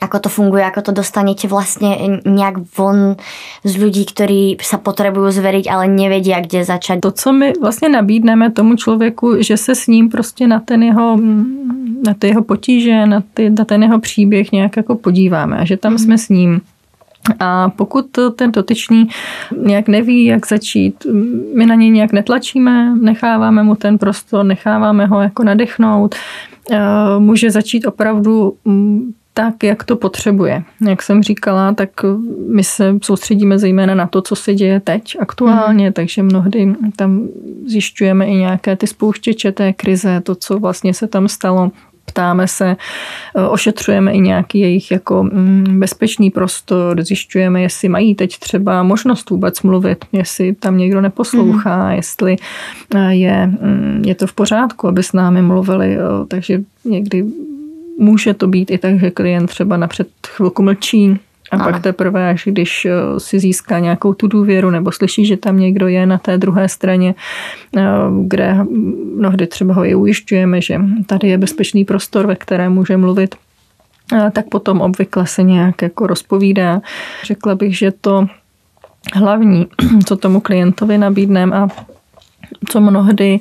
ako 0.00 0.18
to 0.18 0.28
funguje, 0.28 0.64
ako 0.64 0.80
to 0.82 0.92
dostanete 0.92 1.44
vlastne 1.44 2.22
nejak 2.24 2.64
von 2.78 3.20
z 3.64 3.72
ľudí, 3.76 4.08
ktorí 4.08 4.56
sa 4.62 4.80
potrebujú 4.80 5.28
zveriť, 5.28 5.68
ale 5.68 5.92
nevedia, 5.92 6.40
kde 6.40 6.64
začať. 6.64 7.00
To, 7.00 7.10
co 7.10 7.32
my 7.32 7.52
vlastně 7.60 7.88
nabídneme 7.88 8.50
tomu 8.50 8.76
člověku, 8.76 9.42
že 9.42 9.56
se 9.56 9.74
s 9.74 9.86
ním 9.86 10.08
prostě 10.08 10.46
na 10.46 10.60
ten 10.60 10.82
jeho, 10.82 11.18
na 12.06 12.14
ty 12.18 12.28
jeho 12.28 12.42
potíže, 12.42 13.06
na, 13.06 13.22
ty, 13.34 13.50
na 13.50 13.64
ten 13.64 13.82
jeho 13.82 14.00
příběh 14.00 14.52
nějak 14.52 14.76
jako 14.76 14.94
podíváme 14.94 15.58
a 15.58 15.64
že 15.64 15.76
tam 15.76 15.92
mm. 15.92 15.98
jsme 15.98 16.18
s 16.18 16.28
ním. 16.28 16.60
A 17.40 17.68
pokud 17.68 18.06
ten 18.36 18.52
dotyčný 18.52 19.08
nějak 19.56 19.88
neví, 19.88 20.24
jak 20.24 20.46
začít, 20.46 21.06
my 21.56 21.66
na 21.66 21.74
něj 21.74 21.90
nějak 21.90 22.12
netlačíme, 22.12 22.94
necháváme 22.94 23.62
mu 23.62 23.74
ten 23.74 23.98
prostor, 23.98 24.44
necháváme 24.44 25.06
ho 25.06 25.20
jako 25.20 25.44
nadechnout, 25.44 26.14
může 27.18 27.50
začít 27.50 27.86
opravdu 27.86 28.54
tak, 29.34 29.64
jak 29.64 29.84
to 29.84 29.96
potřebuje. 29.96 30.62
Jak 30.88 31.02
jsem 31.02 31.22
říkala, 31.22 31.74
tak 31.74 31.90
my 32.48 32.64
se 32.64 32.94
soustředíme 33.02 33.58
zejména 33.58 33.94
na 33.94 34.06
to, 34.06 34.22
co 34.22 34.36
se 34.36 34.54
děje 34.54 34.80
teď 34.80 35.16
aktuálně, 35.20 35.86
mm. 35.86 35.92
takže 35.92 36.22
mnohdy 36.22 36.74
tam 36.96 37.28
zjišťujeme 37.66 38.26
i 38.26 38.34
nějaké 38.34 38.76
ty 38.76 38.86
spouštěče 38.86 39.52
té 39.52 39.72
krize, 39.72 40.20
to, 40.20 40.34
co 40.34 40.58
vlastně 40.58 40.94
se 40.94 41.06
tam 41.06 41.28
stalo 41.28 41.70
ptáme 42.10 42.48
se, 42.48 42.76
ošetřujeme 43.50 44.12
i 44.12 44.20
nějaký 44.20 44.60
jejich 44.60 44.90
jako 44.90 45.22
mm, 45.22 45.80
bezpečný 45.80 46.30
prostor, 46.30 47.02
zjišťujeme, 47.02 47.62
jestli 47.62 47.88
mají 47.88 48.14
teď 48.14 48.38
třeba 48.38 48.82
možnost 48.82 49.30
vůbec 49.30 49.62
mluvit, 49.62 50.04
jestli 50.12 50.54
tam 50.54 50.78
někdo 50.78 51.00
neposlouchá, 51.00 51.88
mm. 51.88 51.94
jestli 51.94 52.36
eh, 52.94 53.14
je, 53.14 53.50
je 54.04 54.14
to 54.14 54.26
v 54.26 54.32
pořádku, 54.32 54.88
aby 54.88 55.02
s 55.02 55.12
námi 55.12 55.42
mluvili. 55.42 55.96
Takže 56.28 56.60
někdy 56.84 57.24
může 58.00 58.34
to 58.34 58.46
být 58.46 58.70
i 58.70 58.78
tak, 58.78 58.98
že 58.98 59.10
klient 59.10 59.46
třeba 59.46 59.76
napřed 59.76 60.08
chvilku 60.26 60.62
mlčí, 60.62 61.20
a 61.50 61.56
ano. 61.56 61.64
pak 61.64 61.82
teprve, 61.82 62.30
až 62.30 62.42
když 62.46 62.84
eh, 62.84 63.20
si 63.20 63.38
získá 63.38 63.78
nějakou 63.78 64.14
tu 64.14 64.26
důvěru 64.26 64.70
nebo 64.70 64.92
slyší, 64.92 65.26
že 65.26 65.36
tam 65.36 65.58
někdo 65.58 65.88
je 65.88 66.06
na 66.06 66.18
té 66.18 66.38
druhé 66.38 66.68
straně, 66.68 67.14
eh, 67.76 67.82
kde 68.26 68.56
mnohdy 69.16 69.46
třeba 69.46 69.74
ho 69.74 69.84
i 69.84 69.94
ujišťujeme, 69.94 70.60
že 70.60 70.80
tady 71.06 71.28
je 71.28 71.38
bezpečný 71.38 71.84
prostor, 71.84 72.26
ve 72.26 72.36
kterém 72.36 72.72
může 72.72 72.96
mluvit, 72.96 73.34
eh, 74.12 74.30
tak 74.30 74.48
potom 74.48 74.80
obvykle 74.80 75.26
se 75.26 75.42
nějak 75.42 75.82
jako 75.82 76.06
rozpovídá. 76.06 76.80
Řekla 77.24 77.54
bych, 77.54 77.78
že 77.78 77.90
to 78.00 78.26
hlavní, 79.14 79.66
co 80.06 80.16
tomu 80.16 80.40
klientovi 80.40 80.98
nabídneme 80.98 81.56
a 81.56 81.68
co 82.68 82.80
mnohdy 82.80 83.40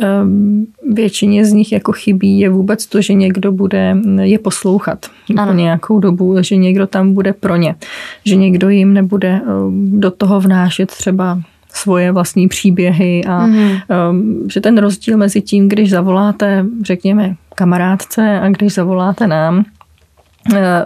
ehm, 0.00 0.66
většině 0.92 1.44
z 1.44 1.52
nich 1.52 1.72
jako 1.72 1.92
chybí, 1.92 2.38
je 2.38 2.50
vůbec 2.50 2.86
to, 2.86 3.00
že 3.00 3.14
někdo 3.14 3.52
bude 3.52 3.96
je 4.22 4.38
poslouchat 4.38 5.06
ano. 5.36 5.52
po 5.52 5.58
nějakou 5.58 5.98
dobu, 5.98 6.36
že 6.40 6.56
někdo 6.56 6.86
tam 6.86 7.14
bude 7.14 7.32
pro 7.32 7.56
ně, 7.56 7.74
že 8.24 8.36
někdo 8.36 8.68
jim 8.68 8.92
nebude 8.94 9.28
ehm, 9.28 10.00
do 10.00 10.10
toho 10.10 10.40
vnášet 10.40 10.90
třeba 10.90 11.40
svoje 11.76 12.12
vlastní 12.12 12.48
příběhy 12.48 13.24
a 13.24 13.46
mm. 13.46 14.48
že 14.52 14.60
ten 14.60 14.78
rozdíl 14.78 15.16
mezi 15.16 15.40
tím, 15.40 15.68
když 15.68 15.90
zavoláte, 15.90 16.66
řekněme, 16.82 17.34
kamarádce 17.54 18.40
a 18.40 18.48
když 18.48 18.74
zavoláte 18.74 19.26
nám, 19.26 19.64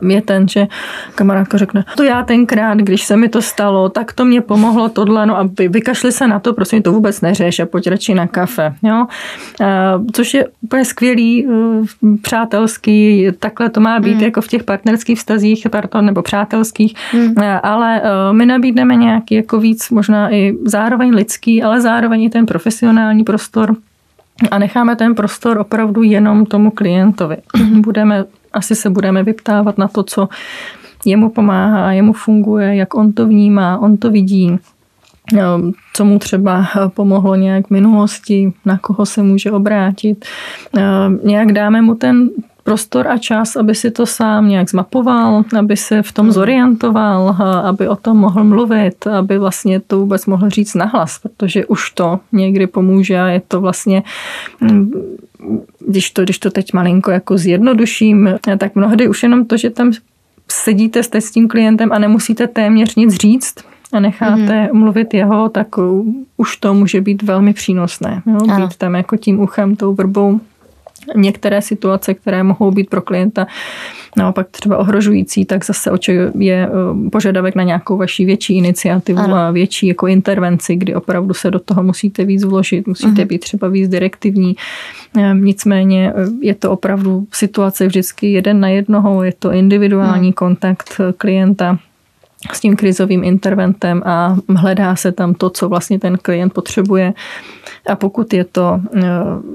je 0.08 0.22
ten, 0.22 0.48
že 0.48 0.66
kamarádka 1.14 1.58
řekne, 1.58 1.84
to 1.96 2.02
já 2.02 2.22
tenkrát, 2.22 2.78
když 2.78 3.04
se 3.04 3.16
mi 3.16 3.28
to 3.28 3.42
stalo, 3.42 3.88
tak 3.88 4.12
to 4.12 4.24
mě 4.24 4.40
pomohlo 4.40 4.88
tohle, 4.88 5.26
no 5.26 5.38
a 5.38 5.48
vy, 5.58 5.68
vykašli 5.68 6.12
se 6.12 6.28
na 6.28 6.38
to, 6.38 6.52
prosím, 6.52 6.82
to 6.82 6.92
vůbec 6.92 7.20
neřeš 7.20 7.58
a 7.58 7.66
pojď 7.66 7.86
radši 7.86 8.14
na 8.14 8.26
kafe. 8.26 8.74
Jo? 8.82 9.06
Eh, 9.60 9.66
což 10.12 10.34
je 10.34 10.46
úplně 10.60 10.84
skvělý, 10.84 11.46
eh, 11.46 12.16
přátelský, 12.22 13.26
takhle 13.38 13.70
to 13.70 13.80
má 13.80 14.00
být 14.00 14.16
mm. 14.16 14.22
jako 14.22 14.40
v 14.40 14.48
těch 14.48 14.64
partnerských 14.64 15.18
vztazích, 15.18 15.66
pardon, 15.70 16.06
nebo 16.06 16.22
přátelských, 16.22 16.94
mm. 17.14 17.34
ale 17.62 18.02
my 18.32 18.46
nabídneme 18.46 18.96
nějaký 18.96 19.34
jako 19.34 19.60
víc, 19.60 19.90
možná 19.90 20.34
i 20.34 20.54
zároveň 20.64 21.14
lidský, 21.14 21.62
ale 21.62 21.80
zároveň 21.80 22.22
i 22.22 22.30
ten 22.30 22.46
profesionální 22.46 23.24
prostor, 23.24 23.76
a 24.50 24.58
necháme 24.58 24.96
ten 24.96 25.14
prostor 25.14 25.58
opravdu 25.58 26.02
jenom 26.02 26.46
tomu 26.46 26.70
klientovi. 26.70 27.36
Budeme 27.80 28.24
asi 28.52 28.74
se 28.74 28.90
budeme 28.90 29.22
vyptávat 29.22 29.78
na 29.78 29.88
to, 29.88 30.02
co 30.02 30.28
jemu 31.04 31.30
pomáhá, 31.30 31.92
jemu 31.92 32.12
funguje, 32.12 32.76
jak 32.76 32.94
on 32.94 33.12
to 33.12 33.26
vnímá, 33.26 33.78
on 33.78 33.96
to 33.96 34.10
vidí, 34.10 34.58
ehm, 35.38 35.72
co 35.92 36.04
mu 36.04 36.18
třeba 36.18 36.66
pomohlo 36.94 37.36
nějak 37.36 37.66
v 37.66 37.70
minulosti, 37.70 38.52
na 38.64 38.78
koho 38.78 39.06
se 39.06 39.22
může 39.22 39.52
obrátit. 39.52 40.24
Ehm, 40.76 41.18
nějak 41.24 41.52
dáme 41.52 41.82
mu 41.82 41.94
ten 41.94 42.30
prostor 42.70 43.08
a 43.08 43.18
čas, 43.18 43.56
aby 43.56 43.74
si 43.74 43.90
to 43.90 44.06
sám 44.06 44.48
nějak 44.48 44.70
zmapoval, 44.70 45.44
aby 45.58 45.76
se 45.76 46.02
v 46.02 46.12
tom 46.12 46.26
hmm. 46.26 46.32
zorientoval, 46.32 47.36
aby 47.64 47.88
o 47.88 47.96
tom 47.96 48.16
mohl 48.16 48.44
mluvit, 48.44 49.06
aby 49.06 49.38
vlastně 49.38 49.80
to 49.80 49.98
vůbec 49.98 50.26
mohl 50.26 50.50
říct 50.50 50.74
nahlas, 50.74 51.18
protože 51.18 51.66
už 51.66 51.90
to 51.90 52.20
někdy 52.32 52.66
pomůže 52.66 53.20
a 53.20 53.26
je 53.26 53.42
to 53.48 53.60
vlastně 53.60 54.02
mm, 54.60 54.90
když 55.86 56.10
to, 56.10 56.22
když 56.22 56.38
to 56.38 56.50
teď 56.50 56.72
malinko 56.72 57.10
jako 57.10 57.38
zjednoduším, 57.38 58.38
tak 58.58 58.74
mnohdy 58.74 59.08
už 59.08 59.22
jenom 59.22 59.46
to, 59.46 59.56
že 59.56 59.70
tam 59.70 59.92
sedíte 60.48 61.02
s 61.02 61.30
tím 61.30 61.48
klientem 61.48 61.92
a 61.92 61.98
nemusíte 61.98 62.46
téměř 62.46 62.94
nic 62.94 63.14
říct, 63.14 63.54
a 63.92 64.00
necháte 64.00 64.68
mm. 64.72 64.78
mluvit 64.78 65.14
jeho, 65.14 65.48
tak 65.48 65.66
už 66.36 66.56
to 66.56 66.74
může 66.74 67.00
být 67.00 67.22
velmi 67.22 67.52
přínosné. 67.52 68.22
Jo? 68.26 68.56
Být 68.56 68.76
tam 68.76 68.94
jako 68.94 69.16
tím 69.16 69.40
uchem, 69.40 69.76
tou 69.76 69.94
vrbou 69.94 70.40
některé 71.16 71.62
situace, 71.62 72.14
které 72.14 72.42
mohou 72.42 72.70
být 72.70 72.90
pro 72.90 73.02
klienta 73.02 73.46
naopak 74.16 74.46
třeba 74.50 74.78
ohrožující, 74.78 75.44
tak 75.44 75.64
zase 75.64 75.90
je 76.38 76.68
eh, 76.68 77.10
požadavek 77.10 77.54
na 77.54 77.62
nějakou 77.62 77.96
vaši 77.96 78.24
větší 78.24 78.56
iniciativu 78.56 79.18
ano. 79.18 79.36
a 79.36 79.50
větší 79.50 79.86
jako 79.86 80.06
intervenci, 80.06 80.76
kdy 80.76 80.94
opravdu 80.94 81.34
se 81.34 81.50
do 81.50 81.58
toho 81.58 81.82
musíte 81.82 82.24
víc 82.24 82.44
vložit, 82.44 82.86
musíte 82.86 83.22
uh-huh. 83.22 83.26
být 83.26 83.38
třeba 83.38 83.68
víc 83.68 83.88
direktivní. 83.88 84.56
Eh, 85.18 85.34
nicméně 85.34 86.12
eh, 86.16 86.28
je 86.40 86.54
to 86.54 86.70
opravdu 86.70 87.26
situace 87.32 87.86
vždycky 87.86 88.32
jeden 88.32 88.60
na 88.60 88.68
jednoho, 88.68 89.22
je 89.22 89.32
to 89.38 89.52
individuální 89.52 90.30
uh-huh. 90.30 90.34
kontakt 90.34 91.00
klienta 91.16 91.78
s 92.52 92.60
tím 92.60 92.76
krizovým 92.76 93.24
interventem 93.24 94.02
a 94.06 94.36
hledá 94.56 94.96
se 94.96 95.12
tam 95.12 95.34
to, 95.34 95.50
co 95.50 95.68
vlastně 95.68 95.98
ten 95.98 96.18
klient 96.22 96.52
potřebuje. 96.52 97.12
A 97.86 97.96
pokud 97.96 98.32
je 98.32 98.44
to 98.44 98.80
e, 98.94 99.00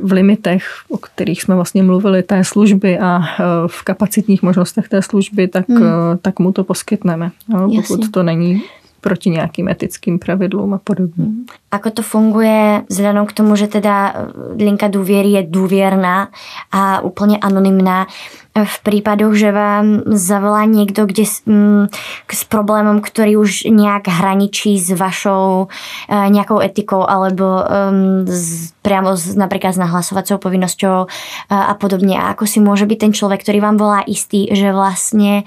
v 0.04 0.12
limitech, 0.12 0.63
o 0.89 0.98
kterých 0.98 1.41
jsme 1.41 1.56
vlastně 1.56 1.84
mluvili, 1.84 2.24
té 2.24 2.43
služby 2.43 3.00
a 3.00 3.19
e, 3.19 3.43
v 3.67 3.84
kapacitních 3.84 4.43
možnostech 4.43 4.89
té 4.89 5.02
služby, 5.02 5.48
tak, 5.48 5.69
hmm. 5.69 5.84
E, 5.84 6.17
tak 6.21 6.39
mu 6.39 6.52
to 6.52 6.63
poskytneme. 6.63 7.32
No, 7.50 7.69
pokud 7.76 8.12
to 8.12 8.24
není 8.24 8.62
proti 9.06 9.30
nějakým 9.30 9.69
etickým 9.69 10.19
pravidlům 10.19 10.74
a 10.74 10.78
podobně. 10.78 11.26
Ako 11.71 11.89
to 11.89 12.02
funguje 12.02 12.82
vzhledem 12.89 13.26
k 13.26 13.34
tomu, 13.34 13.56
že 13.56 13.67
teda 13.67 14.13
linka 14.58 14.88
důvěry 14.88 15.30
je 15.30 15.45
důvěrná 15.50 16.30
a 16.71 17.02
úplně 17.02 17.38
anonymná, 17.38 18.08
v 18.55 18.75
prípadoch, 18.87 19.35
že 19.35 19.51
vám 19.51 20.15
zavolá 20.15 20.63
niekto 20.63 21.03
kde 21.03 21.27
s, 21.27 21.43
m, 21.43 21.91
s 22.31 22.41
problémom, 22.47 23.03
ktorý 23.03 23.43
už 23.43 23.67
nejak 23.67 24.07
hraničí 24.07 24.79
s 24.79 24.95
vašou 24.95 25.67
e, 26.07 26.15
nejakou 26.31 26.63
etikou 26.63 27.03
alebo 27.03 27.67
um, 27.67 28.23
z, 28.23 28.71
priamo 28.79 29.19
z, 29.19 29.35
napríklad 29.35 29.75
s 29.75 29.81
nahlasovacou 29.83 30.39
povinnosťou 30.39 30.97
e, 31.03 31.07
a 31.51 31.75
podobne. 31.75 32.15
A 32.15 32.31
ako 32.31 32.47
si 32.47 32.63
môže 32.63 32.87
byť 32.87 32.97
ten 33.03 33.11
človek, 33.11 33.43
ktorý 33.43 33.59
vám 33.59 33.75
volá 33.75 34.07
istý, 34.07 34.47
že 34.55 34.71
vlastne 34.71 35.43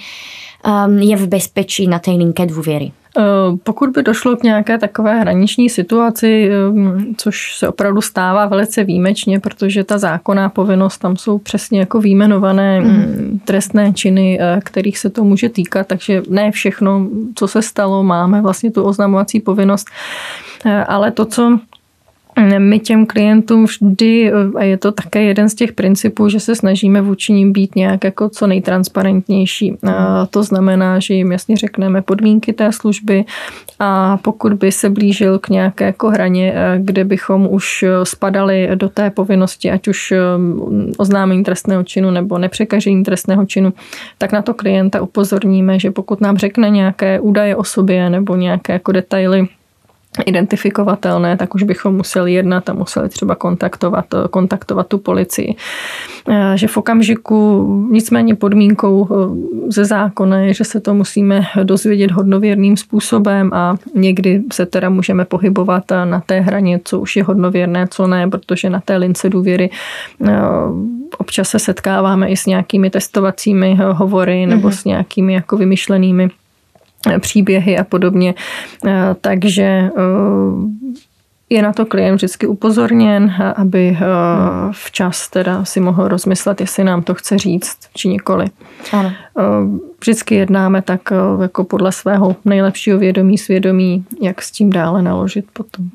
um, 0.61 1.01
je 1.01 1.17
v 1.17 1.27
bezpečí 1.33 1.89
na 1.89 2.05
tej 2.05 2.21
linke 2.21 2.45
dôviery? 2.45 2.93
Eh, 3.19 3.57
pokud 3.63 3.91
by 3.91 4.03
došlo 4.03 4.37
k 4.37 4.43
nějaké 4.43 4.79
takové 4.79 5.21
hraniční 5.21 5.69
situaci, 5.69 6.51
eh, 6.51 7.15
což 7.17 7.57
se 7.57 7.69
opravdu 7.69 8.01
stává 8.01 8.47
velice 8.47 8.85
výjimečně, 8.85 9.41
protože 9.41 9.85
ta 9.85 9.99
zákonná 9.99 10.49
povinnost, 10.49 10.99
tam 10.99 11.17
jsou 11.17 11.39
přesně 11.39 11.81
jako 11.81 12.01
výjmenované 12.01 12.81
mm. 12.81 13.41
trestné 13.45 13.93
činy, 13.93 14.39
eh, 14.41 14.61
kterých 14.65 14.99
se 14.99 15.11
to 15.11 15.25
může 15.25 15.49
týkat, 15.49 15.87
takže 15.87 16.23
ne 16.29 16.51
všechno, 16.51 17.09
co 17.35 17.49
se 17.49 17.63
stalo, 17.63 18.03
máme 18.03 18.43
vlastně 18.43 18.71
tu 18.71 18.83
oznamovací 18.83 19.41
povinnost. 19.41 19.89
Ale 20.87 21.11
to, 21.11 21.25
co 21.25 21.59
my 22.59 22.79
těm 22.79 23.07
klientům 23.07 23.65
vždy, 23.65 24.33
a 24.57 24.65
je 24.65 24.77
to 24.77 24.93
také 24.93 25.23
jeden 25.23 25.49
z 25.49 25.55
těch 25.55 25.73
principů, 25.73 26.29
že 26.29 26.41
se 26.41 26.55
snažíme 26.55 27.01
vůči 27.01 27.33
ním 27.33 27.53
být 27.53 27.77
nějak 27.77 28.05
jako 28.05 28.29
co 28.29 28.47
nejtransparentnější. 28.47 29.77
A 29.89 30.27
to 30.27 30.43
znamená, 30.43 30.99
že 30.99 31.15
jim 31.15 31.33
jasně 31.33 31.57
řekneme 31.57 32.03
podmínky 32.03 32.53
té 32.53 32.73
služby 32.73 33.25
a 33.79 34.17
pokud 34.17 34.53
by 34.53 34.73
se 34.73 34.91
blížil 34.91 35.39
k 35.39 35.49
nějaké 35.49 35.85
jako 35.85 36.11
hraně, 36.11 36.55
kde 36.79 37.05
bychom 37.05 37.49
už 37.51 37.85
spadali 38.03 38.71
do 38.75 38.89
té 38.89 39.11
povinnosti, 39.11 39.71
ať 39.71 39.89
už 39.89 40.13
oznámení 40.99 41.45
trestného 41.45 41.83
činu 41.83 42.11
nebo 42.11 42.39
nepřekažení 42.39 43.05
trestného 43.05 43.47
činu, 43.47 43.73
tak 44.19 44.33
na 44.33 44.43
to 44.43 44.55
klienta 44.55 45.03
upozorníme, 45.03 45.79
že 45.79 45.91
pokud 45.91 46.21
nám 46.21 46.37
řekne 46.37 46.71
nějaké 46.71 47.21
údaje 47.21 47.57
o 47.57 47.65
sobě 47.65 48.11
nebo 48.11 48.37
nějaké 48.37 48.73
jako 48.73 48.93
detaily, 48.93 49.49
identifikovatelné, 50.27 51.37
tak 51.37 51.55
už 51.55 51.63
bychom 51.63 51.97
museli 51.97 52.33
jednat 52.33 52.69
a 52.69 52.73
museli 52.73 53.09
třeba 53.09 53.35
kontaktovat, 53.35 54.07
kontaktovat 54.31 54.87
tu 54.87 54.99
policii. 54.99 55.55
Eh, 56.29 56.53
že 56.59 56.67
v 56.67 56.77
okamžiku, 56.77 57.67
nicméně 57.91 58.35
podmínkou 58.35 59.09
eh, 59.11 59.73
ze 59.73 59.85
zákona 59.85 60.41
je, 60.41 60.55
že 60.55 60.65
se 60.65 60.81
to 60.81 60.95
musíme 60.95 61.43
dozvědět 61.63 62.11
hodnověrným 62.11 62.77
způsobem 62.77 63.51
a 63.53 63.77
někdy 63.95 64.43
se 64.53 64.67
teda 64.67 64.89
můžeme 64.89 65.25
pohybovat 65.25 65.85
na 66.05 66.21
té 66.21 66.41
hraně, 66.41 66.81
co 66.85 67.01
už 67.01 67.17
je 67.17 67.25
hodnověrné, 67.25 67.87
co 67.91 68.07
ne, 68.07 68.29
protože 68.29 68.71
na 68.71 68.81
té 68.81 68.97
lince 68.97 69.29
důvěry 69.29 69.71
eh, 70.27 70.33
občas 71.19 71.49
se 71.49 71.59
setkáváme 71.59 72.29
i 72.29 72.37
s 72.37 72.47
nějakými 72.47 72.91
testovacími 72.91 73.79
hovory 73.93 74.47
nebo 74.47 74.69
mm-hmm. 74.69 74.81
s 74.81 74.85
nějakými 74.85 75.35
jako 75.35 75.57
vymyšlenými 75.57 76.29
příběhy 77.19 77.79
a 77.79 77.85
podobně. 77.85 78.35
Eh, 78.87 79.17
takže 79.21 79.63
eh, 79.63 79.91
je 81.51 81.63
na 81.63 81.73
to 81.73 81.87
klient 81.87 82.15
vždycky 82.15 82.47
upozorněn, 82.47 83.35
aby 83.57 83.97
eh, 84.01 84.05
včas 84.73 85.29
teda 85.29 85.65
si 85.65 85.81
mohl 85.81 86.09
rozmyslet, 86.09 86.61
jestli 86.61 86.85
nám 86.85 87.03
to 87.03 87.15
chce 87.15 87.39
říct, 87.39 87.79
či 87.95 88.09
nikoli. 88.09 88.47
Ano. 88.93 89.13
Vždycky 90.01 90.35
jednáme 90.35 90.83
tak 90.83 91.01
jako 91.43 91.65
podle 91.65 91.93
svého 91.93 92.37
nejlepšího 92.45 92.99
vědomí, 92.99 93.39
svědomí, 93.39 94.05
jak 94.21 94.43
s 94.43 94.51
tím 94.51 94.71
dále 94.71 95.03
naložit 95.03 95.45
potom. 95.53 95.91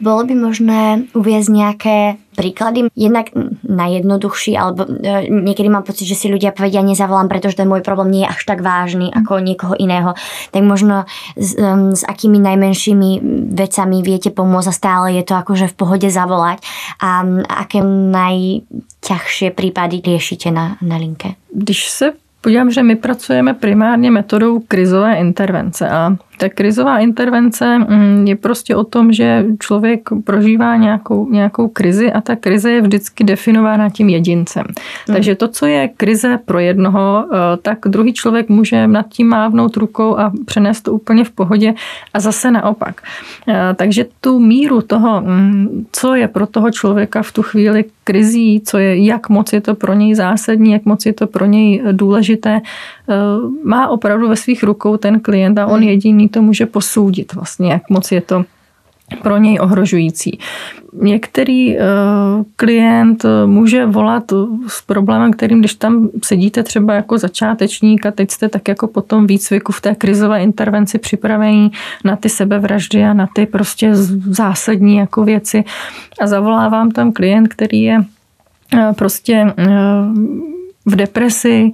Bylo 0.00 0.24
by 0.24 0.34
možné 0.34 1.02
uvězt 1.14 1.48
nějaké 1.48 2.14
príklady. 2.36 2.80
Jednak 2.96 3.26
najjednoduchší, 3.68 4.58
alebo 4.58 4.86
e, 5.04 5.28
niekedy 5.28 5.68
mám 5.68 5.82
pocit, 5.82 6.08
že 6.08 6.16
si 6.16 6.32
ľudia 6.32 6.52
povedia, 6.56 6.80
nezavolám, 6.80 7.28
pretože 7.28 7.56
ten 7.56 7.68
môj 7.68 7.84
problém 7.84 8.10
nie 8.10 8.22
je 8.24 8.32
až 8.32 8.40
tak 8.48 8.64
vážny 8.64 9.12
ako 9.12 9.38
niekoho 9.44 9.74
iného. 9.76 10.16
Tak 10.50 10.62
možno 10.64 11.04
s, 11.36 11.52
um, 11.60 11.92
s 11.92 12.02
akými 12.08 12.40
najmenšími 12.40 13.10
vecami 13.52 14.00
viete 14.00 14.32
pomôcť 14.32 14.68
a 14.68 14.72
stále 14.72 15.06
je 15.20 15.24
to 15.28 15.34
akože 15.36 15.68
v 15.68 15.76
pohode 15.76 16.08
zavolať. 16.08 16.64
A, 17.04 17.20
a 17.24 17.54
aké 17.68 17.84
najťažšie 17.84 19.52
prípady 19.52 20.00
riešite 20.00 20.48
na, 20.48 20.80
na 20.80 20.96
linke? 20.96 21.36
Když 21.52 21.88
se 21.88 22.12
podívám, 22.42 22.70
že 22.70 22.82
my 22.82 22.96
pracujeme 22.96 23.54
primárně 23.54 24.10
metodou 24.10 24.60
krizové 24.60 25.14
intervence 25.14 25.90
a 25.90 26.16
ta 26.42 26.48
krizová 26.48 26.98
intervence 26.98 27.78
mm, 27.78 28.26
je 28.26 28.36
prostě 28.36 28.76
o 28.76 28.84
tom, 28.84 29.12
že 29.12 29.44
člověk 29.58 30.08
prožívá 30.24 30.76
nějakou, 30.76 31.30
nějakou 31.30 31.68
krizi 31.68 32.12
a 32.12 32.20
ta 32.20 32.36
krize 32.36 32.70
je 32.70 32.80
vždycky 32.82 33.24
definována 33.24 33.90
tím 33.90 34.08
jedincem. 34.08 34.64
Hmm. 34.66 35.14
Takže 35.14 35.34
to, 35.34 35.48
co 35.48 35.66
je 35.66 35.88
krize 35.88 36.38
pro 36.44 36.58
jednoho, 36.58 37.26
eh, 37.32 37.36
tak 37.62 37.78
druhý 37.86 38.12
člověk 38.12 38.48
může 38.48 38.86
nad 38.86 39.06
tím 39.08 39.28
mávnout 39.28 39.76
rukou 39.76 40.18
a 40.18 40.32
přenést 40.46 40.82
to 40.82 40.92
úplně 40.92 41.24
v 41.24 41.30
pohodě 41.30 41.74
a 42.14 42.20
zase 42.20 42.50
naopak. 42.50 43.02
Eh, 43.48 43.74
takže 43.76 44.06
tu 44.20 44.38
míru 44.38 44.82
toho, 44.82 45.20
mm, 45.20 45.86
co 45.92 46.14
je 46.14 46.28
pro 46.28 46.46
toho 46.46 46.70
člověka 46.70 47.22
v 47.22 47.32
tu 47.32 47.42
chvíli 47.42 47.84
krizí, 48.04 48.60
co 48.66 48.78
je, 48.78 49.04
jak 49.04 49.28
moc 49.28 49.52
je 49.52 49.60
to 49.60 49.74
pro 49.74 49.94
něj 49.94 50.14
zásadní, 50.14 50.72
jak 50.72 50.84
moc 50.84 51.06
je 51.06 51.12
to 51.12 51.26
pro 51.26 51.46
něj 51.46 51.82
důležité, 51.92 52.60
eh, 52.60 53.01
má 53.64 53.88
opravdu 53.88 54.28
ve 54.28 54.36
svých 54.36 54.62
rukou 54.62 54.96
ten 54.96 55.20
klient 55.20 55.58
a 55.58 55.66
on 55.66 55.80
hmm. 55.80 55.88
jediný 55.88 56.28
to 56.28 56.42
může 56.42 56.66
posoudit 56.66 57.34
vlastně, 57.34 57.72
jak 57.72 57.90
moc 57.90 58.12
je 58.12 58.20
to 58.20 58.44
pro 59.22 59.36
něj 59.36 59.58
ohrožující. 59.60 60.38
Některý 60.92 61.76
uh, 61.76 61.82
klient 62.56 63.24
může 63.46 63.86
volat 63.86 64.32
s 64.66 64.82
problémem, 64.82 65.32
kterým, 65.32 65.58
když 65.58 65.74
tam 65.74 66.08
sedíte 66.24 66.62
třeba 66.62 66.94
jako 66.94 67.18
začátečník 67.18 68.06
a 68.06 68.10
teď 68.10 68.30
jste 68.30 68.48
tak 68.48 68.68
jako 68.68 68.86
po 68.86 69.00
tom 69.00 69.26
výcviku 69.26 69.72
v 69.72 69.80
té 69.80 69.94
krizové 69.94 70.42
intervenci 70.42 70.98
připravení 70.98 71.72
na 72.04 72.16
ty 72.16 72.28
sebevraždy 72.28 73.04
a 73.04 73.12
na 73.12 73.28
ty 73.34 73.46
prostě 73.46 73.94
zásadní 74.30 74.96
jako 74.96 75.24
věci 75.24 75.64
a 76.20 76.26
zavolá 76.26 76.68
vám 76.68 76.90
tam 76.90 77.12
klient, 77.12 77.48
který 77.48 77.82
je 77.82 77.98
uh, 77.98 78.92
prostě 78.92 79.54
v 80.86 80.96
depresi 80.96 81.72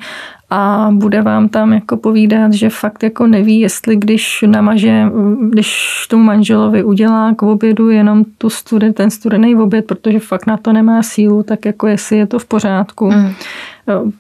a 0.51 0.91
bude 0.93 1.23
vám 1.23 1.49
tam 1.49 1.73
jako 1.73 1.97
povídat, 1.97 2.53
že 2.53 2.71
fakt 2.71 3.03
jako 3.03 3.27
neví, 3.27 3.61
jestli 3.61 3.97
když 3.97 4.45
namaže, 4.47 5.07
když 5.51 6.07
tomu 6.09 6.25
manželovi 6.25 6.85
udělá 6.85 7.35
k 7.35 7.43
obědu 7.43 7.91
jenom 7.91 8.25
tu 8.39 8.51
studen, 8.51 8.93
ten 8.93 9.11
studený 9.11 9.57
oběd, 9.57 9.87
protože 9.87 10.19
fakt 10.19 10.47
na 10.47 10.57
to 10.57 10.73
nemá 10.73 11.03
sílu, 11.03 11.43
tak 11.43 11.65
jako 11.65 11.87
jestli 11.87 12.17
je 12.17 12.27
to 12.27 12.39
v 12.39 12.45
pořádku, 12.45 13.11
mm. 13.11 13.33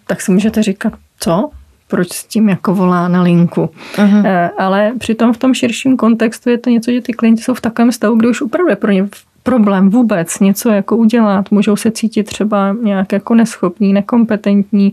tak 0.07 0.21
si 0.21 0.33
můžete 0.33 0.63
říkat, 0.63 0.93
co? 1.21 1.51
proč 1.91 2.13
s 2.13 2.25
tím 2.25 2.49
jako 2.49 2.75
volá 2.75 3.09
na 3.09 3.23
linku. 3.23 3.71
Uh-huh. 3.95 4.51
Ale 4.59 4.93
přitom 4.99 5.33
v 5.33 5.37
tom 5.37 5.55
širším 5.55 5.97
kontextu 5.97 6.51
je 6.51 6.59
to 6.59 6.71
něco, 6.71 6.93
že 6.93 7.01
ty 7.01 7.13
klienti 7.13 7.43
jsou 7.43 7.55
v 7.55 7.61
takovém 7.61 7.93
stavu, 7.93 8.17
kdy 8.17 8.29
už 8.29 8.41
opravdu 8.43 8.71
je 8.71 8.77
pro 8.77 8.93
ně 8.93 9.09
problém 9.51 9.91
vůbec 9.91 10.41
něco 10.41 10.69
jako 10.71 10.97
udělat, 10.97 11.51
můžou 11.51 11.77
se 11.77 11.91
cítit 11.91 12.23
třeba 12.23 12.77
nějak 12.83 13.13
jako 13.13 13.35
neschopní, 13.35 13.93
nekompetentní 13.93 14.93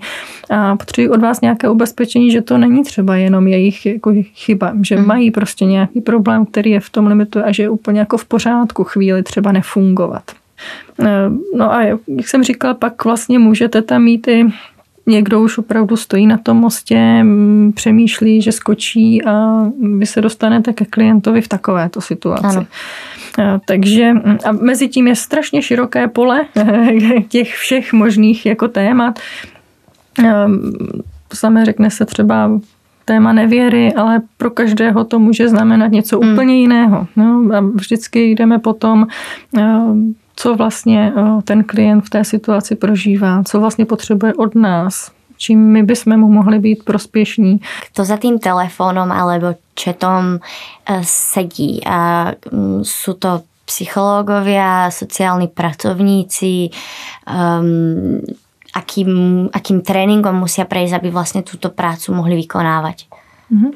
a 0.49 0.75
potřebují 0.75 1.09
od 1.09 1.21
vás 1.21 1.41
nějaké 1.41 1.69
ubezpečení, 1.69 2.31
že 2.31 2.41
to 2.41 2.57
není 2.57 2.83
třeba 2.83 3.15
jenom 3.15 3.47
jejich 3.47 3.85
jako 3.85 4.13
chyba, 4.33 4.73
že 4.81 4.97
mm. 4.97 5.07
mají 5.07 5.31
prostě 5.31 5.65
nějaký 5.65 6.01
problém, 6.01 6.45
který 6.45 6.71
je 6.71 6.79
v 6.79 6.89
tom 6.89 7.07
limitu 7.07 7.39
a 7.45 7.51
že 7.51 7.63
je 7.63 7.69
úplně 7.69 7.99
jako 7.99 8.17
v 8.17 8.25
pořádku 8.25 8.83
chvíli 8.83 9.23
třeba 9.23 9.51
nefungovat. 9.51 10.23
Eh, 10.99 11.29
no 11.57 11.73
a 11.73 11.83
jak 11.83 12.27
jsem 12.27 12.43
říkala, 12.43 12.73
pak 12.73 13.05
vlastně 13.05 13.39
můžete 13.39 13.81
tam 13.81 14.03
mít 14.03 14.27
i 14.27 14.45
někdo 15.07 15.41
už 15.41 15.57
opravdu 15.57 15.95
stojí 15.97 16.27
na 16.27 16.37
tom 16.37 16.57
mostě, 16.57 17.25
přemýšlí, 17.73 18.41
že 18.41 18.51
skočí 18.51 19.25
a 19.25 19.63
vy 19.97 20.05
se 20.05 20.21
dostanete 20.21 20.73
ke 20.73 20.85
klientovi 20.85 21.41
v 21.41 21.47
takovéto 21.47 22.01
situaci. 22.01 22.57
Ano. 22.57 22.65
Takže 23.67 24.13
a 24.45 24.51
mezi 24.51 24.87
tím 24.87 25.07
je 25.07 25.15
strašně 25.15 25.61
široké 25.61 26.07
pole 26.07 26.45
těch 27.27 27.55
všech 27.55 27.93
možných 27.93 28.45
jako 28.45 28.67
témat. 28.67 29.19
Samé 31.33 31.65
řekne 31.65 31.91
se 31.91 32.05
třeba 32.05 32.51
téma 33.05 33.33
nevěry, 33.33 33.93
ale 33.93 34.21
pro 34.37 34.49
každého 34.49 35.03
to 35.03 35.19
může 35.19 35.49
znamenat 35.49 35.87
něco 35.87 36.19
hmm. 36.19 36.33
úplně 36.33 36.59
jiného. 36.59 37.07
No, 37.15 37.43
a 37.53 37.59
vždycky 37.59 38.31
jdeme 38.31 38.59
potom 38.59 39.07
co 40.35 40.55
vlastně 40.55 41.13
ten 41.43 41.63
klient 41.63 42.01
v 42.01 42.09
té 42.09 42.23
situaci 42.23 42.75
prožívá, 42.75 43.43
co 43.43 43.59
vlastně 43.59 43.85
potřebuje 43.85 44.33
od 44.33 44.55
nás, 44.55 45.11
čím 45.37 45.59
my 45.59 45.83
bychom 45.83 46.19
mu 46.19 46.29
mohli 46.29 46.59
být 46.59 46.83
prospěšní. 46.83 47.59
Kto 47.91 48.05
za 48.05 48.17
tým 48.17 48.39
telefónom 48.39 49.11
alebo 49.11 49.55
četom 49.75 50.39
eh, 50.39 51.01
sedí? 51.03 51.83
A 51.85 52.31
mm, 52.51 52.83
sú 52.83 53.13
to 53.19 53.43
psychológovia, 53.65 54.93
sociálni 54.93 55.49
pracovníci, 55.49 56.69
um, 57.25 58.21
akým, 58.77 59.11
akým 59.49 59.81
tréningom 59.81 60.37
musia 60.37 60.69
prejsť, 60.69 61.01
aby 61.01 61.09
vlastne 61.09 61.41
túto 61.41 61.73
prácu 61.73 62.13
mohli 62.13 62.45
vykonávať? 62.45 63.09
Mm-hmm. 63.49 63.71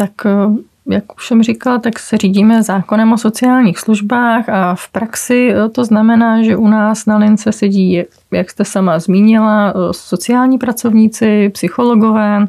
Tak 0.00 0.14
eh, 0.24 0.64
jak 0.92 1.16
už 1.16 1.26
jsem 1.26 1.42
říkala, 1.42 1.78
tak 1.78 1.98
se 1.98 2.16
řídíme 2.16 2.62
zákonem 2.62 3.12
o 3.12 3.18
sociálních 3.18 3.78
službách 3.78 4.48
a 4.48 4.74
v 4.74 4.88
praxi 4.88 5.52
eh, 5.52 5.68
to 5.68 5.84
znamená, 5.84 6.42
že 6.42 6.56
u 6.56 6.68
nás 6.68 7.06
na 7.06 7.16
lince 7.16 7.52
sedí, 7.52 8.02
jak 8.30 8.50
jste 8.50 8.64
sama 8.64 8.98
zmínila, 8.98 9.70
eh, 9.70 9.72
sociální 9.90 10.58
pracovníci, 10.58 11.48
psychologové, 11.48 12.46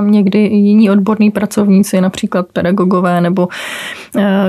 někdy 0.00 0.38
jiní 0.38 0.90
odborní 0.90 1.30
pracovníci, 1.30 2.00
například 2.00 2.46
pedagogové 2.52 3.20
nebo 3.20 3.48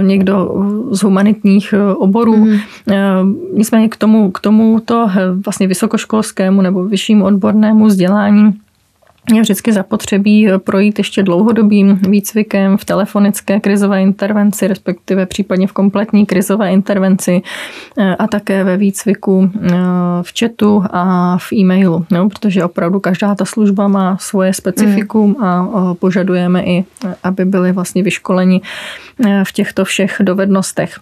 někdo 0.01 0.65
z 0.91 1.03
humanitních 1.03 1.73
oborů. 1.95 2.35
Mm. 2.35 2.59
Nicméně 3.53 3.89
k 3.89 3.95
tomu, 3.95 4.31
k 4.31 4.39
tomuto 4.39 5.09
vlastně 5.45 5.67
vysokoškolskému 5.67 6.61
nebo 6.61 6.83
vyššímu 6.83 7.25
odbornému 7.25 7.85
vzdělání 7.85 8.53
je 9.33 9.41
vždycky 9.41 9.73
zapotřebí 9.73 10.47
projít 10.63 10.97
ještě 10.97 11.23
dlouhodobým 11.23 11.99
výcvikem 12.09 12.77
v 12.77 12.85
telefonické 12.85 13.59
krizové 13.59 14.01
intervenci, 14.01 14.67
respektive 14.67 15.25
případně 15.25 15.67
v 15.67 15.71
kompletní 15.71 16.25
krizové 16.25 16.71
intervenci 16.71 17.41
eh, 17.97 18.15
a 18.15 18.27
také 18.27 18.63
ve 18.63 18.77
výcviku 18.77 19.51
eh, 19.55 19.69
v 20.21 20.39
chatu 20.39 20.83
a 20.91 21.37
v 21.37 21.53
e-mailu, 21.53 22.05
no, 22.11 22.29
protože 22.29 22.65
opravdu 22.65 22.99
každá 22.99 23.35
ta 23.35 23.45
služba 23.45 23.87
má 23.87 24.17
svoje 24.17 24.53
specifikum 24.53 25.35
a 25.43 25.67
požadujeme 25.99 26.63
i, 26.63 26.85
aby 27.23 27.45
byli 27.45 27.71
vlastně 27.71 28.03
vyškoleni 28.03 28.61
eh, 29.25 29.43
v 29.45 29.51
těchto 29.51 29.85
všech 29.85 30.17
dovednostech. 30.19 30.99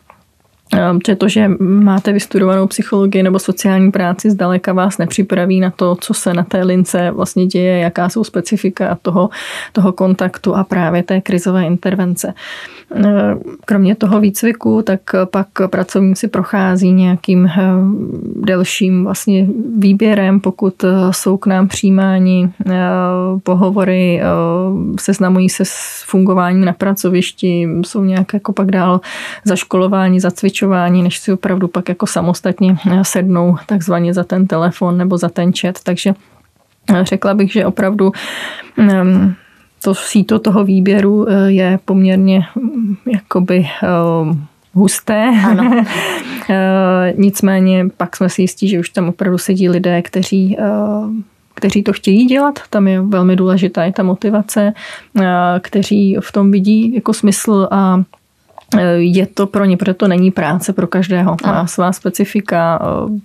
Protože 0.98 1.16
to, 1.16 1.28
že 1.28 1.48
máte 1.60 2.14
vystudovanou 2.14 2.68
psychologii 2.68 3.24
nebo 3.24 3.40
sociální 3.40 3.92
práci, 3.92 4.30
zdaleka 4.30 4.74
vás 4.74 4.98
nepřipraví 4.98 5.60
na 5.60 5.72
to, 5.72 5.96
co 5.96 6.14
se 6.14 6.34
na 6.34 6.44
té 6.44 6.64
lince 6.64 7.12
vlastně 7.12 7.46
děje, 7.46 7.80
jaká 7.80 8.10
jsou 8.10 8.24
specifika 8.24 8.98
toho, 9.02 9.30
toho 9.72 9.92
kontaktu 9.92 10.56
a 10.56 10.64
právě 10.64 11.04
té 11.04 11.22
krizové 11.22 11.66
intervence. 11.66 12.34
Kromě 13.66 13.96
toho 13.96 14.20
výcviku, 14.20 14.82
tak 14.82 15.02
pak 15.32 15.48
pracovníci 15.68 16.28
prochází 16.28 16.92
nějakým 16.92 17.46
eh, 17.46 17.62
delším 18.36 19.04
vlastně 19.04 19.48
výběrem, 19.78 20.40
pokud 20.40 20.84
eh, 20.84 20.88
jsou 21.12 21.38
k 21.38 21.46
nám 21.46 21.68
přijímáni 21.68 22.50
eh, 22.66 22.74
pohovory, 23.44 24.22
seznamují 25.00 25.50
se 25.50 25.66
s 25.66 26.04
fungováním 26.08 26.66
na 26.66 26.74
pracovišti, 26.74 27.68
jsou 27.86 28.04
nějak 28.04 28.34
jako 28.34 28.54
pak 28.54 28.72
dál 28.72 29.02
zaškolování, 29.46 30.20
zacvičování, 30.20 30.63
než 31.04 31.20
si 31.20 31.34
opravdu 31.34 31.68
pak 31.68 31.90
jako 31.90 32.08
samostatně 32.08 32.78
sednou 33.02 33.58
takzvaně 33.66 34.14
za 34.14 34.24
ten 34.24 34.48
telefon 34.48 34.98
nebo 34.98 35.18
za 35.18 35.30
ten 35.30 35.52
chat. 35.54 35.76
Takže 35.84 36.14
řekla 37.04 37.34
bych, 37.34 37.52
že 37.52 37.66
opravdu 37.66 38.12
ehm, 38.78 39.36
to 39.84 39.96
síto 39.96 40.40
toho 40.40 40.64
výběru 40.64 41.30
eh, 41.30 41.52
je 41.52 41.80
poměrně 41.86 42.46
mm, 42.56 42.96
jakoby 43.06 43.68
eh, 43.84 43.88
husté. 44.74 45.32
Ano. 45.46 45.84
Eh, 46.50 47.14
nicméně 47.18 47.86
pak 47.98 48.16
jsme 48.16 48.30
si 48.30 48.42
jistí, 48.42 48.68
že 48.68 48.80
už 48.80 48.90
tam 48.90 49.10
opravdu 49.10 49.38
sedí 49.38 49.70
lidé, 49.70 50.02
kteří 50.02 50.58
kteří 51.54 51.84
to 51.84 51.94
chtějí 51.94 52.26
dělat, 52.26 52.60
tam 52.70 52.88
je 52.88 53.02
velmi 53.02 53.36
důležitá 53.36 53.84
je 53.84 53.92
ta 53.92 54.04
motivace, 54.04 54.74
kteří 55.62 56.18
v 56.20 56.32
tom 56.32 56.52
vidí 56.52 56.96
jako 56.96 57.14
smysl 57.14 57.68
a 57.72 58.04
je 58.98 59.26
to 59.26 59.48
pro 59.48 59.66
ně, 59.66 59.78
protože 59.78 59.94
to 59.94 60.08
není 60.08 60.32
práce 60.32 60.74
pro 60.74 60.88
každého. 60.88 61.38
Má 61.46 61.68
svá 61.68 61.92
specifika, 61.92 62.80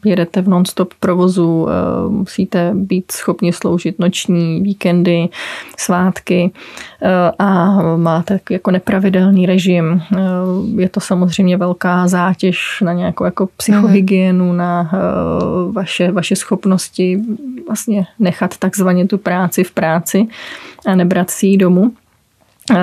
eh, 0.05 0.09
jedete 0.09 0.43
v 0.43 0.49
non-stop 0.49 0.95
provozu, 1.01 1.69
eh, 1.69 2.09
musíte 2.09 2.71
být 2.75 3.13
schopni 3.13 3.53
sloužit 3.53 3.99
noční, 3.99 4.61
víkendy, 4.61 5.29
svátky 5.77 6.51
eh, 7.03 7.33
a 7.39 7.83
máte 7.97 8.41
jako 8.51 8.71
nepravidelný 8.71 9.47
režim. 9.47 10.03
Je 10.77 10.89
to 10.89 11.01
samozřejmě 11.01 11.57
velká 11.57 12.09
zátěž 12.09 12.81
na 12.85 12.93
nějakou 12.93 13.25
jako 13.25 13.49
psychohygienu, 13.57 14.53
na 14.53 14.91
vaše, 15.73 16.13
vaše 16.13 16.37
schopnosti 16.37 17.21
vlastně 17.67 18.07
nechat 18.19 18.57
takzvaně 18.59 19.07
tu 19.07 19.19
práci 19.19 19.65
v 19.65 19.71
práci 19.71 20.27
a 20.87 20.95
nebrat 20.95 21.31
si 21.31 21.47
ji 21.47 21.57
domů. 21.57 21.93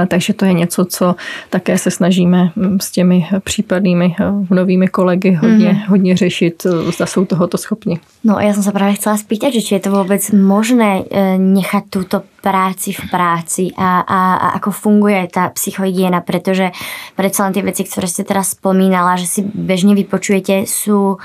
Takže 0.08 0.34
to 0.34 0.46
je 0.46 0.54
něco, 0.54 0.86
co 0.86 1.16
také 1.50 1.78
se 1.78 1.92
snažíme 1.92 2.52
mm, 2.56 2.80
s 2.80 2.92
těmi 2.92 3.28
případnými 3.44 4.16
eh, 4.20 4.56
novými 4.56 4.88
kolegy 4.88 5.32
hodně, 5.32 5.70
mm. 5.70 5.80
hodně 5.88 6.18
řešit, 6.18 6.64
eh, 6.66 6.92
zda 6.92 7.06
jsou 7.06 7.26
tohoto 7.26 7.58
schopni. 7.58 8.00
No 8.24 8.38
a 8.38 8.42
já 8.42 8.54
jsem 8.54 8.64
se 8.64 8.72
právě 8.72 8.94
chcela 8.94 9.18
spýtať, 9.18 9.54
že 9.54 9.76
je 9.76 9.80
to 9.80 9.92
vůbec 9.92 10.32
možné 10.32 11.04
eh, 11.12 11.38
nechat 11.38 11.84
tuto 11.90 12.22
práci 12.42 12.94
v 12.94 13.10
práci 13.12 13.68
a, 13.78 14.00
a, 14.00 14.36
a 14.36 14.48
ako 14.50 14.72
funguje 14.72 15.28
ta 15.34 15.50
psychohygiena, 15.50 16.22
protože 16.22 16.72
predsa 17.16 17.44
len 17.44 17.54
ty 17.54 17.62
věci, 17.62 17.84
které 17.84 18.08
jste 18.08 18.24
teraz 18.24 18.50
spomínala, 18.50 19.16
že 19.16 19.28
si 19.28 19.42
bežně 19.42 19.96
vypočujete, 19.96 20.54
jsou 20.54 21.18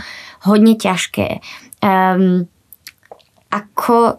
hodně 0.42 0.74
těžké. 0.74 1.28
Um, 1.84 2.46
ako 3.50 4.14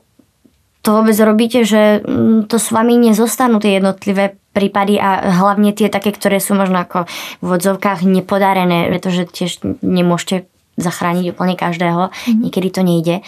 to 0.82 0.90
vôbec 0.98 1.18
robíte, 1.22 1.62
že 1.64 2.02
mm, 2.02 2.50
to 2.50 2.58
s 2.58 2.74
vami 2.74 2.98
nezostanú 2.98 3.62
tie 3.62 3.78
jednotlivé 3.78 4.42
prípady 4.52 5.00
a 5.00 5.32
hlavne 5.32 5.72
tie 5.72 5.88
také, 5.88 6.12
ktoré 6.12 6.44
sú 6.44 6.60
možno 6.60 6.84
ako 6.84 7.08
v 7.40 7.46
vodzovkách 7.46 8.04
nepodarené, 8.04 8.92
pretože 8.92 9.24
tiež 9.32 9.64
nemôžete 9.80 10.51
zachránit 10.78 11.32
úplně 11.32 11.56
každého, 11.56 12.10
mm. 12.28 12.42
někdy 12.42 12.70
to 12.70 12.84
nejde. 12.84 13.20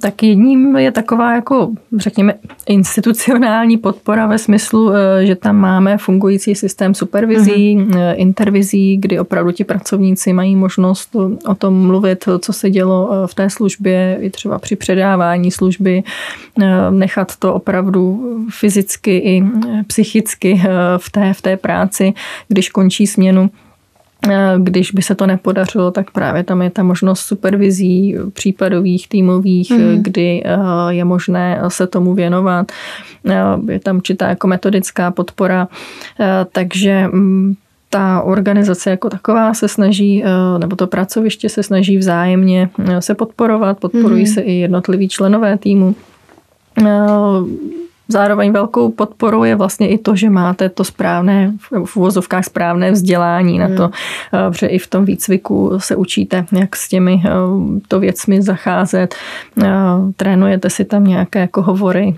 Tak 0.00 0.22
jedním 0.22 0.76
je 0.76 0.92
taková 0.92 1.34
jako, 1.34 1.70
řekněme, 1.96 2.34
institucionální 2.66 3.76
podpora 3.76 4.26
ve 4.26 4.38
smyslu, 4.38 4.92
eh, 4.92 5.26
že 5.26 5.34
tam 5.34 5.56
máme 5.56 5.98
fungující 5.98 6.54
systém 6.54 6.94
supervizí, 6.94 7.76
mm. 7.76 7.92
intervizí, 8.14 8.96
kdy 8.96 9.20
opravdu 9.20 9.52
ti 9.52 9.64
pracovníci 9.64 10.32
mají 10.32 10.56
možnost 10.56 11.16
o 11.46 11.54
tom 11.54 11.86
mluvit, 11.86 12.28
co 12.38 12.52
se 12.52 12.70
dělo 12.70 13.10
eh, 13.12 13.26
v 13.26 13.34
té 13.34 13.50
službě, 13.50 14.18
i 14.20 14.30
třeba 14.30 14.58
při 14.58 14.76
předávání 14.76 15.50
služby, 15.50 16.02
nechat 16.90 17.36
to 17.36 17.54
opravdu 17.54 18.30
fyzicky 18.50 19.16
i 19.16 19.44
psychicky 19.86 20.62
v 20.96 21.10
té, 21.10 21.32
v 21.32 21.42
té 21.42 21.56
práci, 21.56 22.14
když 22.48 22.68
končí 22.68 23.06
směnu 23.06 23.50
Eh, 23.50 23.65
když 24.58 24.92
by 24.92 25.02
se 25.02 25.14
to 25.14 25.26
nepodařilo, 25.26 25.90
tak 25.90 26.10
právě 26.10 26.44
tam 26.44 26.62
je 26.62 26.70
ta 26.70 26.82
možnost 26.82 27.20
supervizí 27.20 28.16
případových, 28.32 29.08
týmových, 29.08 29.70
mm. 29.70 30.02
kdy 30.02 30.42
eh, 30.44 30.58
je 30.88 31.04
možné 31.04 31.60
se 31.68 31.86
tomu 31.86 32.14
věnovat. 32.14 32.72
Je 33.68 33.80
tam 33.80 33.96
určitá 33.96 34.28
jako 34.28 34.46
metodická 34.46 35.10
podpora, 35.10 35.68
takže 36.52 37.08
mm, 37.12 37.54
ta 37.90 38.22
organizace 38.22 38.90
jako 38.90 39.10
taková 39.10 39.54
se 39.54 39.68
snaží, 39.68 40.24
nebo 40.58 40.76
to 40.76 40.86
pracoviště 40.86 41.48
se 41.48 41.62
snaží 41.62 41.98
vzájemně 41.98 42.70
se 42.98 43.14
podporovat, 43.14 43.78
podporují 43.78 44.20
mm. 44.20 44.26
se 44.26 44.40
i 44.40 44.52
jednotliví 44.52 45.08
členové 45.08 45.58
týmu 45.58 45.94
Zároveň 48.08 48.52
velkou 48.52 48.90
podporou 48.90 49.44
je 49.44 49.56
vlastně 49.56 49.88
i 49.88 49.98
to, 49.98 50.16
že 50.16 50.30
máte 50.30 50.68
to 50.68 50.84
správné, 50.84 51.52
v 51.84 51.96
uvozovkách 51.96 52.44
správné 52.44 52.90
vzdělání 52.90 53.58
na 53.58 53.68
to, 53.68 53.82
hmm. 53.82 53.92
Eh, 54.32 54.58
že 54.58 54.66
i 54.66 54.78
v 54.78 54.86
tom 54.86 55.04
výcviku 55.04 55.72
se 55.78 55.96
učíte, 55.96 56.46
jak 56.52 56.76
s 56.76 56.88
těmi 56.88 57.22
eh, 57.24 57.30
to 57.88 58.00
věcmi 58.00 58.42
zacházet. 58.42 59.14
Eh, 59.62 59.68
trénujete 60.16 60.70
si 60.70 60.84
tam 60.84 61.04
nějaké 61.04 61.38
jako 61.38 61.62
hovory, 61.62 62.16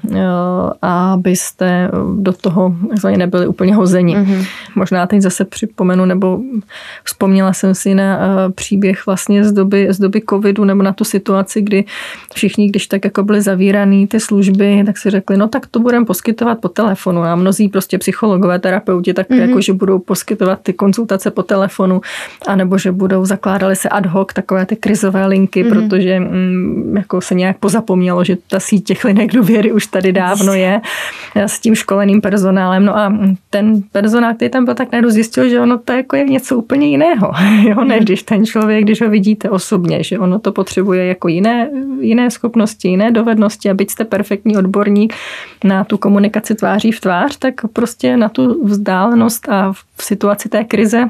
abyste 0.83 1.91
do 2.17 2.33
toho 2.33 2.77
nebyli 3.17 3.47
úplně 3.47 3.75
hozeni. 3.75 4.17
Mm-hmm. 4.17 4.47
Možná 4.75 5.07
teď 5.07 5.21
zase 5.21 5.45
připomenu, 5.45 6.05
nebo 6.05 6.41
vzpomněla 7.05 7.53
jsem 7.53 7.75
si 7.75 7.95
na 7.95 8.19
příběh 8.55 9.07
vlastně 9.07 9.45
z 9.45 9.53
doby, 9.53 9.87
z 9.91 9.99
doby 9.99 10.23
covidu, 10.31 10.65
nebo 10.65 10.83
na 10.83 10.93
tu 10.93 11.05
situaci, 11.05 11.63
kdy 11.63 11.85
všichni, 12.35 12.69
když 12.69 12.87
tak 12.87 13.05
jako 13.05 13.23
byli 13.23 13.43
zavíraný 13.43 14.07
ty 14.07 14.21
služby, 14.21 14.83
tak 14.87 14.99
si 14.99 15.11
řekli, 15.11 15.37
no 15.37 15.49
tak 15.49 15.67
to 15.67 15.78
to 15.79 15.83
budeme 15.83 16.05
poskytovat 16.05 16.59
po 16.59 16.69
telefonu. 16.69 17.23
A 17.23 17.37
mnozí 17.37 17.69
prostě 17.69 17.99
psychologové, 17.99 18.59
terapeuti, 18.59 19.15
tak 19.15 19.31
mm-hmm. 19.31 19.49
jako, 19.49 19.61
že 19.61 19.73
budou 19.73 19.99
poskytovat 19.99 20.59
ty 20.63 20.73
konzultace 20.73 21.31
po 21.31 21.43
telefonu, 21.43 22.01
anebo 22.47 22.79
že 22.79 22.93
budou, 22.93 23.25
zakládali 23.25 23.77
se 23.77 23.89
ad 23.89 24.07
hoc 24.07 24.33
takové 24.33 24.67
ty 24.67 24.77
krizové 24.77 25.27
linky, 25.27 25.65
mm-hmm. 25.65 25.89
protože 25.89 26.21
mm, 26.21 26.97
jako 26.97 27.21
se 27.21 27.35
nějak 27.35 27.59
pozapomnělo, 27.59 28.25
že 28.25 28.37
ta 28.51 28.61
síť 28.61 28.87
těch 28.87 29.05
linek 29.05 29.33
důvěry 29.33 29.73
už 29.73 29.87
tady 29.87 30.13
dávno 30.13 30.55
je 30.55 30.81
s 31.35 31.61
tím 31.61 31.75
školeným 31.75 32.21
personálem. 32.21 32.85
No 32.85 32.99
a 32.99 33.13
ten 33.51 33.83
personál, 33.93 34.35
který 34.35 34.51
tam 34.51 34.65
byl, 34.65 34.75
tak 34.75 34.93
najednou 34.93 35.11
zjistil, 35.11 35.49
že 35.49 35.61
ono 35.61 35.79
to 35.79 35.93
jako 35.93 36.17
je 36.17 36.25
něco 36.25 36.57
úplně 36.57 36.87
jiného. 36.87 37.33
Jo, 37.69 37.85
než 37.85 37.97
mhm. 37.97 38.05
když 38.05 38.23
ten 38.23 38.47
člověk, 38.47 38.85
když 38.85 39.01
ho 39.01 39.11
vidíte 39.11 39.51
osobně, 39.51 40.03
že 40.03 40.19
ono 40.19 40.39
to 40.39 40.53
potřebuje 40.53 41.07
jako 41.07 41.29
jiné, 41.29 41.71
jiné 42.01 42.31
schopnosti, 42.31 42.89
jiné 42.89 43.11
dovednosti 43.11 43.71
a 43.71 43.75
byť 43.75 43.91
jste 43.91 44.05
perfektní 44.05 44.57
odborník, 44.57 45.15
na 45.69 45.85
tu 45.85 45.99
komunikaci 45.99 46.55
tváří 46.55 46.93
v 46.93 47.01
tvář, 47.01 47.37
tak 47.37 47.55
prostě 47.73 48.17
na 48.17 48.29
tu 48.29 48.65
vzdálenost 48.65 49.49
a 49.49 49.73
v 49.73 50.03
situaci 50.03 50.49
té 50.49 50.65
krize 50.65 51.09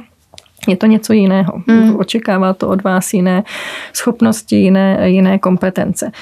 je 0.68 0.76
to 0.76 0.86
něco 0.86 1.12
jiného. 1.12 1.62
Hmm. 1.68 1.96
Očekává 1.96 2.52
to 2.52 2.68
od 2.68 2.82
vás 2.82 3.12
jiné 3.12 3.42
schopnosti, 3.92 4.56
jiné, 4.56 5.10
jiné 5.10 5.38
kompetence. 5.38 6.12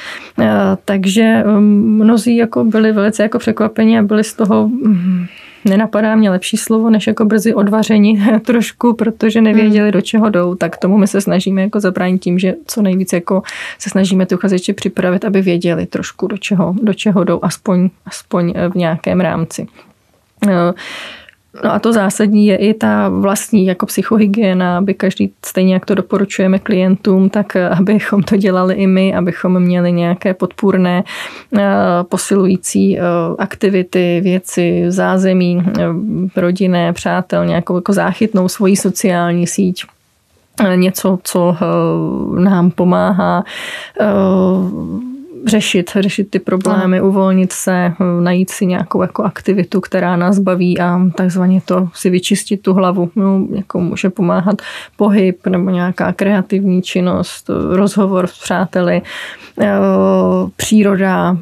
Eh, 0.40 0.76
takže 0.84 1.42
mm, 1.46 1.98
mnozí 2.04 2.36
jako 2.36 2.64
byli 2.64 2.92
velice 2.92 3.22
jako 3.22 3.38
překvapeni 3.38 3.98
a 3.98 4.02
byli 4.02 4.24
z 4.24 4.34
toho 4.34 4.68
mm, 4.68 5.26
nenapadá 5.66 6.16
mě 6.16 6.30
lepší 6.30 6.56
slovo, 6.56 6.90
než 6.90 7.06
jako 7.06 7.24
brzy 7.24 7.54
odvaření 7.54 8.26
trošku, 8.44 8.94
protože 8.94 9.40
nevěděli, 9.40 9.92
do 9.92 10.00
čeho 10.00 10.30
jdou, 10.30 10.54
tak 10.54 10.76
tomu 10.76 10.98
my 10.98 11.06
se 11.06 11.20
snažíme 11.20 11.62
jako 11.62 11.80
zabránit 11.80 12.18
tím, 12.18 12.38
že 12.38 12.54
co 12.66 12.82
nejvíc 12.82 13.12
jako 13.12 13.42
se 13.78 13.90
snažíme 13.90 14.26
ty 14.26 14.34
uchazeče 14.34 14.72
připravit, 14.72 15.24
aby 15.24 15.42
věděli 15.42 15.86
trošku, 15.86 16.26
do 16.26 16.38
čeho, 16.38 16.74
do 16.82 16.94
čeho 16.94 17.24
jdou, 17.24 17.38
aspoň, 17.42 17.90
aspoň 18.06 18.54
v 18.72 18.74
nějakém 18.74 19.20
rámci. 19.20 19.66
No 21.64 21.72
a 21.72 21.78
to 21.78 21.92
zásadní 21.92 22.46
je 22.46 22.56
i 22.56 22.74
ta 22.74 23.08
vlastní 23.08 23.66
jako 23.66 23.86
psychohygiena, 23.86 24.78
aby 24.78 24.94
každý, 24.94 25.32
stejně 25.46 25.74
jak 25.74 25.86
to 25.86 25.94
doporučujeme 25.94 26.58
klientům, 26.58 27.30
tak 27.30 27.56
eh, 27.56 27.68
abychom 27.68 28.22
to 28.22 28.36
dělali 28.36 28.74
i 28.74 28.86
my, 28.86 29.14
abychom 29.14 29.60
měli 29.60 29.92
nějaké 29.92 30.34
podpůrné 30.34 31.04
eh, 31.58 31.62
posilující 32.02 32.98
eh, 32.98 33.02
aktivity, 33.38 34.20
věci, 34.24 34.84
zázemí, 34.88 35.62
rodinné, 36.36 36.92
přátel, 36.92 37.46
nějakou 37.46 37.74
jako 37.74 37.92
záchytnou 37.92 38.48
svoji 38.48 38.76
sociální 38.76 39.46
síť. 39.46 39.84
Něco, 40.76 41.18
co 41.22 41.56
nám 42.38 42.70
pomáhá 42.70 43.44
řešit, 45.46 45.90
řešit 46.00 46.30
ty 46.30 46.38
problémy, 46.38 46.98
Aha. 46.98 47.08
uvolnit 47.08 47.52
se, 47.52 47.92
najít 48.20 48.50
si 48.50 48.66
nějakou 48.66 49.02
jako 49.02 49.22
aktivitu, 49.22 49.80
která 49.80 50.16
nás 50.16 50.38
baví 50.38 50.78
a 50.80 51.00
takzvaně 51.14 51.60
to 51.64 51.88
si 51.94 52.10
vyčistit 52.10 52.62
tu 52.62 52.72
hlavu. 52.72 53.10
No, 53.16 53.46
jako 53.54 53.80
může 53.80 54.10
pomáhat 54.10 54.62
pohyb 54.96 55.46
nebo 55.46 55.70
nějaká 55.70 56.12
kreativní 56.12 56.82
činnost, 56.82 57.50
rozhovor 57.70 58.26
s 58.26 58.38
přáteli, 58.38 59.02
příroda, 60.56 61.36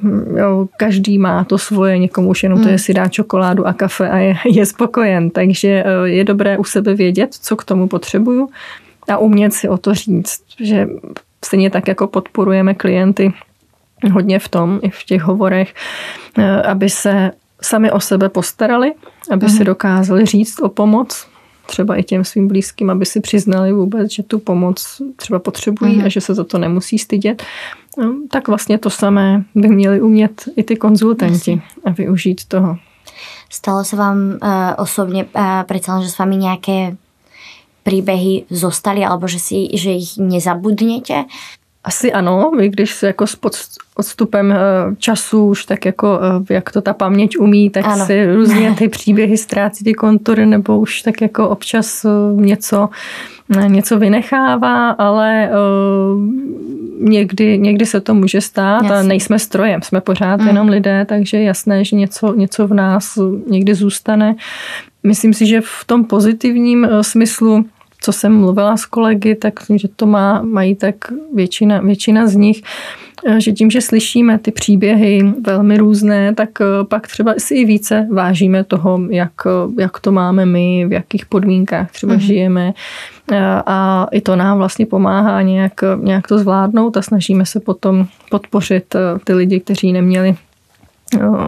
každý 0.77 1.19
má 1.19 1.45
to 1.45 1.59
svoje, 1.59 1.99
někomu 1.99 2.29
už 2.29 2.43
jenom 2.43 2.63
to 2.63 2.69
je 2.69 2.79
si 2.79 2.95
dá 2.95 3.09
čokoládu 3.09 3.67
a 3.67 3.73
kafe 3.73 4.11
a 4.11 4.19
je, 4.19 4.35
je 4.51 4.67
spokojen, 4.67 5.31
takže 5.31 5.85
je 6.05 6.25
dobré 6.25 6.59
u 6.59 6.65
sebe 6.65 6.95
vědět, 6.95 7.35
co 7.35 7.57
k 7.57 7.65
tomu 7.65 7.89
potřebuju 7.89 8.49
a 9.09 9.19
umět 9.19 9.55
si 9.55 9.69
o 9.69 9.79
to 9.79 9.95
říct, 9.95 10.41
že 10.61 10.89
stejně 11.45 11.71
tak 11.71 11.89
jako 11.89 12.07
podporujeme 12.07 12.75
klienty 12.75 13.33
hodně 14.13 14.39
v 14.39 14.49
tom, 14.49 14.81
i 14.83 14.91
v 14.91 15.05
těch 15.05 15.23
hovorech, 15.23 15.75
eh, 16.39 16.63
aby 16.63 16.91
se 16.91 17.31
sami 17.63 17.91
o 17.91 18.01
sebe 18.01 18.29
postarali, 18.29 18.93
aby 19.31 19.49
si 19.49 19.57
mhm. 19.57 19.65
dokázali 19.65 20.27
říct 20.27 20.61
o 20.61 20.69
pomoc, 20.69 21.27
třeba 21.67 21.97
i 21.97 22.03
těm 22.03 22.25
svým 22.25 22.49
blízkým, 22.49 22.91
aby 22.91 23.07
si 23.07 23.21
přiznali 23.21 23.73
vůbec, 23.73 24.13
že 24.13 24.23
tu 24.23 24.39
pomoc 24.39 25.03
třeba 25.17 25.39
potřebují 25.39 25.97
mm. 25.97 26.05
a 26.05 26.09
že 26.09 26.21
se 26.21 26.35
za 26.35 26.45
to 26.45 26.59
nemusí 26.59 26.99
stydět, 26.99 27.43
no, 27.99 28.15
tak 28.31 28.49
vlastně 28.49 28.79
to 28.79 28.91
samé 28.91 29.45
by 29.55 29.69
měli 29.69 30.01
umět 30.01 30.49
i 30.57 30.63
ty 30.63 30.77
konzultanti 30.77 31.63
a 31.85 31.91
využít 31.91 32.45
toho. 32.45 32.79
Stalo 33.51 33.85
se 33.85 33.97
vám 33.97 34.19
uh, 34.19 34.49
osobně 34.77 35.25
uh, 35.25 35.43
přece, 35.67 35.93
že 36.03 36.09
s 36.09 36.19
vámi 36.19 36.37
nějaké 36.37 36.97
příběhy 37.83 38.45
zostaly, 38.51 39.05
alebo 39.05 39.29
že, 39.29 39.39
si, 39.39 39.69
že 39.75 39.91
jich 39.91 40.19
nezabudněte? 40.19 41.25
Asi 41.85 42.13
ano, 42.13 42.53
i 42.61 42.69
když 42.69 42.95
se 42.95 43.07
jako 43.07 43.27
s 43.27 43.39
odstupem 43.95 44.53
eh, 44.53 44.57
času 44.99 45.47
už 45.47 45.65
tak 45.65 45.85
jako, 45.85 46.21
eh, 46.51 46.55
jak 46.55 46.73
to 46.73 46.81
ta 46.81 46.93
paměť 46.93 47.39
umí, 47.39 47.71
tak 47.71 47.85
ano. 47.85 48.07
si 48.07 48.35
různě 48.35 48.75
ty 48.79 48.89
příběhy 48.89 49.37
ztrácí 49.37 49.85
ty 49.85 49.95
kontury, 49.95 50.47
nebo 50.47 50.79
už 50.79 51.03
tak 51.03 51.21
jako 51.21 51.49
občas 51.49 52.05
eh, 52.05 52.09
něco, 52.43 52.89
něco 53.67 53.99
vynechává, 53.99 54.91
ale 54.91 55.51
někdy, 57.01 57.59
někdy 57.59 57.87
se 57.87 58.01
to 58.01 58.15
může 58.15 58.41
stát 58.41 58.83
Jasně. 58.83 58.97
a 58.97 59.03
nejsme 59.03 59.39
strojem, 59.39 59.83
jsme 59.83 60.01
pořád 60.01 60.41
mm. 60.41 60.47
jenom 60.47 60.69
lidé, 60.69 61.05
takže 61.09 61.37
je 61.37 61.45
jasné, 61.45 61.85
že 61.85 61.97
něco, 61.97 62.35
něco 62.35 62.67
v 62.67 62.75
nás 62.75 63.19
někdy 63.47 63.75
zůstane. 63.75 64.37
Myslím 65.03 65.35
si, 65.35 65.47
že 65.47 65.61
v 65.61 65.85
tom 65.87 66.05
pozitivním 66.05 66.89
smyslu 67.03 67.65
co 68.05 68.13
jsem 68.13 68.37
mluvila 68.37 68.77
s 68.77 68.85
kolegy, 68.85 69.35
tak 69.35 69.61
myslím, 69.61 69.79
že 69.79 69.89
to 69.97 70.07
má, 70.07 70.43
mají 70.43 70.75
tak 70.75 70.95
většina, 71.35 71.81
většina 71.81 72.27
z 72.27 72.35
nich, 72.35 72.63
eh, 73.27 73.41
že 73.41 73.53
tím, 73.53 73.71
že 73.71 73.81
slyšíme 73.81 74.39
ty 74.39 74.51
příběhy 74.51 75.33
velmi 75.47 75.77
různé, 75.77 76.35
tak 76.35 76.49
eh, 76.61 76.65
pak 76.85 77.09
třeba 77.09 77.35
si 77.39 77.55
i 77.55 77.65
více 77.65 78.09
vážíme 78.13 78.65
toho, 78.65 79.01
jak, 79.11 79.33
eh, 79.47 79.83
jak 79.83 80.01
to 80.01 80.13
máme 80.13 80.47
my, 80.47 80.87
v 80.89 80.93
jakých 80.93 81.27
podmínkách 81.27 81.91
třeba 81.91 82.15
mm-hmm. 82.15 82.27
žijeme. 82.27 82.73
A 83.67 84.07
i 84.13 84.21
to 84.21 84.37
nám 84.37 84.59
vlastně 84.59 84.87
pomáhá 84.87 85.43
nějak, 85.43 85.81
nějak 86.03 86.29
to 86.29 86.39
zvládnout 86.39 86.97
a 86.97 87.03
snažíme 87.03 87.47
se 87.47 87.61
potom 87.61 88.07
podpořit 88.31 88.97
ty 89.25 89.33
lidi, 89.33 89.61
kteří 89.61 89.93
neměli 89.93 90.37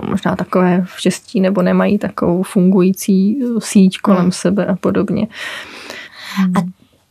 možná 0.09 0.37
takové 0.37 0.85
štěstí 0.97 1.41
nebo 1.41 1.63
nemají 1.63 1.99
takovou 1.99 2.43
fungující 2.43 3.39
síť 3.59 3.99
kolem 3.99 4.23
hmm. 4.23 4.33
sebe 4.33 4.67
a 4.67 4.77
podobně. 4.77 5.27
A 6.37 6.59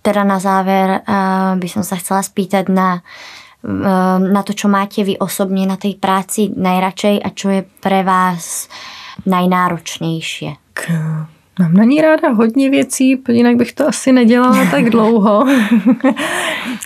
teda 0.05 0.21
na 0.21 0.38
záver 0.38 1.01
uh, 1.01 1.57
by 1.57 1.67
som 1.69 1.82
sa 1.82 1.97
chcela 1.97 2.21
spýtať 2.21 2.69
na, 2.69 3.01
uh, 3.65 4.21
na 4.21 4.41
to, 4.45 4.53
čo 4.53 4.69
máte 4.69 5.01
vy 5.01 5.17
osobne 5.17 5.65
na 5.65 5.82
tej 5.82 5.97
práci 5.97 6.53
najradšej 6.53 7.15
a 7.26 7.30
čo 7.34 7.47
je 7.49 7.61
pre 7.82 8.05
vás 8.05 8.69
najnáročnější. 9.26 10.57
K 10.76 10.82
Mám 11.60 11.74
na 11.74 11.84
ní 11.84 12.01
ráda 12.01 12.30
hodně 12.30 12.70
věcí, 12.70 13.22
jinak 13.30 13.56
bych 13.56 13.74
to 13.74 13.88
asi 13.88 14.12
nedělala 14.12 14.66
tak 14.72 14.89
dlouho. 14.89 15.45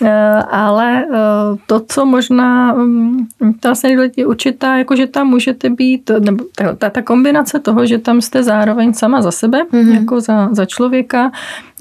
Eh, 0.04 0.42
ale 0.50 1.04
eh, 1.04 1.58
to, 1.66 1.80
co 1.88 2.06
možná, 2.06 2.72
mm, 2.72 3.26
to 3.60 3.68
vlastně 3.68 3.96
je 4.16 4.26
určitá, 4.26 4.76
jako 4.76 4.96
že 4.96 5.06
tam 5.06 5.26
můžete 5.26 5.70
být, 5.70 6.10
nebo 6.18 6.44
ta, 6.78 6.90
ta 6.90 7.02
kombinace 7.02 7.60
toho, 7.60 7.86
že 7.86 7.98
tam 7.98 8.20
jste 8.20 8.42
zároveň 8.42 8.92
sama 8.92 9.22
za 9.22 9.30
sebe, 9.30 9.62
mm-hmm. 9.72 10.00
jako 10.00 10.20
za, 10.20 10.48
za 10.52 10.64
člověka 10.64 11.32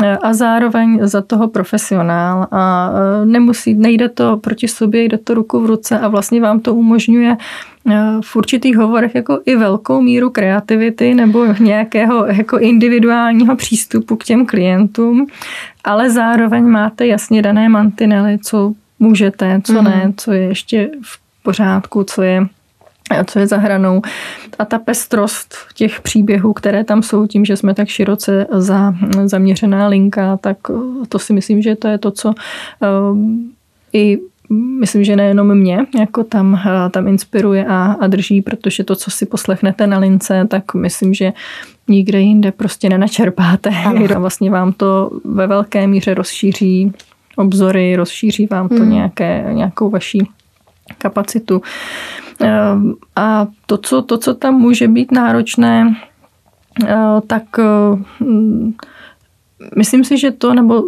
eh, 0.03 0.17
a 0.17 0.33
zároveň 0.33 0.99
za 1.03 1.21
toho 1.21 1.47
profesionál. 1.47 2.47
A 2.51 2.91
nemusí, 3.25 3.73
nejde 3.73 4.09
to 4.09 4.37
proti 4.37 4.67
sobě, 4.67 5.03
jde 5.03 5.17
to 5.17 5.33
ruku 5.33 5.59
v 5.59 5.65
ruce 5.65 5.99
a 5.99 6.07
vlastně 6.07 6.41
vám 6.41 6.59
to 6.59 6.75
umožňuje 6.75 7.37
v 8.21 8.35
určitých 8.35 8.77
hovorech 8.77 9.15
jako 9.15 9.39
i 9.45 9.55
velkou 9.55 10.01
míru 10.01 10.29
kreativity 10.29 11.13
nebo 11.13 11.45
nějakého 11.59 12.25
jako 12.25 12.57
individuálního 12.57 13.55
přístupu 13.55 14.15
k 14.15 14.23
těm 14.23 14.45
klientům, 14.45 15.27
ale 15.83 16.09
zároveň 16.09 16.65
máte 16.65 17.07
jasně 17.07 17.41
dané 17.41 17.69
mantinely, 17.69 18.37
co 18.43 18.73
můžete, 18.99 19.61
co 19.63 19.81
ne, 19.81 20.13
co 20.17 20.31
je 20.31 20.41
ještě 20.41 20.89
v 21.03 21.19
pořádku, 21.43 22.03
co 22.03 22.21
je 22.21 22.47
co 23.25 23.39
je 23.39 23.47
za 23.47 23.57
hranou. 23.57 24.01
A 24.59 24.65
ta 24.65 24.79
pestrost 24.79 25.55
těch 25.73 26.01
příběhů, 26.01 26.53
které 26.53 26.83
tam 26.83 27.03
jsou 27.03 27.27
tím, 27.27 27.45
že 27.45 27.57
jsme 27.57 27.73
tak 27.73 27.87
široce 27.87 28.47
za, 28.51 28.93
zaměřená 29.25 29.87
linka, 29.87 30.37
tak 30.37 30.57
to 31.09 31.19
si 31.19 31.33
myslím, 31.33 31.61
že 31.61 31.75
to 31.75 31.87
je 31.87 31.97
to, 31.97 32.11
co 32.11 32.33
um, 33.11 33.51
i 33.93 34.19
myslím, 34.49 35.03
že 35.03 35.15
nejenom 35.15 35.55
mě, 35.55 35.85
jako 35.99 36.23
tam, 36.23 36.61
eh, 36.65 36.89
tam 36.89 37.07
inspiruje 37.07 37.65
a, 37.65 37.95
a 37.99 38.07
drží, 38.07 38.41
protože 38.41 38.83
to, 38.83 38.95
co 38.95 39.11
si 39.11 39.25
poslechnete 39.25 39.87
na 39.87 39.99
lince, 39.99 40.47
tak 40.49 40.73
myslím, 40.73 41.13
že 41.13 41.33
nikde 41.87 42.19
jinde 42.19 42.51
prostě 42.51 42.89
nenačerpáte. 42.89 43.69
A 44.15 44.19
vlastně 44.19 44.51
vám 44.51 44.73
to 44.73 45.11
ve 45.23 45.47
velké 45.47 45.87
míře 45.87 46.13
rozšíří 46.13 46.93
obzory, 47.35 47.95
rozšíří 47.95 48.47
vám 48.51 48.69
to 48.69 48.75
hmm. 48.75 48.89
nějaké, 48.89 49.45
nějakou 49.51 49.89
vaší 49.89 50.29
kapacitu. 50.97 51.61
Eh, 52.41 52.49
a 53.15 53.47
to 53.65 53.77
co, 53.77 54.01
to, 54.01 54.17
co 54.17 54.33
tam 54.33 54.53
může 54.53 54.87
být 54.87 55.11
náročné, 55.11 55.95
eh, 56.87 56.95
tak 57.27 57.43
myslím 59.75 60.03
si, 60.03 60.17
že 60.17 60.31
to, 60.31 60.53
nebo 60.53 60.83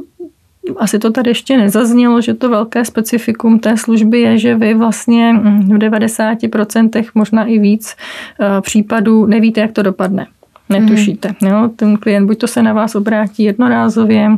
asi 0.78 1.00
to 1.00 1.12
tady 1.12 1.30
ještě 1.30 1.58
nezaznělo, 1.58 2.22
že 2.22 2.34
to 2.34 2.50
velké 2.50 2.86
specifikum 2.86 3.60
té 3.60 3.78
služby 3.78 4.22
je, 4.22 4.38
že 4.38 4.56
vy 4.56 4.74
vlastně 4.74 5.34
v 5.64 5.78
90% 5.78 7.06
možná 7.16 7.46
i 7.46 7.60
víc 7.60 7.96
eh, 8.40 8.62
případů 8.62 9.26
nevíte, 9.26 9.62
jak 9.62 9.72
to 9.72 9.82
dopadne. 9.82 10.28
Netušíte. 10.70 11.36
Jo? 11.42 11.70
Ten 11.76 11.98
klient 11.98 12.28
buď 12.28 12.38
to 12.38 12.48
se 12.48 12.64
na 12.64 12.74
vás 12.74 12.96
obrátí 12.96 13.44
jednorázově, 13.44 14.30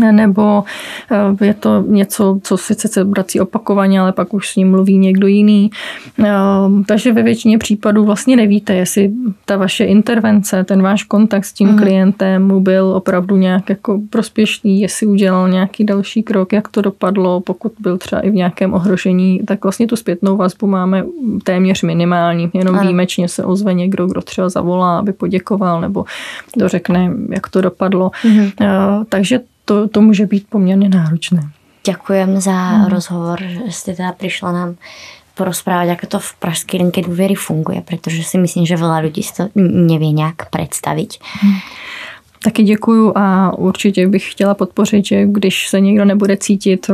nebo 0.00 0.64
eh, 1.40 1.44
je 1.44 1.54
to 1.54 1.84
něco, 1.86 2.38
co 2.42 2.56
sice 2.56 2.88
se 2.88 3.04
vrací 3.04 3.40
opakovaně, 3.40 4.00
ale 4.00 4.12
pak 4.12 4.34
už 4.34 4.48
s 4.48 4.56
ním 4.56 4.70
mluví 4.70 4.98
někdo 4.98 5.26
jiný. 5.26 5.70
Eh, 6.24 6.32
takže 6.86 7.12
ve 7.12 7.22
většině 7.22 7.58
případů 7.58 8.04
vlastně 8.04 8.36
nevíte, 8.36 8.74
jestli 8.74 9.12
ta 9.44 9.56
vaše 9.56 9.84
intervence, 9.84 10.64
ten 10.64 10.82
váš 10.82 11.02
kontakt 11.04 11.44
s 11.44 11.52
tím 11.52 11.68
mm. 11.68 11.78
klientem 11.78 12.46
mu 12.46 12.60
byl 12.60 12.86
opravdu 12.86 13.36
nějak 13.36 13.68
jako 13.68 14.00
prospěšný, 14.10 14.80
jestli 14.80 15.06
udělal 15.06 15.48
nějaký 15.48 15.84
další 15.84 16.22
krok, 16.22 16.52
jak 16.52 16.68
to 16.68 16.82
dopadlo, 16.82 17.40
pokud 17.40 17.72
byl 17.78 17.98
třeba 17.98 18.20
i 18.20 18.30
v 18.30 18.34
nějakém 18.34 18.74
ohrožení, 18.74 19.40
tak 19.46 19.64
vlastně 19.64 19.86
tu 19.86 19.96
zpětnou 19.96 20.36
vazbu 20.36 20.66
máme 20.66 21.04
téměř 21.44 21.82
minimální. 21.82 22.50
Jenom 22.54 22.74
ano. 22.74 22.82
výjimečně 22.82 23.28
se 23.28 23.44
ozve 23.44 23.74
někdo, 23.74 24.06
kdo 24.06 24.20
třeba 24.20 24.48
zavolá, 24.48 24.98
aby 24.98 25.12
poděkoval 25.12 25.80
nebo 25.80 26.04
dořekne, 26.56 27.12
jak 27.30 27.48
to 27.48 27.60
dopadlo. 27.60 28.10
Mm. 28.24 28.50
Takže 29.08 29.40
to, 29.66 29.88
to 29.88 30.00
může 30.00 30.26
být 30.26 30.46
poměrně 30.48 30.88
náročné. 30.88 31.50
Ďakujem 31.86 32.40
za 32.40 32.52
hmm. 32.52 32.86
rozhovor, 32.86 33.42
že 33.42 33.60
jste 33.68 33.94
teda 33.94 34.12
přišla 34.12 34.52
nám 34.52 34.74
porozprávať, 35.34 35.88
jak 35.88 36.06
to 36.06 36.18
v 36.18 36.34
pražské 36.34 36.76
linke 36.76 37.02
důvěry 37.02 37.34
funguje, 37.34 37.80
protože 37.80 38.24
si 38.24 38.38
myslím, 38.38 38.66
že 38.66 38.76
veľa 38.76 39.02
lidí 39.04 39.22
si 39.22 39.32
to 39.36 39.48
neví 39.60 40.12
nějak 40.12 40.48
představit. 40.50 41.14
Hmm. 41.40 41.60
Taky 42.42 42.62
děkuju 42.62 43.12
a 43.16 43.58
určitě 43.58 44.08
bych 44.08 44.32
chtěla 44.32 44.54
podpořit, 44.54 45.06
že 45.06 45.26
když 45.26 45.68
se 45.68 45.80
někdo 45.80 46.04
nebude 46.04 46.36
cítit 46.36 46.90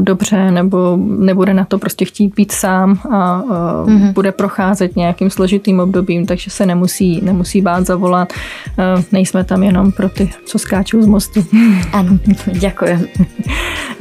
dobře 0.00 0.50
nebo 0.50 0.98
nebude 1.00 1.54
na 1.54 1.64
to 1.64 1.78
prostě 1.78 2.04
chtít 2.04 2.34
být 2.34 2.52
sám 2.52 2.98
a 3.10 3.42
mm-hmm. 3.42 4.12
bude 4.12 4.32
procházet 4.32 4.96
nějakým 4.96 5.30
složitým 5.30 5.80
obdobím, 5.80 6.26
takže 6.26 6.50
se 6.50 6.66
nemusí, 6.66 7.20
nemusí 7.24 7.60
bát 7.62 7.86
zavolat. 7.86 8.32
Eh, 8.78 9.02
nejsme 9.12 9.44
tam 9.44 9.62
jenom 9.62 9.92
pro 9.92 10.08
ty, 10.08 10.30
co 10.44 10.58
skáčou 10.58 11.02
z 11.02 11.06
mostu. 11.06 11.46
Ano, 11.92 12.18
děkuji. 12.52 13.08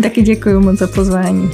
Taky 0.01 0.21
děkuji 0.21 0.59
moc 0.59 0.79
za 0.79 0.87
pozvání. 0.87 1.49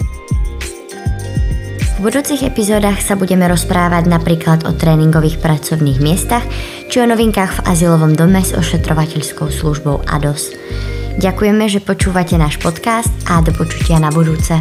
V 1.97 2.03
budúcich 2.09 2.41
epizódach 2.41 2.97
sa 2.97 3.13
budeme 3.13 3.45
rozprávať 3.45 4.09
napríklad 4.09 4.65
o 4.65 4.73
tréningových 4.73 5.37
pracovných 5.37 6.01
miestach 6.01 6.41
či 6.89 6.97
o 6.97 7.05
novinkách 7.05 7.61
v 7.61 7.63
azylovom 7.69 8.17
dome 8.17 8.41
s 8.41 8.57
ošetrovateľskou 8.57 9.53
službou 9.53 10.01
ADOS. 10.09 10.49
Ďakujeme, 11.19 11.67
že 11.67 11.83
počúvate 11.83 12.39
náš 12.39 12.55
podcast 12.61 13.11
a 13.27 13.43
do 13.43 13.51
počutia 13.51 13.99
na 13.99 14.07
budúce. 14.13 14.55